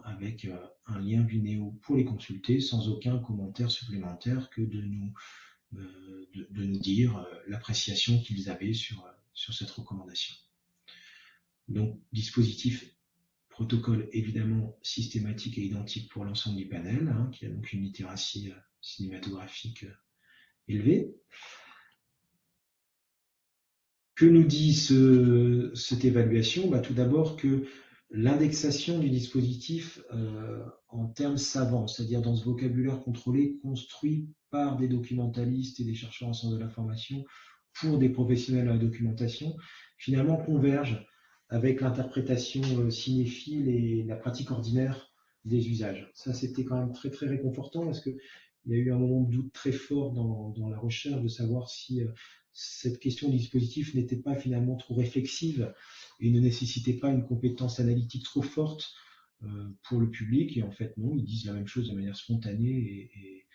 avec 0.05 0.45
euh, 0.45 0.57
un 0.87 1.01
lien 1.01 1.23
Vimeo 1.23 1.73
pour 1.83 1.97
les 1.97 2.05
consulter 2.05 2.61
sans 2.61 2.89
aucun 2.89 3.19
commentaire 3.19 3.71
supplémentaire 3.71 4.51
que 4.51 4.61
de 4.61 4.81
nous, 4.83 5.13
euh, 5.75 6.29
de, 6.51 6.65
nous 6.65 6.79
dire 6.79 7.17
euh, 7.17 7.25
l'appréciation 7.49 8.21
qu'ils 8.21 8.51
avaient 8.51 8.75
sur, 8.75 9.05
sur 9.33 9.55
cette 9.55 9.71
recommandation. 9.71 10.35
Donc, 11.69 12.01
dispositif 12.13 12.95
protocole 13.49 14.09
évidemment 14.13 14.79
systématique 14.83 15.59
et 15.59 15.63
identique 15.63 16.11
pour 16.11 16.25
l'ensemble 16.25 16.57
du 16.57 16.69
panel, 16.69 17.09
hein, 17.09 17.31
qui 17.33 17.47
a 17.47 17.49
donc 17.49 17.73
une 17.73 17.83
littératie 17.83 18.53
cinématographique 18.81 19.87
élevée. 20.69 21.15
que 24.15 24.27
nous 24.27 24.45
dit 24.45 24.75
cette 25.75 26.05
évaluation? 26.05 26.69
Bah, 26.69 26.81
Tout 26.81 26.95
d'abord 26.95 27.37
que 27.37 27.67
l'indexation 28.12 28.98
du 28.98 29.09
dispositif 29.09 30.01
euh, 30.12 30.62
en 30.88 31.07
termes 31.07 31.38
savants, 31.38 31.87
c'est-à-dire 31.87 32.20
dans 32.20 32.37
ce 32.37 32.44
vocabulaire 32.44 33.01
contrôlé 33.01 33.59
construit 33.62 34.29
par 34.51 34.77
des 34.77 34.87
documentalistes 34.87 35.81
et 35.81 35.85
des 35.85 35.94
chercheurs 35.94 36.29
en 36.29 36.35
sciences 36.35 36.53
de 36.53 36.59
l'information 36.59 37.25
pour 37.81 37.98
des 37.98 38.11
professionnels 38.11 38.68
à 38.68 38.72
la 38.72 38.79
documentation, 38.79 39.57
finalement 39.96 40.37
converge 40.37 41.07
avec 41.48 41.81
l'interprétation 41.81 42.62
euh, 42.79 42.90
cinéphile 42.90 43.68
et 43.68 44.05
la 44.05 44.16
pratique 44.16 44.51
ordinaire 44.51 45.11
des 45.46 45.68
usages. 45.70 46.11
Ça, 46.14 46.35
c'était 46.35 46.64
quand 46.64 46.79
même 46.79 46.92
très 46.92 47.11
très 47.11 47.27
réconfortant 47.27 47.85
parce 47.85 48.01
qu'il 48.62 48.72
y 48.72 48.75
a 48.75 48.79
eu 48.79 48.92
un 48.92 48.98
moment 48.98 49.22
de 49.22 49.31
doute 49.31 49.53
très 49.53 49.72
fort 49.72 50.12
dans, 50.12 50.68
la 50.68 50.79
recherche 50.79 51.22
de 51.22 51.29
savoir 51.29 51.68
si 51.68 52.03
euh, 52.03 52.09
cette 52.53 52.98
question 52.98 53.29
du 53.29 53.37
dispositif 53.37 53.94
n'était 53.94 54.16
pas 54.16 54.37
finalement 54.37 54.77
trop 54.77 54.94
réflexive 54.94 55.75
et 56.20 56.31
ne 56.31 56.40
nécessitait 56.40 56.94
pas 56.94 57.11
une 57.11 57.25
compétence 57.25 57.81
analytique 57.81 58.25
trop 58.25 58.42
forte 58.42 58.92
euh, 59.42 59.68
pour 59.85 60.01
le 60.01 60.11
public. 60.11 60.57
Et 60.57 60.62
en 60.62 60.70
fait, 60.70 60.96
non, 60.98 61.16
ils 61.16 61.25
disent 61.25 61.46
la 61.46 61.55
même 61.55 61.66
chose 61.66 61.88
de 61.88 61.94
manière 61.94 62.16
spontanée 62.16 63.11
et, 63.14 63.46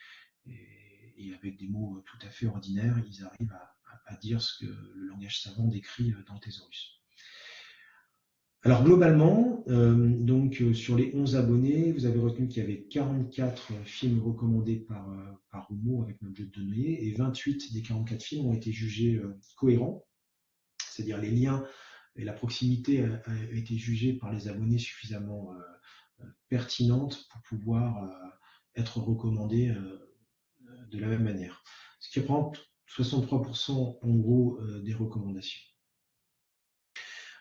avec 1.33 1.57
des 1.57 1.67
mots 1.67 2.03
tout 2.05 2.25
à 2.25 2.29
fait 2.29 2.47
ordinaires, 2.47 2.97
ils 3.07 3.23
arrivent 3.23 3.53
à, 4.07 4.15
dire 4.15 4.41
ce 4.41 4.57
que 4.57 4.65
le 4.65 5.07
langage 5.07 5.41
savant 5.41 5.67
décrit 5.67 6.13
dans 6.25 6.33
le 6.33 6.39
thésaurus. 6.39 7.01
Alors 8.67 8.83
globalement, 8.83 9.63
euh, 9.69 9.95
donc 9.95 10.61
euh, 10.61 10.73
sur 10.73 10.97
les 10.97 11.15
11 11.15 11.37
abonnés, 11.37 11.93
vous 11.93 12.05
avez 12.05 12.19
retenu 12.19 12.49
qu'il 12.49 12.61
y 12.61 12.65
avait 12.65 12.83
44 12.83 13.71
films 13.85 14.21
recommandés 14.21 14.75
par, 14.75 15.07
Humo 15.71 16.03
avec 16.03 16.21
notre 16.21 16.35
jeu 16.35 16.47
de 16.47 16.51
données 16.51 17.01
et 17.07 17.13
28 17.13 17.73
des 17.73 17.81
44 17.81 18.21
films 18.21 18.47
ont 18.47 18.53
été 18.53 18.73
jugés 18.73 19.21
cohérents, 19.55 20.05
c'est-à-dire 20.83 21.17
les 21.17 21.31
liens 21.31 21.65
et 22.17 22.25
la 22.25 22.33
proximité 22.33 23.05
a, 23.05 23.21
été 23.53 23.77
jugée 23.77 24.11
par 24.11 24.33
les 24.33 24.49
abonnés 24.49 24.79
suffisamment 24.79 25.53
euh, 25.53 26.25
euh, 26.25 26.29
pertinente 26.49 27.25
pour 27.31 27.41
pouvoir 27.43 28.03
euh, 28.03 28.09
être 28.75 28.97
recommandée 28.97 29.73
de 30.91 30.99
la 30.99 31.07
même 31.07 31.23
manière. 31.23 31.63
Ce 32.01 32.09
qui 32.09 32.19
reprend 32.19 32.51
63% 32.89 33.99
en 34.01 34.15
gros 34.17 34.59
des 34.83 34.93
recommandations. 34.93 35.61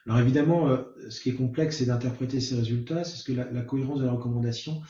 Alors 0.07 0.21
évidemment, 0.21 0.79
ce 1.11 1.21
qui 1.21 1.31
est 1.31 1.35
complexe, 1.35 1.79
c'est 1.79 1.87
d'interpréter 1.87 2.41
ces 2.41 2.55
résultats, 2.55 3.03
c'est 3.05 3.25
que 3.27 3.33
la, 3.33 3.63
cohérence 3.63 3.99
de 3.99 4.05
la 4.05 4.13
recommandation 4.13 4.81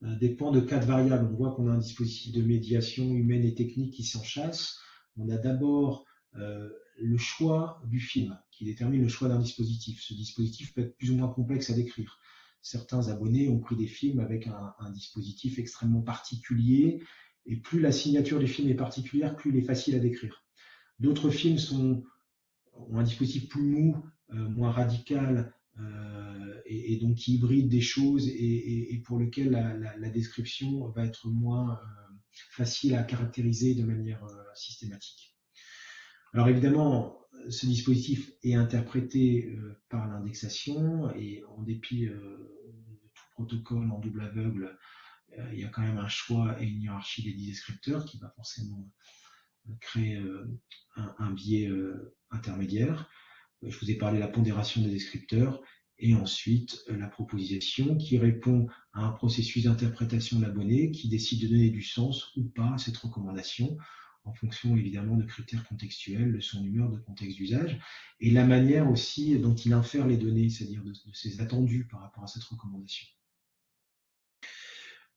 dépend 0.00 0.52
de 0.52 0.60
quatre 0.60 0.86
variables. 0.86 1.28
On 1.32 1.36
voit 1.36 1.52
qu'on 1.54 1.68
a 1.68 1.72
un 1.72 1.78
dispositif 1.78 2.32
de 2.32 2.42
médiation 2.42 3.12
humaine 3.12 3.44
et 3.44 3.54
technique 3.54 3.94
qui 3.94 4.04
s'en 4.04 4.22
chasse. 4.22 4.78
On 5.16 5.28
a 5.28 5.38
d'abord 5.38 6.04
le 6.34 7.18
choix 7.18 7.82
du 7.88 7.98
film 7.98 8.38
qui 8.50 8.64
détermine 8.64 9.02
le 9.02 9.08
choix 9.08 9.28
d'un 9.28 9.38
dispositif. 9.38 10.02
Ce 10.02 10.14
dispositif 10.14 10.74
peut 10.74 10.82
être 10.82 10.96
plus 10.96 11.10
ou 11.10 11.16
moins 11.16 11.28
complexe 11.28 11.70
à 11.70 11.74
décrire. 11.74 12.20
Certains 12.62 13.08
abonnés 13.08 13.48
ont 13.48 13.58
pris 13.58 13.74
des 13.76 13.86
films 13.86 14.20
avec 14.20 14.46
un, 14.46 14.90
dispositif 14.90 15.58
extrêmement 15.58 16.02
particulier, 16.02 17.02
et 17.46 17.56
plus 17.56 17.80
la 17.80 17.90
signature 17.90 18.38
du 18.38 18.46
film 18.46 18.68
est 18.68 18.74
particulière, 18.74 19.34
plus 19.34 19.50
il 19.50 19.56
est 19.56 19.66
facile 19.66 19.94
à 19.94 19.98
décrire. 19.98 20.44
D'autres 20.98 21.30
films 21.30 21.56
ont 21.72 22.04
un 22.92 23.02
dispositif 23.02 23.48
plus 23.48 23.62
mou, 23.62 23.96
euh, 23.96 24.02
moins 24.32 24.70
radical, 24.70 25.52
euh, 25.78 26.60
et, 26.66 26.96
donc 26.98 27.16
qui 27.16 27.34
hybride 27.34 27.68
des 27.68 27.80
choses 27.80 28.28
et, 28.28 29.02
pour 29.04 29.18
lequel 29.18 29.50
la, 29.50 30.10
description 30.10 30.88
va 30.88 31.04
être 31.04 31.28
moins 31.28 31.72
euh, 31.72 32.14
facile 32.50 32.94
à 32.94 33.02
caractériser 33.02 33.74
de 33.74 33.84
manière 33.84 34.24
systématique. 34.54 35.36
Alors 36.32 36.48
évidemment, 36.48 37.20
ce 37.48 37.66
dispositif 37.66 38.32
est 38.42 38.54
interprété 38.54 39.46
euh, 39.46 39.80
par 39.88 40.06
l'indexation 40.08 41.14
et 41.14 41.42
en 41.48 41.62
dépit 41.62 42.06
euh, 42.06 42.20
de 42.68 43.08
tout 43.14 43.24
protocole 43.34 43.90
en 43.90 43.98
double 43.98 44.22
aveugle, 44.22 44.78
euh, 45.38 45.50
il 45.52 45.60
y 45.60 45.64
a 45.64 45.68
quand 45.68 45.82
même 45.82 45.98
un 45.98 46.08
choix 46.08 46.60
et 46.60 46.66
une 46.66 46.82
hiérarchie 46.82 47.22
des 47.22 47.46
descripteurs 47.46 48.04
qui 48.04 48.18
va 48.18 48.30
forcément 48.30 48.90
créer 49.80 50.20
un, 50.96 51.30
biais 51.32 51.70
intermédiaire. 52.30 53.08
Je 53.62 53.78
vous 53.78 53.90
ai 53.90 53.94
parlé 53.94 54.16
de 54.16 54.20
la 54.20 54.28
pondération 54.28 54.82
des 54.82 54.90
descripteurs 54.90 55.60
et 55.98 56.14
ensuite 56.14 56.82
la 56.88 57.08
proposition 57.08 57.96
qui 57.96 58.18
répond 58.18 58.66
à 58.92 59.04
un 59.04 59.10
processus 59.10 59.64
d'interprétation 59.64 60.38
de 60.38 60.46
l'abonné 60.46 60.90
qui 60.90 61.08
décide 61.08 61.42
de 61.42 61.48
donner 61.48 61.70
du 61.70 61.82
sens 61.82 62.34
ou 62.36 62.44
pas 62.44 62.72
à 62.74 62.78
cette 62.78 62.96
recommandation 62.96 63.76
en 64.24 64.32
fonction 64.32 64.76
évidemment 64.76 65.16
de 65.16 65.24
critères 65.24 65.66
contextuels, 65.66 66.32
de 66.32 66.40
son 66.40 66.64
humeur, 66.64 66.90
de 66.90 66.98
contexte 66.98 67.36
d'usage, 67.36 67.80
et 68.20 68.30
la 68.30 68.46
manière 68.46 68.90
aussi 68.90 69.38
dont 69.38 69.54
il 69.54 69.72
infère 69.72 70.06
les 70.06 70.16
données, 70.16 70.50
c'est-à-dire 70.50 70.82
de, 70.82 70.92
ses 71.12 71.40
attendus 71.40 71.86
par 71.90 72.00
rapport 72.00 72.24
à 72.24 72.26
cette 72.26 72.44
recommandation. 72.44 73.06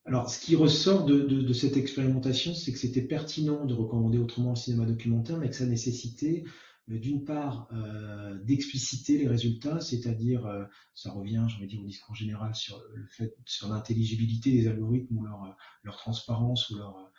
Alors, 0.06 0.30
ce 0.30 0.40
qui 0.40 0.56
ressort 0.56 1.06
de, 1.06 1.54
cette 1.54 1.78
expérimentation, 1.78 2.54
c'est 2.54 2.74
que 2.74 2.78
c'était 2.78 3.02
pertinent 3.02 3.66
de 3.66 3.74
recommander 3.74 4.18
autrement 4.18 4.52
le 4.52 4.56
cinéma 4.56 4.86
documentaire, 4.86 5.38
mais 5.38 5.50
que 5.50 5.56
ça 5.56 5.66
nécessitait 5.66 6.44
euh, 6.46 6.50
d'une 6.88 7.24
part 7.24 7.68
euh, 7.72 8.38
d'expliciter 8.44 9.18
les 9.18 9.28
résultats, 9.28 9.80
c'est-à-dire, 9.80 10.46
euh, 10.46 10.66
ça 10.94 11.12
revient, 11.12 11.46
j'ai 11.48 11.58
envie 11.58 11.68
dire, 11.68 11.82
au 11.82 11.88
discours 11.88 12.16
général 12.16 12.54
sur 12.56 12.82
le 12.94 13.06
fait, 13.08 13.36
sur 13.46 13.70
l'intelligibilité 13.70 14.52
des 14.52 14.68
algorithmes 14.68 15.18
ou 15.18 15.26
leur, 15.26 15.56
leur 15.84 15.98
transparence 15.98 16.70
ou 16.70 16.78
leur 16.78 17.12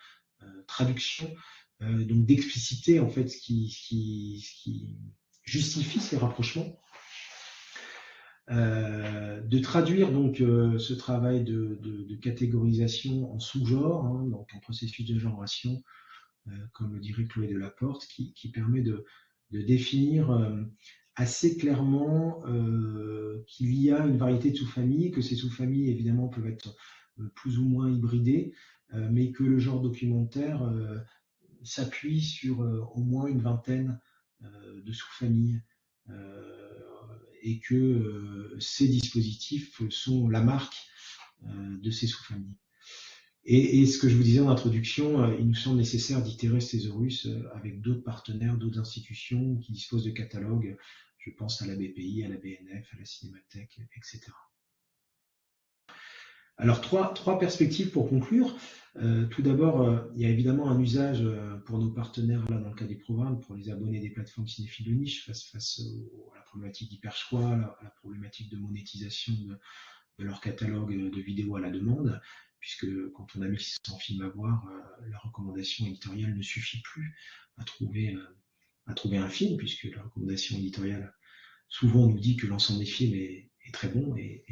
traduction 0.67 1.31
euh, 1.83 2.05
donc 2.05 2.27
d'expliciter 2.27 3.01
en 3.01 3.09
fait 3.09 3.29
ce 3.29 3.39
qui, 3.39 4.97
justifie 5.43 6.01
ces 6.01 6.17
rapprochements, 6.17 6.81
euh, 8.51 9.41
de 9.41 9.59
traduire 9.59 10.13
donc 10.13 10.41
euh, 10.41 10.79
ce 10.79 10.95
travail 10.95 11.45
de, 11.45 12.17
catégorisation 12.23 13.35
en 13.35 13.39
sous-genres, 13.39 14.07
hein, 14.07 14.27
donc 14.31 14.49
en 14.55 14.61
processus 14.61 15.07
de 15.07 15.19
genration, 15.19 15.83
comme 16.73 16.95
le 16.95 17.01
dirait 17.01 17.25
Chloé 17.25 17.49
Delaporte, 17.49 18.07
qui 18.07 18.51
permet 18.53 18.81
de, 18.81 19.05
définir 19.51 20.31
assez 21.17 21.57
clairement 21.57 22.43
qu'il 23.47 23.75
y 23.75 23.91
a 23.91 24.05
une 24.07 24.17
variété 24.17 24.51
de 24.51 24.57
sous-familles, 24.57 25.11
que 25.11 25.21
ces 25.21 25.37
sous-familles 25.37 25.91
évidemment 25.91 26.29
peuvent 26.29 26.47
être 26.47 26.77
plus 27.35 27.59
ou 27.59 27.65
moins 27.65 27.91
hybridées, 27.91 28.53
mais 28.93 29.31
que 29.33 29.45
le 29.45 29.59
genre 29.59 29.81
documentaire 29.81 30.63
s'appuie 31.65 32.21
sur 32.21 32.63
euh, 32.63 32.81
au 32.95 33.03
moins 33.03 33.27
une 33.27 33.41
vingtaine 33.41 34.01
euh, 34.43 34.83
de 34.83 34.93
sous-familles 34.93 35.63
euh, 36.11 37.19
et 37.43 37.59
que 37.61 38.57
ces 38.59 38.89
dispositifs 38.89 39.83
sont 39.91 40.29
la 40.29 40.43
marque 40.43 40.77
de 41.43 41.91
ces 41.91 42.07
sous-familles. 42.07 42.57
Et, 43.47 43.85
ce 43.85 43.99
que 43.99 44.09
je 44.09 44.17
vous 44.17 44.23
disais 44.23 44.41
en 44.41 44.49
introduction, 44.49 45.37
il 45.39 45.47
nous 45.47 45.55
semble 45.55 45.77
nécessaire 45.77 46.23
d'itérer 46.23 46.61
ces 46.61 46.79
Thésaurus 46.79 47.29
avec 47.55 47.83
d'autres 47.83 48.03
partenaires, 48.03 48.57
d'autres 48.57 48.81
institutions 48.81 49.57
qui 49.57 49.73
disposent 49.73 50.05
de 50.05 50.11
catalogues. 50.11 50.77
Je 51.19 51.31
pense 51.31 51.61
à 51.61 51.67
la 51.67 51.75
BPI, 51.75 52.25
à 52.25 52.29
la 52.29 52.37
BNF, 52.37 52.93
à 52.95 52.99
la 52.99 53.05
Cinémathèque, 53.05 53.81
etc. 53.97 54.33
Alors, 56.57 56.81
trois, 56.81 57.39
perspectives 57.39 57.91
pour 57.91 58.09
conclure. 58.09 58.57
Euh, 58.97 59.27
tout 59.27 59.43
d'abord, 59.43 59.83
euh, 59.83 59.99
il 60.15 60.23
y 60.23 60.25
a 60.25 60.29
évidemment 60.29 60.71
un 60.71 60.79
usage 60.79 61.21
euh, 61.23 61.57
pour 61.67 61.79
nos 61.79 61.91
partenaires, 61.91 62.49
là, 62.49 62.59
dans 62.59 62.69
le 62.69 62.75
cas 62.77 62.85
des 62.85 62.95
programmes, 62.95 63.41
pour 63.41 63.57
les 63.57 63.71
abonnés 63.71 63.99
des 63.99 64.11
plateformes 64.11 64.47
cinéphiles 64.47 64.87
de 64.87 64.93
niche, 64.93 65.27
face, 65.27 65.81
à 66.33 66.37
la 66.37 66.43
problématique 66.43 66.91
d'hyperchoix, 66.91 67.49
à 67.51 67.83
la 67.83 67.91
problématique 67.91 68.51
de 68.51 68.57
monétisation 68.57 69.33
de, 70.19 70.25
leur 70.25 70.41
catalogue 70.41 71.11
de 71.11 71.21
vidéos 71.21 71.57
à 71.57 71.61
la 71.61 71.71
demande, 71.71 72.21
puisque 72.65 72.87
quand 73.13 73.27
on 73.37 73.43
a 73.43 73.47
1600 73.47 73.99
films 73.99 74.23
à 74.23 74.29
voir, 74.29 74.67
la 75.11 75.19
recommandation 75.19 75.85
éditoriale 75.85 76.35
ne 76.35 76.41
suffit 76.41 76.81
plus 76.81 77.15
à 77.59 77.65
trouver, 77.65 78.17
à 78.87 78.95
trouver 78.95 79.19
un 79.19 79.29
film, 79.29 79.59
puisque 79.59 79.85
la 79.95 80.03
recommandation 80.03 80.57
éditoriale 80.57 81.13
souvent 81.69 82.07
nous 82.07 82.19
dit 82.19 82.37
que 82.37 82.47
l'ensemble 82.47 82.79
des 82.79 82.87
films 82.87 83.15
est, 83.17 83.51
très 83.75 83.89
bon 83.89 84.17
et, 84.17 84.47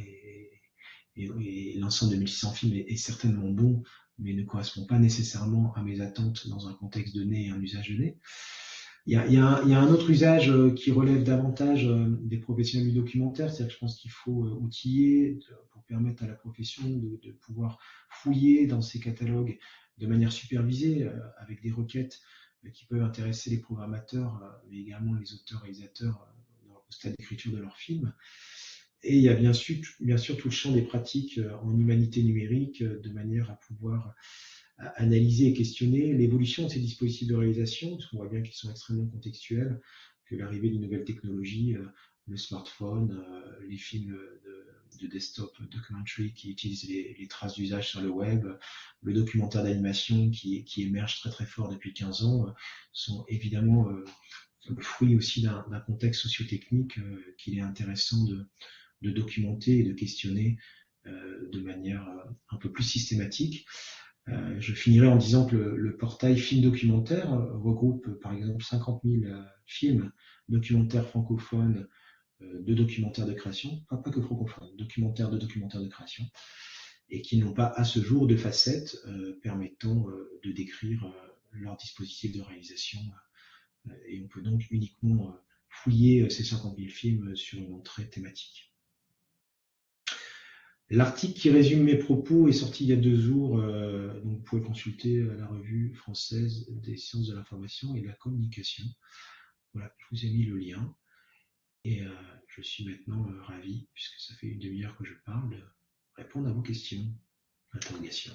l'ensemble 1.79 2.13
de 2.13 2.19
1600 2.19 2.53
films 2.53 2.75
est, 2.87 2.97
certainement 2.97 3.49
bon, 3.49 3.83
mais 4.19 4.35
ne 4.35 4.45
correspond 4.45 4.85
pas 4.85 4.99
nécessairement 4.99 5.73
à 5.75 5.83
mes 5.83 6.03
attentes 6.03 6.49
dans 6.49 6.69
un 6.69 6.75
contexte 6.75 7.15
donné 7.15 7.47
et 7.47 7.49
un 7.49 7.63
usage 7.63 7.89
donné. 7.89 8.19
Il 9.07 9.15
y, 9.15 9.17
a, 9.17 9.23
un, 9.23 9.63
il 9.65 9.71
y 9.71 9.75
a, 9.75 9.81
un, 9.81 9.89
autre 9.89 10.11
usage 10.11 10.51
euh, 10.51 10.71
qui 10.75 10.93
relève 10.93 11.25
davantage 11.25 11.87
euh, 11.87 12.07
des 12.21 12.39
professionnels 12.39 12.89
du 12.89 12.95
documentaire, 12.95 13.51
c'est-à-dire 13.51 13.69
que 13.69 13.73
je 13.73 13.79
pense 13.79 13.99
qu'il 13.99 14.13
faut 14.13 14.45
euh, 14.45 14.51
outiller 14.61 15.41
pour 15.83 15.87
permettre 15.87 16.23
à 16.23 16.27
la 16.27 16.35
profession 16.35 16.89
de, 16.89 17.33
pouvoir 17.33 17.79
fouiller 18.09 18.67
dans 18.67 18.83
ces 18.83 19.01
catalogues 19.01 19.59
de 19.99 20.07
manière 20.07 20.33
supervisée, 20.33 21.09
avec 21.39 21.63
des 21.63 21.71
requêtes 21.71 22.21
qui 22.73 22.87
peuvent 22.87 23.03
intéresser 23.03 23.51
les 23.51 23.59
programmateurs, 23.59 24.41
mais 24.71 24.79
également 24.79 25.15
les 25.15 25.35
auteurs-réalisateurs 25.35 26.27
au 26.69 26.93
stade 26.93 27.15
d'écriture 27.19 27.53
de 27.53 27.59
leurs 27.59 27.77
films. 27.77 28.13
Et 29.05 29.17
il 29.17 29.23
y 29.23 29.29
a 29.29 29.35
bien 29.35 29.53
sûr, 29.53 29.79
bien 30.01 30.17
sûr 30.17 30.37
tout 30.37 30.49
le 30.49 30.55
champ 30.55 30.73
des 30.73 30.83
pratiques 30.83 31.39
euh, 31.39 31.57
en 31.63 31.77
humanité 31.77 32.23
numérique 32.23 32.83
euh, 32.83 33.01
de 33.01 33.11
manière 33.11 33.51
à 33.51 33.55
pouvoir 33.55 34.15
euh, 34.81 34.85
analyser 34.97 35.49
et 35.49 35.55
questionner 35.55 36.13
l'évolution 36.13 36.65
de 36.65 36.69
ces 36.69 36.79
dispositifs 36.79 37.29
de 37.29 37.35
réalisation, 37.35 37.97
parce 37.97 38.07
qu'on 38.07 38.19
voit 38.19 38.29
bien 38.29 38.43
qu'ils 38.43 38.55
sont 38.55 38.71
extrêmement 38.71 39.07
contextuels, 39.07 39.81
que 40.27 40.37
l'arrivée 40.37 40.71
d'une 40.71 40.83
nouvelle 40.83 41.05
technologie, 41.05 41.77
le 42.27 42.37
smartphone, 42.37 43.23
les 43.69 43.77
films 43.77 44.13
de, 44.13 44.52
desktop 45.09 45.51
documentary 45.71 46.33
qui 46.33 46.51
utilisent 46.51 46.89
les, 46.89 47.27
traces 47.29 47.55
d'usage 47.55 47.89
sur 47.89 48.01
le 48.01 48.11
web, 48.11 48.47
le 49.03 49.13
documentaire 49.13 49.63
d'animation 49.63 50.31
qui, 50.31 50.65
qui 50.65 50.83
émerge 50.83 51.21
très 51.21 51.31
très 51.31 51.47
fort 51.47 51.69
depuis 51.69 51.93
15 51.93 52.25
ans, 52.25 52.55
sont 52.93 53.25
évidemment 53.29 53.89
le 53.89 54.83
fruit 54.83 55.17
aussi 55.17 55.43
d'un 55.43 55.81
contexte 55.87 56.23
sociotechnique 56.23 56.99
qu'il 57.39 57.57
est 57.59 57.63
intéressant 57.63 58.25
de, 58.25 58.47
de 59.03 59.11
documenter 59.11 59.79
et 59.79 59.83
de 59.83 59.93
questionner 59.93 60.59
euh, 61.07 61.49
de 61.51 61.61
manière 61.61 62.09
euh, 62.09 62.31
un 62.51 62.57
peu 62.57 62.71
plus 62.71 62.85
systématique. 62.85 63.67
Euh, 64.29 64.55
je 64.61 64.73
finirai 64.73 65.09
en 65.09 65.17
disant 65.17 65.47
que 65.47 65.57
le, 65.57 65.97
portail 65.97 66.39
film 66.39 66.63
documentaire 66.63 67.31
regroupe 67.31 68.09
par 68.21 68.33
exemple 68.33 68.63
50 68.63 69.03
000 69.05 69.35
films 69.67 70.13
documentaires 70.49 71.09
francophones 71.09 71.89
de 72.61 72.75
documentaires 72.75 73.27
de 73.27 73.33
création, 73.33 73.83
pas, 73.89 73.99
que 73.99 74.21
francophones, 74.21 74.77
documentaires 74.77 75.31
de 75.31 75.39
documentaires 75.39 75.83
de 75.83 75.89
création, 75.89 76.25
et 77.09 77.23
qui 77.23 77.39
n'ont 77.39 77.53
pas 77.53 77.67
à 77.77 77.85
ce 77.85 78.01
jour 78.01 78.27
de 78.27 78.37
facettes 78.37 78.97
permettant 79.43 80.07
de 80.43 80.53
décrire 80.53 81.13
leur 81.53 81.77
dispositif 81.77 82.33
de 82.33 82.41
réalisation. 82.41 83.01
et 84.09 84.23
on 84.23 84.29
peut 84.29 84.43
donc 84.43 84.71
uniquement 84.71 85.37
fouiller 85.69 86.31
ces 86.31 86.45
50 86.45 86.77
000 86.79 86.89
films 86.89 87.37
sur 87.37 87.59
une 87.59 87.75
entrée 87.75 88.09
thématique. 88.09 88.73
L'article 90.93 91.41
qui 91.41 91.49
résume 91.49 91.85
mes 91.85 91.97
propos 91.97 92.49
est 92.49 92.53
sorti 92.53 92.85
il 92.85 92.91
y 92.91 92.93
a 92.93 92.97
deux 92.97 93.17
jours, 93.17 93.59
euh, 93.59 94.21
donc 94.21 94.37
vous 94.37 94.43
pouvez 94.43 94.63
consulter 94.63 95.21
euh, 95.21 95.35
la 95.39 95.47
revue 95.47 95.95
française 95.95 96.67
des 96.69 96.99
sciences 96.99 97.29
de 97.29 97.35
l'information 97.35 97.97
et 97.97 98.03
de 98.03 98.07
la 98.07 98.13
communication. 98.13 98.85
Voilà, 99.73 99.91
je 99.97 100.05
vous 100.11 100.27
ai 100.27 100.29
mis 100.29 100.45
le 100.45 100.59
lien. 100.59 100.95
Et 101.85 102.03
euh, 102.03 102.11
je 102.49 102.63
suis 102.63 102.85
maintenant 102.85 103.27
ravi, 103.43 103.89
puisque 103.95 104.21
ça 104.21 104.35
fait 104.37 104.49
une 104.49 104.59
demi-heure 104.59 104.97
que 104.97 105.05
je 105.05 105.15
parle, 105.25 105.51
de 105.51 105.63
répondre 106.17 106.49
à 106.49 106.53
vos 106.53 106.63
questions, 106.63 107.05
interrogations. 107.73 108.35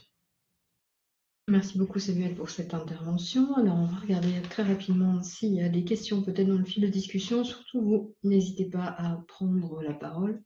Merci 1.49 1.77
beaucoup 1.77 1.99
Samuel 1.99 2.35
pour 2.35 2.49
cette 2.49 2.73
intervention. 2.73 3.55
Alors 3.55 3.77
on 3.77 3.85
va 3.85 3.99
regarder 3.99 4.41
très 4.41 4.63
rapidement 4.63 5.23
s'il 5.23 5.53
y 5.53 5.61
a 5.61 5.69
des 5.69 5.85
questions 5.85 6.21
peut-être 6.21 6.47
dans 6.47 6.57
le 6.57 6.65
fil 6.65 6.83
de 6.83 6.89
discussion. 6.89 7.45
Surtout 7.45 7.81
vous, 7.81 8.15
n'hésitez 8.23 8.65
pas 8.65 8.87
à 8.87 9.23
prendre 9.29 9.81
la 9.81 9.93
parole 9.93 10.43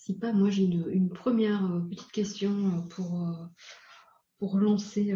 si 0.00 0.18
pas, 0.18 0.32
moi 0.32 0.50
j'ai 0.50 0.64
une, 0.64 1.10
première 1.10 1.64
euh, 1.66 1.80
petite 1.80 2.10
question 2.10 2.50
euh, 2.50 2.88
pour, 2.88 3.28
euh, 3.28 3.44
pour 4.38 4.56
lancer, 4.56 5.14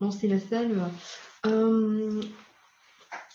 lancer 0.00 0.28
la 0.28 0.38
salle. 0.38 0.90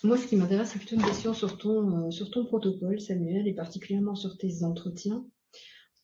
Moi, 0.04 0.18
ce 0.18 0.26
qui 0.26 0.36
m'intéresse, 0.36 0.70
c'est 0.72 0.78
plutôt 0.78 0.96
une 0.96 1.04
question 1.04 1.32
sur 1.32 1.58
ton, 1.58 2.10
sur 2.10 2.30
ton 2.30 2.44
protocole, 2.44 3.00
Samuel, 3.00 3.46
et 3.46 3.54
particulièrement 3.54 4.14
sur 4.14 4.36
tes 4.36 4.64
entretiens, 4.64 5.24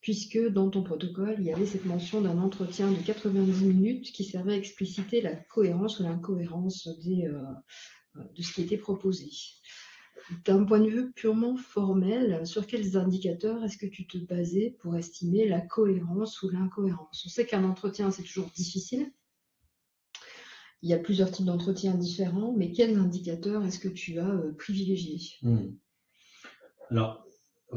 puisque 0.01 0.39
dans 0.39 0.71
ton 0.71 0.85
protocole, 0.85 1.37
il 1.39 1.47
y 1.47 1.53
avait 1.53 1.67
cette 1.67 1.85
mention 1.85 2.21
d'un 2.21 2.39
entretien 2.39 2.91
de 2.91 2.99
90 3.03 3.65
minutes 3.65 4.13
qui 4.13 4.25
servait 4.25 4.53
à 4.53 4.57
expliciter 4.57 5.21
la 5.21 5.35
cohérence 5.35 5.99
ou 5.99 6.05
l'incohérence 6.05 6.87
de 6.87 8.43
ce 8.43 8.53
qui 8.53 8.63
était 8.63 8.77
proposé. 8.77 9.31
D'un 10.45 10.65
point 10.65 10.81
de 10.81 10.91
vue 10.91 11.13
purement 11.13 11.57
formel, 11.57 12.47
sur 12.47 12.67
quels 12.67 12.97
indicateurs 12.97 13.65
est-ce 13.65 13.79
que 13.79 13.87
tu 13.87 14.07
te 14.07 14.19
basais 14.19 14.77
pour 14.81 14.97
estimer 14.97 15.49
la 15.49 15.61
cohérence 15.61 16.43
ou 16.43 16.51
l'incohérence? 16.51 17.25
On 17.27 17.29
sait 17.31 17.47
qu'un 17.47 17.65
entretien, 17.65 18.11
c'est 18.11 18.23
toujours 18.23 18.51
difficile. 18.51 19.11
Il 20.83 20.91
y 20.91 20.95
a 20.95 20.99
plusieurs 20.99 21.31
types 21.31 21.47
d'entretiens 21.47 21.95
différents, 21.95 22.55
mais 22.57 22.73
quels 22.73 22.97
indicateurs 22.97 23.65
est-ce 23.65 23.79
que 23.79 23.89
tu 23.89 24.19
as 24.19 24.29
euh, 24.29 24.53
privilégié? 24.53 25.19
Hmm. 25.43 25.73
Alors, 26.91 27.29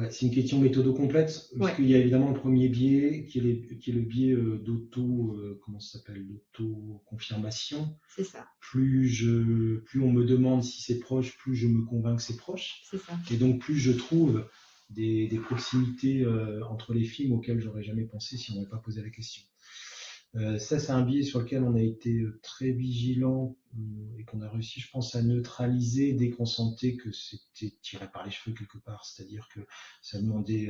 c'est 0.10 0.26
une 0.26 0.32
question 0.32 0.60
méthodo 0.60 0.94
complexe, 0.94 1.54
parce 1.60 1.76
qu'il 1.76 1.90
y 1.90 1.96
a 1.96 1.98
évidemment 1.98 2.30
le 2.30 2.40
premier 2.40 2.70
biais, 2.70 3.26
qui 3.26 3.40
est, 3.40 3.92
le 3.92 4.02
biais 4.02 4.32
euh, 4.32 4.58
d'auto, 4.58 5.36
euh, 5.36 5.60
comment 5.66 5.82
ça 5.82 5.98
s'appelle, 5.98 6.26
d'auto-confirmation. 6.28 7.98
C'est 8.16 8.24
ça. 8.24 8.48
Plus, 8.62 9.08
je, 9.08 9.80
plus 9.80 10.02
on 10.02 10.12
me 10.12 10.24
demande 10.24 10.64
si 10.64 10.82
c'est 10.82 11.00
proche, 11.00 11.38
plus 11.38 11.56
je 11.56 11.68
me 11.68 11.84
convainc 11.84 12.18
que 12.18 12.24
c'est 12.24 12.38
proche. 12.38 12.84
C'est 12.90 13.00
ça. 13.00 13.18
Et 13.32 13.38
donc 13.38 13.60
plus 13.60 13.76
je 13.76 13.92
trouve 13.92 14.46
des, 14.90 15.42
proximités 15.44 16.22
euh, 16.22 16.66
entre 16.68 16.94
les 16.94 17.04
films 17.04 17.34
auxquelles 17.34 17.60
j'aurais 17.60 17.84
jamais 17.84 18.06
pensé 18.06 18.38
si 18.38 18.52
on 18.52 18.56
m'avait 18.56 18.70
pas 18.70 18.78
posé 18.78 19.02
la 19.02 19.10
question. 19.10 19.42
Euh, 20.36 20.58
ça, 20.60 20.80
c'est 20.80 20.92
un 20.92 21.02
biais 21.02 21.24
sur 21.24 21.42
lequel 21.42 21.64
on 21.64 21.76
a 21.76 21.82
été 21.82 22.22
euh, 22.22 22.40
très 22.42 22.72
vigilant 22.72 23.58
euh, 23.78 24.18
et 24.18 24.24
qu'on 24.24 24.42
a 24.42 24.50
réussi, 24.50 24.80
je 24.80 24.90
pense, 24.90 25.14
à 25.16 25.22
neutraliser 25.22 26.14
dès 26.14 26.30
qu'on 26.30 26.46
sentait 26.46 26.96
que 26.96 27.12
c'était 27.12 27.76
tiré 27.82 28.10
par 28.10 28.24
les 28.24 28.32
cheveux 28.32 28.56
quelque 28.56 28.78
part. 28.78 29.06
C'est-à-dire 29.06 29.50
que 29.54 29.60
ça 30.02 30.22
demandait 30.22 30.70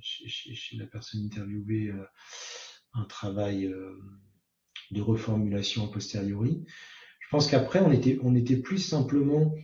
chez, 0.00 0.76
la 0.76 0.86
personne 0.86 1.24
interviewée 1.24 1.92
un 2.92 3.04
travail 3.04 3.72
de 4.90 5.00
reformulation 5.00 5.86
a 5.86 5.90
posteriori. 5.90 6.64
Je 7.20 7.28
pense 7.30 7.46
qu'après, 7.50 7.80
on 7.80 7.90
était, 8.34 8.56
plus 8.56 8.78
simplement 8.78 9.54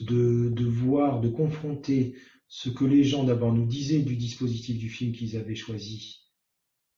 de 0.00 0.64
voir, 0.64 1.20
de 1.20 1.28
confronter 1.28 2.14
ce 2.46 2.68
que 2.68 2.84
les 2.84 3.02
gens 3.02 3.24
d'abord 3.24 3.52
nous 3.52 3.66
disaient 3.66 4.02
du 4.02 4.16
dispositif 4.16 4.78
du 4.78 4.88
film 4.88 5.12
qu'ils 5.12 5.36
avaient 5.36 5.56
choisi 5.56 6.21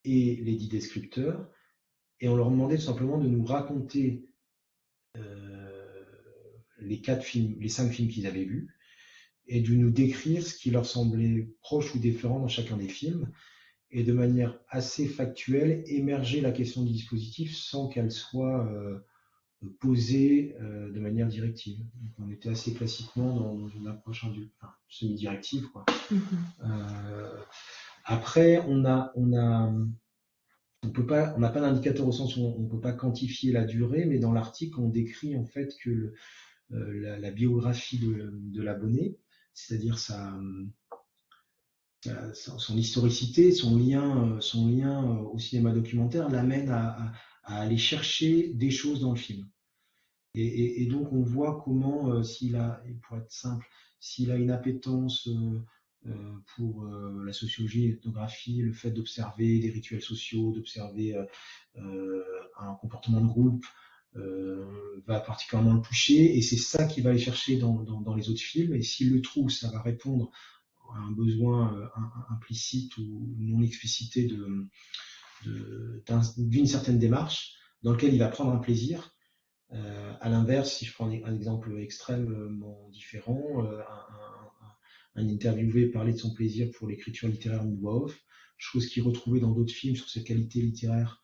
et 0.04 0.36
les 0.36 0.54
dix 0.54 0.68
descripteurs, 0.68 1.48
et 2.20 2.28
on 2.28 2.36
leur 2.36 2.50
demandait 2.50 2.76
tout 2.76 2.82
simplement 2.82 3.18
de 3.18 3.28
nous 3.28 3.44
raconter 3.44 4.26
euh, 5.16 6.04
les 6.78 7.00
quatre 7.00 7.24
films, 7.24 7.56
les 7.60 7.68
cinq 7.68 7.90
films 7.90 8.08
qu'ils 8.08 8.26
avaient 8.26 8.44
vus, 8.44 8.68
et 9.46 9.60
de 9.60 9.74
nous 9.74 9.90
décrire 9.90 10.46
ce 10.46 10.56
qui 10.56 10.70
leur 10.70 10.86
semblait 10.86 11.48
proche 11.60 11.94
ou 11.94 11.98
différent 11.98 12.40
dans 12.40 12.48
chacun 12.48 12.76
des 12.76 12.88
films, 12.88 13.30
et 13.90 14.02
de 14.02 14.12
manière 14.12 14.58
assez 14.68 15.06
factuelle 15.06 15.84
émerger 15.86 16.40
la 16.40 16.50
question 16.50 16.82
du 16.82 16.92
dispositif 16.92 17.54
sans 17.54 17.88
qu'elle 17.88 18.10
soit 18.10 18.66
euh, 18.66 18.98
posée 19.80 20.56
euh, 20.60 20.90
de 20.90 21.00
manière 21.00 21.28
directive. 21.28 21.78
Donc 21.78 22.12
on 22.18 22.30
était 22.30 22.48
assez 22.48 22.74
classiquement 22.74 23.34
dans, 23.34 23.68
une 23.68 23.86
approche 23.86 24.26
semi-directive. 24.88 25.68
Quoi. 25.72 25.84
Mm-hmm. 26.10 27.44
Après, 28.04 28.62
on 28.66 28.84
a, 28.84 29.12
on 29.16 29.36
a, 29.36 29.72
on 30.82 30.90
peut 30.90 31.06
pas, 31.06 31.34
on 31.36 31.40
n'a 31.40 31.48
pas 31.48 31.60
d'indicateur 31.60 32.06
au 32.06 32.12
sens 32.12 32.36
où 32.36 32.42
on 32.42 32.60
ne 32.60 32.68
peut 32.68 32.80
pas 32.80 32.92
quantifier 32.92 33.52
la 33.52 33.64
durée, 33.64 34.04
mais 34.04 34.18
dans 34.18 34.32
l'article, 34.32 34.80
on 34.80 34.88
décrit 34.88 35.36
en 35.36 35.44
fait 35.44 35.74
que 35.82 36.12
euh, 36.72 37.18
la, 37.18 37.30
biographie 37.30 37.98
de, 37.98 38.62
l'abonné, 38.62 39.18
c'est-à-dire 39.54 39.98
sa, 39.98 40.38
son 42.32 42.76
historicité, 42.76 43.52
son 43.52 43.76
lien, 43.76 44.38
son 44.40 44.68
lien 44.68 45.02
au 45.32 45.38
cinéma 45.38 45.72
documentaire, 45.72 46.28
l'amène 46.28 46.70
à, 46.70 47.12
aller 47.44 47.76
chercher 47.76 48.52
des 48.54 48.70
choses 48.70 49.00
dans 49.00 49.10
le 49.10 49.18
film. 49.18 49.46
Et, 50.34 50.86
donc 50.86 51.12
on 51.12 51.22
voit 51.22 51.62
comment, 51.64 52.10
euh, 52.10 52.22
s'il 52.22 52.56
a, 52.56 52.82
pour 53.02 53.18
être 53.18 53.30
simple, 53.30 53.66
s'il 54.00 54.32
a 54.32 54.36
une 54.36 54.50
appétence 54.50 55.28
euh, 55.28 55.32
euh, 55.32 55.60
pour 56.54 56.84
euh, 56.84 57.24
la 57.24 57.32
sociologie, 57.32 57.88
l'ethnographie, 57.88 58.60
le 58.60 58.72
fait 58.72 58.90
d'observer 58.90 59.58
des 59.58 59.70
rituels 59.70 60.02
sociaux, 60.02 60.52
d'observer 60.52 61.16
euh, 61.76 62.22
un 62.58 62.74
comportement 62.74 63.20
de 63.20 63.26
groupe, 63.26 63.64
va 65.06 65.18
particulièrement 65.18 65.74
le 65.74 65.80
toucher. 65.80 66.36
Et 66.36 66.42
c'est 66.42 66.56
ça 66.56 66.84
qu'il 66.84 67.02
va 67.02 67.10
aller 67.10 67.18
chercher 67.18 67.56
dans, 67.56 67.82
dans, 67.82 68.14
les 68.14 68.30
autres 68.30 68.40
films. 68.40 68.72
Et 68.74 68.82
s'il 68.82 69.12
le 69.12 69.20
trouve 69.20 69.50
ça 69.50 69.68
va 69.72 69.82
répondre 69.82 70.30
à 70.94 70.98
un 70.98 71.10
besoin 71.10 71.90
implicite 72.30 72.96
ou 72.98 73.34
non 73.38 73.60
explicité 73.60 74.30
d'une 75.44 76.66
certaine 76.66 77.00
démarche 77.00 77.54
dans 77.82 77.90
lequel 77.90 78.14
il 78.14 78.20
va 78.20 78.28
prendre 78.28 78.52
un 78.52 78.58
plaisir. 78.58 79.16
Euh, 79.72 80.12
à 80.20 80.28
l'inverse 80.28 80.74
si 80.74 80.84
je 80.84 80.94
prends 80.94 81.08
un 81.08 81.34
exemple 81.34 81.76
extrêmement 81.80 82.88
différent 82.92 83.42
un, 83.64 84.44
un 85.16 85.28
interviewé 85.28 85.86
parlait 85.86 86.12
de 86.12 86.18
son 86.18 86.34
plaisir 86.34 86.70
pour 86.72 86.88
l'écriture 86.88 87.28
littéraire 87.28 87.66
ou 87.66 87.76
voix 87.76 88.04
off, 88.04 88.24
chose 88.58 88.86
qu'il 88.88 89.02
retrouvait 89.02 89.40
dans 89.40 89.52
d'autres 89.52 89.72
films 89.72 89.96
sur 89.96 90.08
cette 90.08 90.24
qualité 90.24 90.60
littéraire 90.60 91.22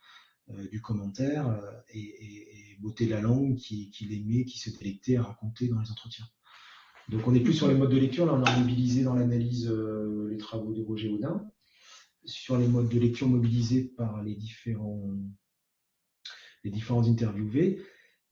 euh, 0.51 0.68
du 0.68 0.80
commentaire 0.80 1.49
euh, 1.49 1.80
et, 1.93 2.76
beauté 2.80 3.05
de 3.05 3.11
la 3.11 3.20
langue 3.20 3.57
qu'il 3.57 4.12
aimait, 4.12 4.47
qui 4.47 4.59
se 4.59 4.70
délectait 4.70 5.16
à 5.16 5.22
raconter 5.22 5.68
dans 5.68 5.78
les 5.80 5.91
entretiens. 5.91 6.24
Donc 7.11 7.28
on 7.28 7.32
n'est 7.32 7.41
plus 7.41 7.53
sur 7.53 7.68
les 7.68 7.74
modes 7.74 7.91
de 7.91 7.99
lecture, 7.99 8.24
là 8.24 8.32
on 8.32 8.43
a 8.43 8.59
mobilisé 8.59 9.03
dans 9.03 9.14
l'analyse 9.14 9.68
euh, 9.68 10.28
les 10.30 10.38
travaux 10.38 10.72
de 10.72 10.80
Roger 10.80 11.11
Audin, 11.11 11.47
sur 12.24 12.57
les 12.57 12.66
modes 12.66 12.88
de 12.88 12.99
lecture 12.99 13.28
mobilisés 13.28 13.84
par 13.84 14.22
les 14.22 14.34
différents, 14.34 15.11
les 16.64 16.70
différents 16.70 17.07
interviewés. 17.07 17.82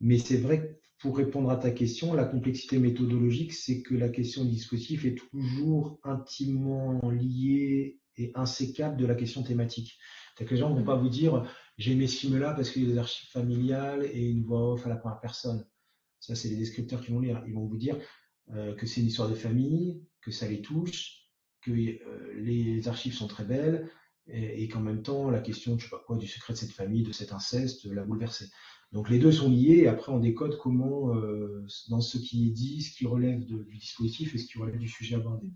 Mais 0.00 0.16
c'est 0.16 0.38
vrai 0.38 0.62
que 0.62 0.87
pour 0.98 1.16
répondre 1.16 1.50
à 1.50 1.56
ta 1.56 1.70
question, 1.70 2.12
la 2.14 2.24
complexité 2.24 2.78
méthodologique, 2.78 3.52
c'est 3.52 3.82
que 3.82 3.94
la 3.94 4.08
question 4.08 4.44
du 4.44 4.50
dispositif 4.50 5.04
est 5.04 5.14
toujours 5.14 6.00
intimement 6.02 7.00
liée 7.10 8.00
et 8.16 8.32
insécable 8.34 8.96
de 8.96 9.06
la 9.06 9.14
question 9.14 9.42
thématique. 9.42 9.96
C'est 10.36 10.44
que 10.44 10.50
les 10.50 10.56
gens 10.56 10.70
ne 10.70 10.78
vont 10.80 10.84
pas 10.84 10.96
vous 10.96 11.08
dire 11.08 11.48
j'ai 11.76 11.92
aimé 11.92 12.08
ce 12.08 12.18
film-là 12.18 12.52
parce 12.54 12.70
qu'il 12.70 12.82
y 12.82 12.86
a 12.86 12.92
des 12.92 12.98
archives 12.98 13.30
familiales 13.30 14.04
et 14.12 14.28
une 14.28 14.42
voix 14.42 14.72
off 14.72 14.86
à 14.86 14.88
la 14.88 14.96
première 14.96 15.20
personne. 15.20 15.64
Ça, 16.18 16.34
c'est 16.34 16.48
les 16.48 16.56
descripteurs 16.56 17.00
qui 17.00 17.12
vont 17.12 17.20
lire. 17.20 17.44
Ils 17.46 17.54
vont 17.54 17.66
vous 17.66 17.76
dire 17.76 17.96
que 18.48 18.86
c'est 18.86 19.00
une 19.00 19.06
histoire 19.06 19.28
de 19.28 19.34
famille, 19.34 20.02
que 20.20 20.32
ça 20.32 20.48
les 20.48 20.60
touche, 20.60 21.28
que 21.62 21.70
les 21.70 22.88
archives 22.88 23.14
sont 23.14 23.28
très 23.28 23.44
belles, 23.44 23.88
et, 24.30 24.68
qu'en 24.68 24.80
même 24.80 25.02
temps, 25.02 25.30
la 25.30 25.40
question, 25.40 25.78
je 25.78 25.84
sais 25.84 25.90
pas 25.90 26.02
quoi, 26.06 26.16
du 26.16 26.26
secret 26.26 26.52
de 26.52 26.58
cette 26.58 26.72
famille, 26.72 27.02
de 27.02 27.12
cet 27.12 27.32
inceste, 27.32 27.84
l'a 27.86 28.04
bouleversé. 28.04 28.50
Donc 28.92 29.10
les 29.10 29.18
deux 29.18 29.32
sont 29.32 29.50
liés, 29.50 29.80
et 29.82 29.88
après 29.88 30.12
on 30.12 30.18
décode 30.18 30.58
comment, 30.58 31.14
euh, 31.14 31.66
dans 31.88 32.00
ce 32.00 32.18
qui 32.18 32.48
est 32.48 32.50
dit, 32.50 32.82
ce 32.82 32.96
qui 32.96 33.06
relève 33.06 33.44
du 33.44 33.76
dispositif 33.76 34.34
et 34.34 34.38
ce 34.38 34.46
qui 34.46 34.58
relève 34.58 34.78
du 34.78 34.88
sujet 34.88 35.16
abordé. 35.16 35.50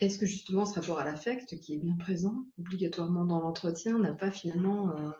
Est-ce 0.00 0.18
que 0.18 0.26
justement 0.26 0.64
ce 0.64 0.78
rapport 0.78 1.00
à 1.00 1.04
l'affect, 1.04 1.58
qui 1.58 1.74
est 1.74 1.78
bien 1.78 1.96
présent 1.96 2.46
obligatoirement 2.58 3.24
dans 3.24 3.40
l'entretien, 3.40 3.98
n'a 3.98 4.12
pas 4.12 4.30
finalement 4.30 4.96
euh, 4.96 5.10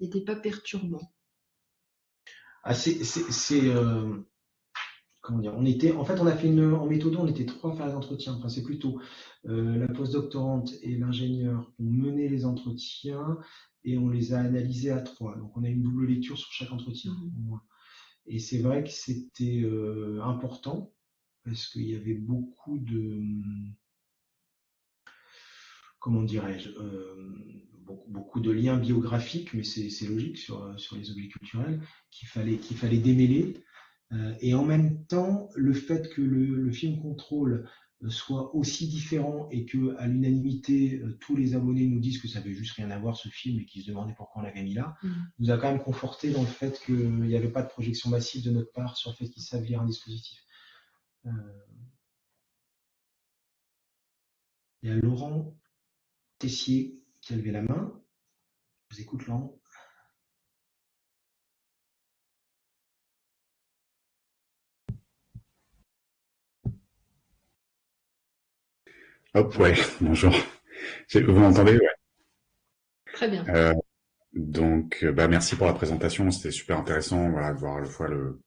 été 0.00 0.22
pas 0.22 0.36
perturbant? 0.36 1.12
Ah, 2.64 2.74
c'est, 2.74 3.68
euh, 3.68 4.16
comment 5.22 5.38
dire, 5.38 5.54
on 5.56 5.64
était, 5.64 5.92
en 5.92 6.04
fait, 6.04 6.20
on 6.20 6.26
a 6.26 6.36
fait 6.36 6.48
une, 6.48 6.74
en 6.74 6.86
méthode, 6.86 7.16
on 7.16 7.28
était 7.28 7.46
trois 7.46 7.72
à 7.72 7.76
faire 7.76 7.86
les 7.86 7.94
entretiens. 7.94 8.34
Enfin, 8.34 8.48
c'est 8.48 8.64
plutôt 8.64 9.00
euh, 9.46 9.78
la 9.78 9.88
postdoctorante 9.88 10.74
et 10.82 10.96
l'ingénieur 10.96 11.72
ont 11.78 11.84
mené 11.90 12.28
les 12.28 12.44
entretiens 12.44 13.38
et 13.84 13.96
on 13.96 14.08
les 14.08 14.34
a 14.34 14.40
analysés 14.40 14.90
à 14.90 15.00
trois. 15.00 15.36
Donc, 15.36 15.56
on 15.56 15.62
a 15.62 15.68
une 15.68 15.82
double 15.82 16.06
lecture 16.06 16.36
sur 16.36 16.50
chaque 16.52 16.72
entretien. 16.72 17.12
Mmh. 17.12 17.56
Et 18.26 18.40
c'est 18.40 18.58
vrai 18.58 18.82
que 18.82 18.90
c'était 18.90 19.62
euh, 19.62 20.20
important 20.22 20.92
parce 21.44 21.68
qu'il 21.68 21.88
y 21.88 21.94
avait 21.94 22.14
beaucoup 22.14 22.78
de, 22.78 23.20
comment 25.98 26.22
dirais-je, 26.22 26.70
euh, 26.70 27.32
beaucoup, 27.78 28.10
beaucoup, 28.10 28.40
de 28.40 28.50
liens 28.50 28.76
biographiques, 28.76 29.54
mais 29.54 29.64
c'est 29.64 30.06
logique 30.06 30.38
sur, 30.38 30.78
sur 30.78 30.96
les 30.96 31.10
objets 31.10 31.28
culturels 31.28 31.80
qu'il 32.10 32.28
fallait, 32.28 32.58
qu'il 32.58 32.76
fallait 32.76 32.98
démêler. 32.98 33.54
Euh, 34.12 34.34
et 34.40 34.54
en 34.54 34.64
même 34.64 35.04
temps, 35.06 35.48
le 35.54 35.72
fait 35.72 36.10
que 36.10 36.20
le, 36.20 36.70
film 36.70 37.00
Contrôle 37.00 37.68
euh, 38.02 38.10
soit 38.10 38.54
aussi 38.54 38.88
différent 38.88 39.48
et 39.50 39.64
que 39.64 39.96
à 39.96 40.06
l'unanimité 40.06 41.00
euh, 41.00 41.16
tous 41.20 41.34
les 41.36 41.54
abonnés 41.54 41.86
nous 41.86 42.00
disent 42.00 42.20
que 42.20 42.28
ça 42.28 42.40
veut 42.40 42.52
juste 42.52 42.74
rien 42.74 42.90
à 42.90 42.98
voir 42.98 43.16
ce 43.16 43.28
film 43.28 43.58
et 43.60 43.64
qu'ils 43.64 43.82
se 43.82 43.88
demandaient 43.88 44.14
pourquoi 44.14 44.42
on 44.42 44.44
l'avait 44.44 44.62
mis 44.62 44.74
là, 44.74 44.96
mm. 45.02 45.10
nous 45.38 45.50
a 45.50 45.56
quand 45.56 45.70
même 45.70 45.82
conforté 45.82 46.30
dans 46.30 46.42
le 46.42 46.46
fait 46.46 46.80
qu'il 46.84 47.10
n'y 47.20 47.36
avait 47.36 47.52
pas 47.52 47.62
de 47.62 47.68
projection 47.68 48.10
massive 48.10 48.44
de 48.44 48.50
notre 48.50 48.72
part 48.72 48.96
sur 48.96 49.10
le 49.10 49.16
fait 49.16 49.30
qu'ils 49.30 49.42
savent 49.42 49.64
lire 49.64 49.80
un 49.80 49.86
dispositif. 49.86 50.38
Il 54.82 54.88
y 54.88 54.90
a 54.90 54.96
Laurent 54.96 55.56
Tessier 56.38 57.00
qui 57.20 57.32
a 57.32 57.36
levé 57.36 57.52
la 57.52 57.62
main. 57.62 58.02
Je 58.88 58.96
vous 58.96 59.02
écoute 59.02 59.26
Laurent. 59.26 59.61
Hop, 69.34 69.58
ouais, 69.58 69.74
bonjour. 70.00 70.34
Vous 71.14 71.32
m'entendez 71.32 71.72
ouais. 71.72 71.88
Très 73.12 73.28
bien. 73.28 73.44
Euh, 73.48 73.72
donc, 74.34 75.00
euh, 75.02 75.12
bah, 75.12 75.28
merci 75.28 75.56
pour 75.56 75.66
la 75.66 75.74
présentation. 75.74 76.30
C'était 76.30 76.50
super 76.50 76.78
intéressant 76.78 77.30
voilà, 77.30 77.52
de 77.54 77.58
voir 77.58 77.76
à 77.76 77.80
la 77.80 77.86
fois 77.86 78.08
le, 78.08 78.40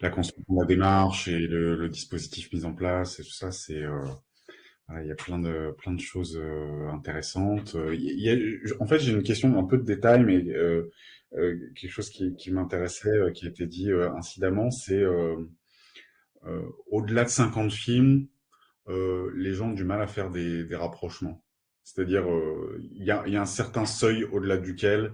la 0.00 0.10
construction 0.10 0.54
de 0.54 0.60
la 0.60 0.66
démarche 0.66 1.28
et 1.28 1.38
le, 1.46 1.76
le 1.76 1.88
dispositif 1.88 2.52
mis 2.52 2.64
en 2.64 2.74
place 2.74 3.20
et 3.20 3.24
tout 3.24 3.32
ça. 3.32 3.52
C'est 3.52 3.82
euh, 3.82 4.04
il 5.02 5.08
y 5.08 5.12
a 5.12 5.16
plein 5.16 5.38
de 5.38 5.74
plein 5.78 5.92
de 5.92 6.00
choses 6.00 6.38
euh, 6.40 6.88
intéressantes. 6.92 7.76
Il 7.92 8.20
y 8.20 8.30
a, 8.30 8.36
en 8.80 8.86
fait, 8.86 8.98
j'ai 9.00 9.12
une 9.12 9.22
question 9.22 9.58
un 9.58 9.64
peu 9.64 9.78
de 9.78 9.84
détail, 9.84 10.24
mais 10.24 10.44
euh, 10.48 10.90
quelque 11.32 11.90
chose 11.90 12.10
qui, 12.10 12.36
qui 12.36 12.50
m'intéressait, 12.52 13.32
qui 13.34 13.46
a 13.46 13.50
été 13.50 13.66
dit 13.66 13.90
incidemment, 14.16 14.70
c'est 14.70 15.04
au-delà 16.90 17.24
de 17.24 17.28
50 17.28 17.72
films, 17.72 18.26
euh, 18.88 19.32
les 19.34 19.54
gens 19.54 19.70
ont 19.70 19.74
du 19.74 19.84
mal 19.84 20.00
à 20.00 20.06
faire 20.06 20.30
des, 20.30 20.66
rapprochements. 20.72 21.42
C'est-à-dire, 21.82 22.28
euh, 22.28 22.80
il 22.94 23.04
y, 23.04 23.10
a, 23.10 23.22
un 23.22 23.46
certain 23.46 23.86
seuil 23.86 24.24
au-delà 24.24 24.56
duquel 24.56 25.12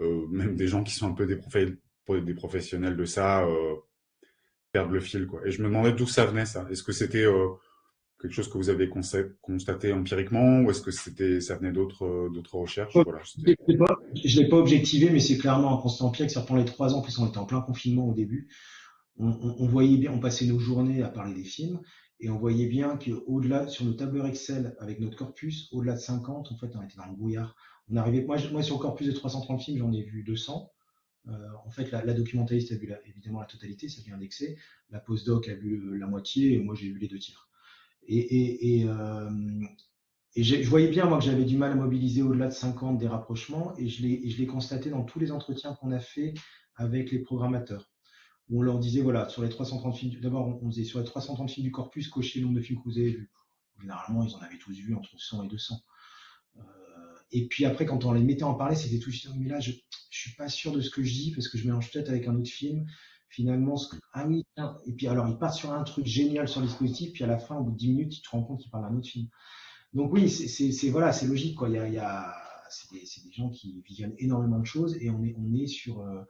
euh, 0.00 0.26
même 0.28 0.56
des 0.56 0.66
gens 0.66 0.82
qui 0.82 0.94
sont 0.94 1.08
un 1.08 1.14
peu 1.14 1.26
des, 1.26 2.34
professionnels 2.34 2.96
de 2.96 3.04
ça 3.04 3.46
perdent 4.72 4.92
le 4.92 5.00
fil. 5.00 5.26
Quoi. 5.26 5.46
Et 5.46 5.50
je 5.50 5.62
me 5.62 5.68
demandais 5.68 5.92
d'où 5.92 6.06
ça 6.06 6.26
venait, 6.26 6.46
ça. 6.46 6.66
Est-ce 6.70 6.82
que 6.82 6.92
c'était 6.92 7.26
quelque 8.20 8.32
chose 8.32 8.48
que 8.48 8.58
vous 8.58 8.70
avez 8.70 8.88
constaté 9.40 9.92
empiriquement 9.92 10.60
ou 10.62 10.70
est-ce 10.70 10.82
que 10.82 10.90
ça 10.90 11.56
venait 11.56 11.72
d'autres 11.72 12.54
recherches? 12.54 12.94
Voilà, 12.94 13.20
Je 13.22 13.40
ne 13.40 14.42
l'ai 14.42 14.48
pas 14.48 14.56
objectivé, 14.56 15.10
mais 15.10 15.20
c'est 15.20 15.38
clairement 15.38 15.78
un 15.78 15.80
constat 15.80 16.04
empirique. 16.04 16.30
Ça 16.30 16.42
pendant 16.42 16.60
les 16.60 16.66
trois 16.66 16.94
ans, 16.94 17.02
plus 17.02 17.16
on 17.18 17.28
était 17.28 17.38
en 17.38 17.46
plein 17.46 17.60
confinement 17.60 18.08
au 18.08 18.14
début, 18.14 18.48
on, 19.18 19.66
voyait 19.68 19.96
bien, 19.96 20.12
on 20.12 20.18
passait 20.18 20.46
nos 20.46 20.58
journées 20.58 21.02
à 21.02 21.08
parler 21.08 21.34
des 21.34 21.44
films, 21.44 21.80
et 22.24 22.30
on 22.30 22.38
voyait 22.38 22.66
bien 22.66 22.96
qu'au-delà, 22.96 23.68
sur 23.68 23.84
nos 23.84 23.92
tableurs 23.92 24.26
Excel 24.26 24.74
avec 24.78 24.98
notre 24.98 25.14
corpus, 25.14 25.68
au-delà 25.72 25.92
de 25.92 25.98
50, 25.98 26.52
en 26.52 26.56
fait, 26.56 26.74
on 26.74 26.82
était 26.82 26.96
dans 26.96 27.04
le 27.04 27.14
brouillard. 27.14 27.54
On 27.90 27.96
arrivait, 27.96 28.24
moi, 28.24 28.38
moi 28.50 28.62
sur 28.62 28.76
le 28.76 28.80
corpus 28.80 29.06
de 29.06 29.12
330 29.12 29.60
films, 29.60 29.78
j'en 29.78 29.92
ai 29.92 30.02
vu 30.02 30.22
200. 30.22 30.72
Euh, 31.28 31.32
en 31.66 31.70
fait, 31.70 31.90
la, 31.90 32.14
documentaliste 32.14 32.72
a 32.72 32.76
vu 32.76 32.90
évidemment 33.04 33.40
la 33.40 33.46
totalité, 33.46 33.90
ça 33.90 34.00
vient 34.00 34.14
indexé. 34.14 34.56
La 34.88 35.00
postdoc 35.00 35.50
a 35.50 35.54
vu 35.54 35.98
la 35.98 36.06
moitié, 36.06 36.54
et 36.54 36.58
moi 36.60 36.74
j'ai 36.74 36.90
vu 36.90 36.98
les 36.98 37.08
deux 37.08 37.18
tiers. 37.18 37.50
Et, 38.06 38.16
et, 38.16 38.78
et, 38.80 38.88
euh, 38.88 39.30
et 40.34 40.42
je 40.42 40.66
voyais 40.66 40.88
bien 40.88 41.04
moi 41.04 41.18
que 41.18 41.24
j'avais 41.24 41.44
du 41.44 41.58
mal 41.58 41.72
à 41.72 41.74
mobiliser 41.74 42.22
au-delà 42.22 42.48
de 42.48 42.54
50 42.54 42.96
des 42.96 43.06
rapprochements, 43.06 43.76
et 43.76 43.86
je 43.86 44.02
l'ai 44.02 44.46
constaté 44.46 44.88
dans 44.88 45.04
tous 45.04 45.18
les 45.18 45.30
entretiens 45.30 45.74
qu'on 45.74 45.92
a 45.92 46.00
fait 46.00 46.32
avec 46.76 47.10
les 47.10 47.18
programmateurs 47.18 47.93
on 48.52 48.62
leur 48.62 48.78
disait, 48.78 49.00
voilà, 49.00 49.28
sur 49.28 49.42
les 49.42 49.48
330 49.48 49.96
films, 49.96 50.20
d'abord, 50.20 50.46
on 50.46 50.70
faisait 50.70 50.84
sur 50.84 50.98
les 50.98 51.04
330 51.04 51.50
films 51.50 51.64
du 51.64 51.72
corpus, 51.72 52.08
cocher 52.08 52.40
le 52.40 52.46
nombre 52.46 52.58
de 52.58 52.62
films 52.62 52.80
que 52.80 52.84
vous 52.84 52.98
avez 52.98 53.12
vus. 53.12 53.30
Généralement, 53.80 54.22
ils 54.22 54.34
en 54.34 54.38
avaient 54.38 54.58
tous 54.58 54.76
vu 54.76 54.94
entre 54.94 55.18
100 55.18 55.44
et 55.44 55.48
200. 55.48 55.74
Euh, 56.56 56.60
et 57.32 57.48
puis 57.48 57.64
après, 57.64 57.86
quand 57.86 58.04
on 58.04 58.12
les 58.12 58.22
mettait 58.22 58.44
en 58.44 58.54
parler, 58.54 58.76
c'était 58.76 58.98
tout 58.98 59.10
mais 59.36 59.48
là, 59.48 59.60
je, 59.60 59.72
je 60.10 60.20
suis 60.20 60.34
pas 60.36 60.48
sûr 60.48 60.72
de 60.72 60.80
ce 60.80 60.90
que 60.90 61.02
je 61.02 61.12
dis 61.12 61.32
parce 61.32 61.48
que 61.48 61.58
je 61.58 61.66
mélange 61.66 61.90
peut-être 61.90 62.10
avec 62.10 62.28
un 62.28 62.36
autre 62.36 62.50
film. 62.50 62.86
Finalement, 63.28 63.76
ce 63.76 63.88
que, 63.88 63.96
ah 64.12 64.28
oui, 64.28 64.44
et 64.86 64.92
puis 64.92 65.08
alors, 65.08 65.26
ils 65.28 65.38
partent 65.38 65.56
sur 65.56 65.72
un 65.72 65.82
truc 65.82 66.06
génial 66.06 66.46
sur 66.46 66.60
le 66.60 66.66
dispositif, 66.66 67.12
puis 67.12 67.24
à 67.24 67.26
la 67.26 67.38
fin, 67.38 67.56
au 67.56 67.64
bout 67.64 67.72
de 67.72 67.76
10 67.76 67.88
minutes, 67.88 68.12
tu 68.12 68.22
te 68.22 68.28
rends 68.30 68.44
compte 68.44 68.60
qu'ils 68.60 68.70
parlent 68.70 68.88
d'un 68.88 68.96
autre 68.96 69.08
film. 69.08 69.26
Donc 69.92 70.12
oui, 70.12 70.30
c'est 70.30 70.90
voilà, 70.90 71.12
c'est 71.12 71.26
logique, 71.26 71.56
quoi. 71.56 71.68
Il 71.68 71.74
y 71.74 71.98
a, 71.98 72.32
c'est 72.70 72.92
des, 72.92 73.00
des, 73.00 73.32
gens 73.32 73.50
qui 73.50 73.82
visionnent 73.82 74.14
énormément 74.18 74.60
de 74.60 74.66
choses 74.66 74.96
et 75.00 75.10
on 75.10 75.24
est, 75.24 75.34
on 75.36 75.52
est 75.54 75.66
sur, 75.66 76.00
euh, 76.00 76.22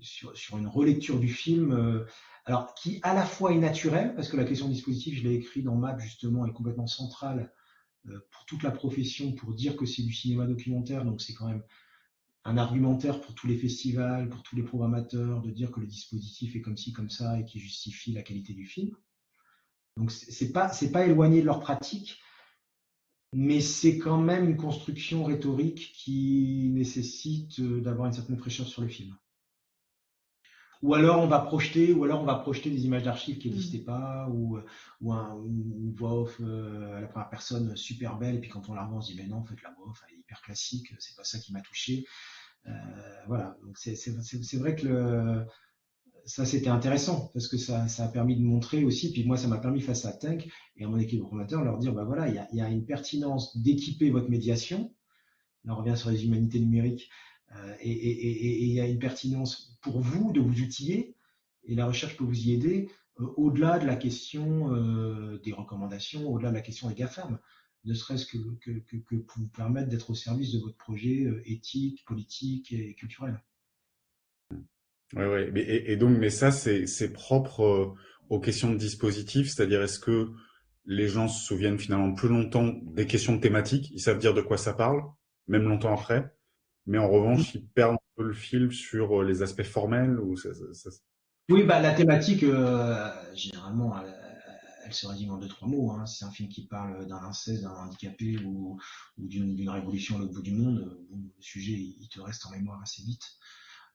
sur, 0.00 0.58
une 0.58 0.66
relecture 0.66 1.18
du 1.18 1.28
film, 1.28 1.72
euh, 1.72 2.04
alors 2.44 2.74
qui 2.74 3.00
à 3.02 3.14
la 3.14 3.24
fois 3.24 3.52
est 3.52 3.58
naturelle, 3.58 4.14
parce 4.14 4.28
que 4.28 4.36
la 4.36 4.44
question 4.44 4.68
dispositif, 4.68 5.18
je 5.18 5.24
l'ai 5.24 5.34
écrit 5.34 5.62
dans 5.62 5.74
MAP 5.74 6.00
justement, 6.00 6.46
est 6.46 6.52
complètement 6.52 6.86
centrale 6.86 7.52
euh, 8.08 8.18
pour 8.30 8.44
toute 8.46 8.62
la 8.62 8.70
profession, 8.70 9.32
pour 9.32 9.54
dire 9.54 9.76
que 9.76 9.86
c'est 9.86 10.02
du 10.02 10.12
cinéma 10.12 10.46
documentaire, 10.46 11.04
donc 11.04 11.20
c'est 11.20 11.34
quand 11.34 11.48
même 11.48 11.62
un 12.44 12.58
argumentaire 12.58 13.20
pour 13.20 13.34
tous 13.34 13.48
les 13.48 13.56
festivals, 13.56 14.28
pour 14.28 14.42
tous 14.42 14.54
les 14.54 14.62
programmateurs, 14.62 15.42
de 15.42 15.50
dire 15.50 15.72
que 15.72 15.80
le 15.80 15.86
dispositif 15.86 16.54
est 16.54 16.60
comme 16.60 16.76
ci, 16.76 16.92
comme 16.92 17.10
ça, 17.10 17.40
et 17.40 17.44
qui 17.44 17.58
justifie 17.58 18.12
la 18.12 18.22
qualité 18.22 18.54
du 18.54 18.66
film. 18.66 18.94
Donc 19.96 20.12
c'est 20.12 20.52
pas 20.52 20.68
c'est 20.68 20.92
pas 20.92 21.06
éloigné 21.06 21.40
de 21.40 21.46
leur 21.46 21.60
pratique, 21.60 22.20
mais 23.32 23.60
c'est 23.60 23.98
quand 23.98 24.20
même 24.20 24.48
une 24.48 24.56
construction 24.56 25.24
rhétorique 25.24 25.92
qui 25.94 26.70
nécessite 26.72 27.58
euh, 27.60 27.80
d'avoir 27.80 28.06
une 28.06 28.12
certaine 28.12 28.36
fraîcheur 28.36 28.66
sur 28.68 28.82
le 28.82 28.88
film 28.88 29.16
ou 30.86 30.94
alors 30.94 31.20
on 31.20 31.26
va 31.26 31.40
projeter, 31.40 31.92
ou 31.92 32.04
alors 32.04 32.22
on 32.22 32.24
va 32.24 32.36
projeter 32.36 32.70
des 32.70 32.84
images 32.84 33.02
d'archives 33.02 33.38
qui 33.38 33.50
n'existaient 33.50 33.80
mm. 33.80 33.84
pas, 33.84 34.28
ou, 34.30 34.58
ou, 35.00 35.12
un, 35.12 35.36
une 35.44 35.92
voix 35.92 36.14
off 36.20 36.40
euh, 36.40 36.96
à 36.96 37.00
la 37.00 37.08
première 37.08 37.28
personne 37.28 37.76
super 37.76 38.16
belle, 38.16 38.36
et 38.36 38.40
puis 38.40 38.48
quand 38.48 38.68
on 38.68 38.74
la 38.74 38.84
revoit, 38.84 38.98
on 38.98 39.00
se 39.02 39.12
dit 39.12 39.18
mais 39.18 39.26
non, 39.26 39.38
en 39.38 39.44
fait 39.44 39.60
la 39.62 39.70
voix 39.72 39.88
off 39.90 40.02
elle 40.08 40.14
est 40.14 40.20
hyper 40.20 40.40
classique, 40.42 40.94
c'est 41.00 41.16
pas 41.16 41.24
ça 41.24 41.38
qui 41.40 41.52
m'a 41.52 41.60
touché. 41.60 42.06
Euh, 42.68 42.70
voilà, 43.26 43.56
donc 43.64 43.76
c'est 43.78 44.56
vrai 44.56 44.76
que 44.76 44.86
le, 44.86 45.46
ça 46.24 46.44
c'était 46.44 46.68
intéressant 46.68 47.30
parce 47.34 47.48
que 47.48 47.56
ça, 47.56 47.88
ça, 47.88 48.04
a 48.04 48.08
permis 48.08 48.36
de 48.36 48.42
montrer 48.42 48.84
aussi, 48.84 49.12
puis 49.12 49.24
moi 49.24 49.36
ça 49.36 49.48
m'a 49.48 49.58
permis 49.58 49.80
face 49.80 50.04
à 50.04 50.12
Tank 50.12 50.48
et 50.76 50.84
à 50.84 50.88
mon 50.88 50.98
équipe 50.98 51.18
de 51.18 51.24
programmateurs 51.24 51.64
leur 51.64 51.78
dire 51.78 51.94
bah 51.94 52.04
voilà, 52.04 52.28
il 52.28 52.34
y 52.34 52.38
a, 52.38 52.48
y 52.52 52.60
a, 52.60 52.68
une 52.68 52.86
pertinence 52.86 53.56
d'équiper 53.56 54.10
votre 54.10 54.30
médiation. 54.30 54.94
Là 55.64 55.74
on 55.74 55.78
revient 55.78 55.96
sur 55.96 56.10
les 56.10 56.24
humanités 56.24 56.60
numériques. 56.60 57.10
Euh, 57.54 57.74
et 57.80 58.64
il 58.64 58.72
y 58.72 58.80
a 58.80 58.86
une 58.86 58.98
pertinence 58.98 59.78
pour 59.82 60.00
vous 60.00 60.32
de 60.32 60.40
vous 60.40 60.60
outiller, 60.60 61.14
et 61.64 61.74
la 61.74 61.86
recherche 61.86 62.16
peut 62.16 62.24
vous 62.24 62.48
y 62.48 62.52
aider, 62.52 62.88
euh, 63.20 63.26
au-delà 63.36 63.78
de 63.78 63.86
la 63.86 63.96
question 63.96 64.74
euh, 64.74 65.38
des 65.44 65.52
recommandations, 65.52 66.28
au-delà 66.28 66.50
de 66.50 66.56
la 66.56 66.60
question 66.60 66.88
des 66.88 66.94
GAFAM, 66.94 67.38
ne 67.84 67.94
serait-ce 67.94 68.26
que, 68.26 68.38
pour 69.18 69.38
vous 69.38 69.48
permettre 69.48 69.88
d'être 69.88 70.10
au 70.10 70.14
service 70.14 70.52
de 70.52 70.58
votre 70.58 70.76
projet 70.76 71.24
éthique, 71.44 72.04
politique 72.04 72.72
et 72.72 72.94
culturel. 72.94 73.40
Oui, 75.14 75.24
oui. 75.24 75.60
Et, 75.60 75.96
donc, 75.96 76.18
mais 76.18 76.30
ça, 76.30 76.50
c'est 76.50 77.12
propre 77.12 77.94
aux 78.28 78.40
questions 78.40 78.72
de 78.72 78.76
dispositif, 78.76 79.48
c'est-à-dire 79.48 79.82
est-ce 79.82 80.00
que 80.00 80.32
les 80.84 81.08
gens 81.08 81.28
se 81.28 81.44
souviennent 81.44 81.78
finalement 81.78 82.12
plus 82.12 82.28
longtemps 82.28 82.72
des 82.82 83.06
questions 83.06 83.38
thématiques, 83.38 83.90
ils 83.92 84.00
savent 84.00 84.18
dire 84.18 84.34
de 84.34 84.40
quoi 84.40 84.56
ça 84.56 84.72
parle, 84.72 85.02
même 85.48 85.68
longtemps 85.68 85.94
après? 85.94 86.35
Mais 86.86 86.98
en 86.98 87.08
revanche, 87.08 87.54
ils 87.54 87.66
perdent 87.66 87.94
un 87.94 88.14
peu 88.16 88.24
le 88.24 88.34
fil 88.34 88.72
sur 88.72 89.20
euh, 89.20 89.24
les 89.24 89.42
aspects 89.42 89.62
formels 89.62 90.18
ou 90.20 90.36
ça, 90.36 90.50
ça, 90.72 90.90
Oui, 91.48 91.62
bah, 91.64 91.80
la 91.80 91.94
thématique, 91.94 92.42
euh, 92.42 93.10
généralement, 93.34 93.94
elle, 94.00 94.92
se 94.92 95.06
résume 95.06 95.32
en 95.32 95.38
deux, 95.38 95.48
trois 95.48 95.66
mots. 95.66 95.90
Hein. 95.90 96.06
C'est 96.06 96.24
un 96.24 96.30
film 96.30 96.48
qui 96.48 96.66
parle 96.66 97.06
d'un 97.06 97.22
inceste, 97.22 97.62
d'un 97.62 97.70
handicapé 97.70 98.38
ou, 98.44 98.78
d'une 99.18 99.68
révolution 99.68 100.16
à 100.16 100.20
l'autre 100.20 100.34
bout 100.34 100.42
du 100.42 100.52
monde. 100.52 100.96
le 101.10 101.42
sujet, 101.42 101.72
il 101.72 102.08
te 102.08 102.20
reste 102.20 102.46
en 102.46 102.50
mémoire 102.50 102.80
assez 102.80 103.02
vite. 103.02 103.36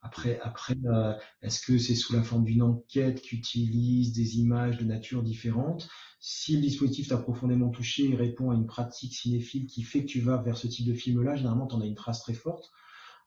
Après, 0.01 0.39
après 0.41 0.75
euh, 0.85 1.13
est-ce 1.41 1.61
que 1.65 1.77
c'est 1.77 1.95
sous 1.95 2.13
la 2.13 2.23
forme 2.23 2.43
d'une 2.43 2.63
enquête 2.63 3.21
qui 3.21 3.35
utilise 3.35 4.13
des 4.13 4.39
images 4.39 4.77
de 4.77 4.83
nature 4.83 5.21
différente 5.21 5.87
Si 6.19 6.55
le 6.55 6.61
dispositif 6.61 7.09
t'a 7.09 7.17
profondément 7.17 7.69
touché 7.69 8.09
et 8.09 8.15
répond 8.15 8.49
à 8.49 8.55
une 8.55 8.65
pratique 8.65 9.13
cinéphile 9.13 9.67
qui 9.67 9.83
fait 9.83 10.01
que 10.01 10.09
tu 10.09 10.19
vas 10.19 10.37
vers 10.37 10.57
ce 10.57 10.67
type 10.67 10.87
de 10.87 10.95
film-là, 10.95 11.35
généralement, 11.35 11.67
tu 11.67 11.75
en 11.75 11.81
as 11.81 11.85
une 11.85 11.95
trace 11.95 12.21
très 12.21 12.33
forte. 12.33 12.71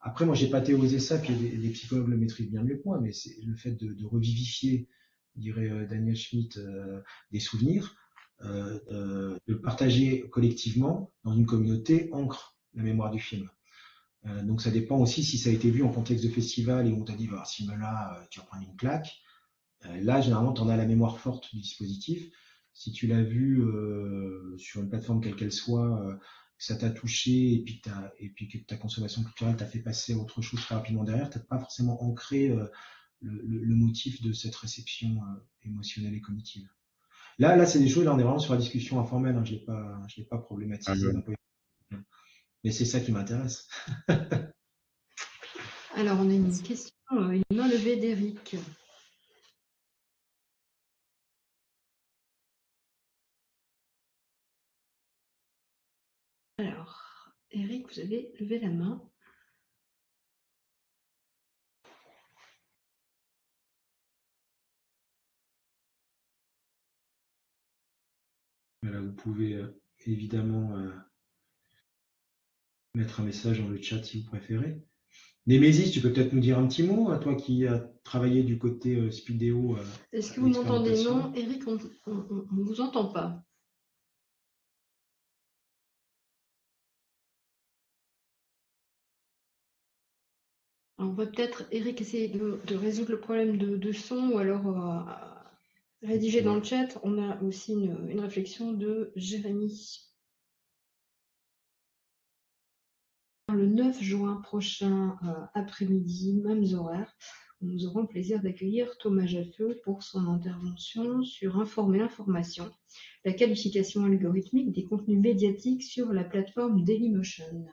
Après, 0.07 0.27
moi, 0.27 0.35
j'ai 0.35 0.51
pas 0.51 0.61
théorisé 0.61 0.99
ça, 0.99 1.17
puis 1.17 1.35
les, 1.35 1.71
psychologues 1.71 2.09
le 2.09 2.19
maîtrisent 2.19 2.51
bien 2.51 2.63
mieux 2.63 2.77
que 2.77 2.83
moi, 2.85 3.01
mais 3.01 3.13
c'est 3.13 3.41
le 3.43 3.57
fait 3.57 3.73
de, 3.73 4.05
revivifier, 4.05 4.87
dirait 5.35 5.71
euh, 5.71 5.87
Daniel 5.87 6.15
Schmitt, 6.15 6.59
euh, 6.59 7.01
des 7.33 7.41
souvenirs, 7.41 7.97
euh, 8.43 9.39
de 9.49 9.55
partager 9.55 10.29
collectivement 10.29 11.11
dans 11.25 11.33
une 11.33 11.47
communauté 11.47 12.11
ancre 12.13 12.55
la 12.75 12.83
mémoire 12.83 13.11
du 13.11 13.19
film. 13.19 13.49
Donc 14.45 14.63
ça 14.63 14.71
dépend 14.71 14.99
aussi 14.99 15.23
si 15.23 15.37
ça 15.37 15.51
a 15.51 15.53
été 15.53 15.71
vu 15.71 15.83
en 15.83 15.91
contexte 15.91 16.25
de 16.25 16.31
festival 16.31 16.87
et 16.89 16.93
on 16.93 17.05
t'a 17.05 17.13
dit, 17.13 17.27
bah, 17.27 17.43
ce 17.45 17.57
film-là, 17.57 18.27
tu 18.31 18.41
vas 18.41 18.47
prendre 18.47 18.67
une 18.67 18.75
claque. 18.77 19.21
Là, 19.83 20.23
généralement, 20.23 20.55
tu 20.55 20.63
en 20.63 20.69
as 20.71 20.79
la 20.79 20.87
mémoire 20.87 21.19
forte 21.19 21.55
du 21.55 21.61
dispositif. 21.61 22.31
Si 22.73 22.91
tu 22.91 23.07
l'as 23.07 23.23
vu 23.23 23.63
sur 24.57 24.81
une 24.81 24.89
plateforme 24.89 25.21
quelle 25.21 25.37
qu'elle 25.37 25.53
soit, 25.53 26.19
ça 26.67 26.77
t'a 26.77 26.91
touché 26.91 27.55
et 27.55 27.65
puis, 27.65 27.81
as, 27.87 28.13
et 28.19 28.29
puis 28.31 28.49
que 28.49 28.59
ta 28.59 28.77
consommation 28.77 29.23
culturelle 29.23 29.57
t'a 29.57 29.67
fait 29.67 29.81
passer 29.81 30.15
à 30.15 30.17
autre 30.17 30.43
chose 30.43 30.61
très 30.61 30.75
rapidement 30.75 31.05
derrière, 31.05 31.31
tu 31.31 31.39
n'as 31.39 31.45
pas 31.45 31.59
forcément 31.59 32.03
ancré 32.03 32.49
le, 32.49 32.71
le, 33.21 33.65
le, 33.65 33.75
motif 33.75 34.23
de 34.23 34.33
cette 34.33 34.55
réception 34.57 35.21
émotionnelle 35.63 36.15
et 36.15 36.21
cognitive. 36.21 36.69
Là, 37.39 37.57
là 37.57 37.67
c'est 37.67 37.79
des 37.79 37.89
choses, 37.89 38.05
là 38.05 38.15
on 38.15 38.19
est 38.19 38.23
vraiment 38.23 38.39
sur 38.39 38.55
la 38.55 38.61
discussion 38.61 39.01
informelle, 39.01 39.37
hein, 39.37 39.45
je 39.45 39.55
ne 39.55 39.59
l'ai 39.59 39.65
pas, 39.65 40.03
je 40.09 40.23
pas 40.23 40.39
problématisé. 40.39 41.09
Ah 41.15 41.97
mais 42.65 42.71
c'est 42.71 42.87
ça 42.87 42.99
qui 42.99 43.13
m'intéresse. 43.13 43.69
Alors, 45.97 46.19
on 46.19 46.29
a 46.29 46.33
une 46.33 46.51
question, 46.63 46.95
euh, 47.13 47.41
une 47.51 47.57
main 47.57 47.69
levée 47.69 47.97
d'Eric. 47.97 48.57
Alors, 56.59 57.33
Eric, 57.51 57.89
vous 57.93 58.01
avez 58.01 58.33
levé 58.39 58.61
la 58.61 58.71
main. 58.71 59.03
Voilà, 68.83 69.01
vous 69.01 69.13
pouvez 69.13 69.55
euh, 69.55 69.81
évidemment 70.07 70.77
euh, 70.77 70.93
mettre 72.95 73.21
un 73.21 73.25
message 73.25 73.61
dans 73.61 73.69
le 73.69 73.81
chat 73.81 74.05
si 74.05 74.21
vous 74.21 74.29
préférez. 74.29 74.81
Némésis, 75.47 75.91
tu 75.91 76.01
peux 76.01 76.13
peut-être 76.13 76.33
nous 76.33 76.41
dire 76.41 76.59
un 76.59 76.69
petit 76.69 76.85
mot, 76.85 77.11
à 77.11 77.19
toi 77.19 77.35
qui 77.35 77.67
as 77.67 77.91
travaillé 78.05 78.45
du 78.45 78.59
côté 78.59 78.95
euh, 78.95 79.11
Speedéo. 79.11 79.77
Euh, 79.77 79.85
Est-ce 80.13 80.33
que 80.33 80.41
vous 80.41 80.49
m'entendez? 80.49 81.03
Non, 81.03 81.33
Eric, 81.35 81.67
on 81.67 81.75
ne 81.75 82.63
vous 82.65 82.81
entend 82.81 83.13
pas. 83.13 83.44
On 91.05 91.13
va 91.13 91.27
peut-être, 91.27 91.65
Eric, 91.71 92.01
essayer 92.01 92.29
de, 92.29 92.75
résoudre 92.75 93.13
le 93.13 93.21
problème 93.21 93.57
de, 93.59 93.93
son 93.93 94.31
ou 94.31 94.39
alors 94.39 94.67
euh, 94.67 95.01
rédiger 96.03 96.43
dans 96.43 96.57
le 96.57 96.63
chat. 96.63 96.99
On 97.03 97.23
a 97.23 97.41
aussi 97.43 97.73
une, 97.73 98.21
réflexion 98.21 98.73
de 98.73 99.13
Jérémy. 99.17 100.01
le 103.53 103.67
9 103.67 104.03
juin 104.03 104.41
prochain 104.43 105.17
euh, 105.23 105.33
après-midi, 105.55 106.41
mêmes 106.45 106.65
horaires, 106.75 107.15
nous 107.61 107.87
aurons 107.87 108.01
le 108.01 108.09
plaisir 108.09 108.43
d'accueillir 108.43 108.99
Thomas 108.99 109.27
Jaffeux 109.27 109.81
pour 109.85 110.03
son 110.03 110.27
intervention 110.27 111.23
sur 111.23 111.59
Informer 111.59 111.99
l'information, 111.99 112.69
la 113.25 113.33
qualification 113.33 114.05
algorithmique 114.05 114.73
des 114.73 114.85
contenus 114.85 115.21
médiatiques 115.21 115.85
sur 115.85 116.13
la 116.13 116.25
plateforme 116.25 116.83
Dailymotion. 116.85 117.67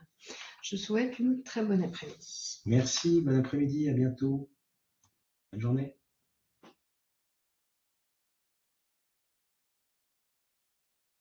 Je 0.62 0.76
souhaite 0.76 1.20
une 1.20 1.44
très 1.44 1.64
bonne 1.64 1.84
après-midi. 1.84 2.62
Merci, 2.66 3.22
bon 3.22 3.38
après-midi, 3.40 3.90
à 3.90 3.94
bientôt. 3.94 4.50
Bonne 5.52 5.62
journée. 5.62 5.96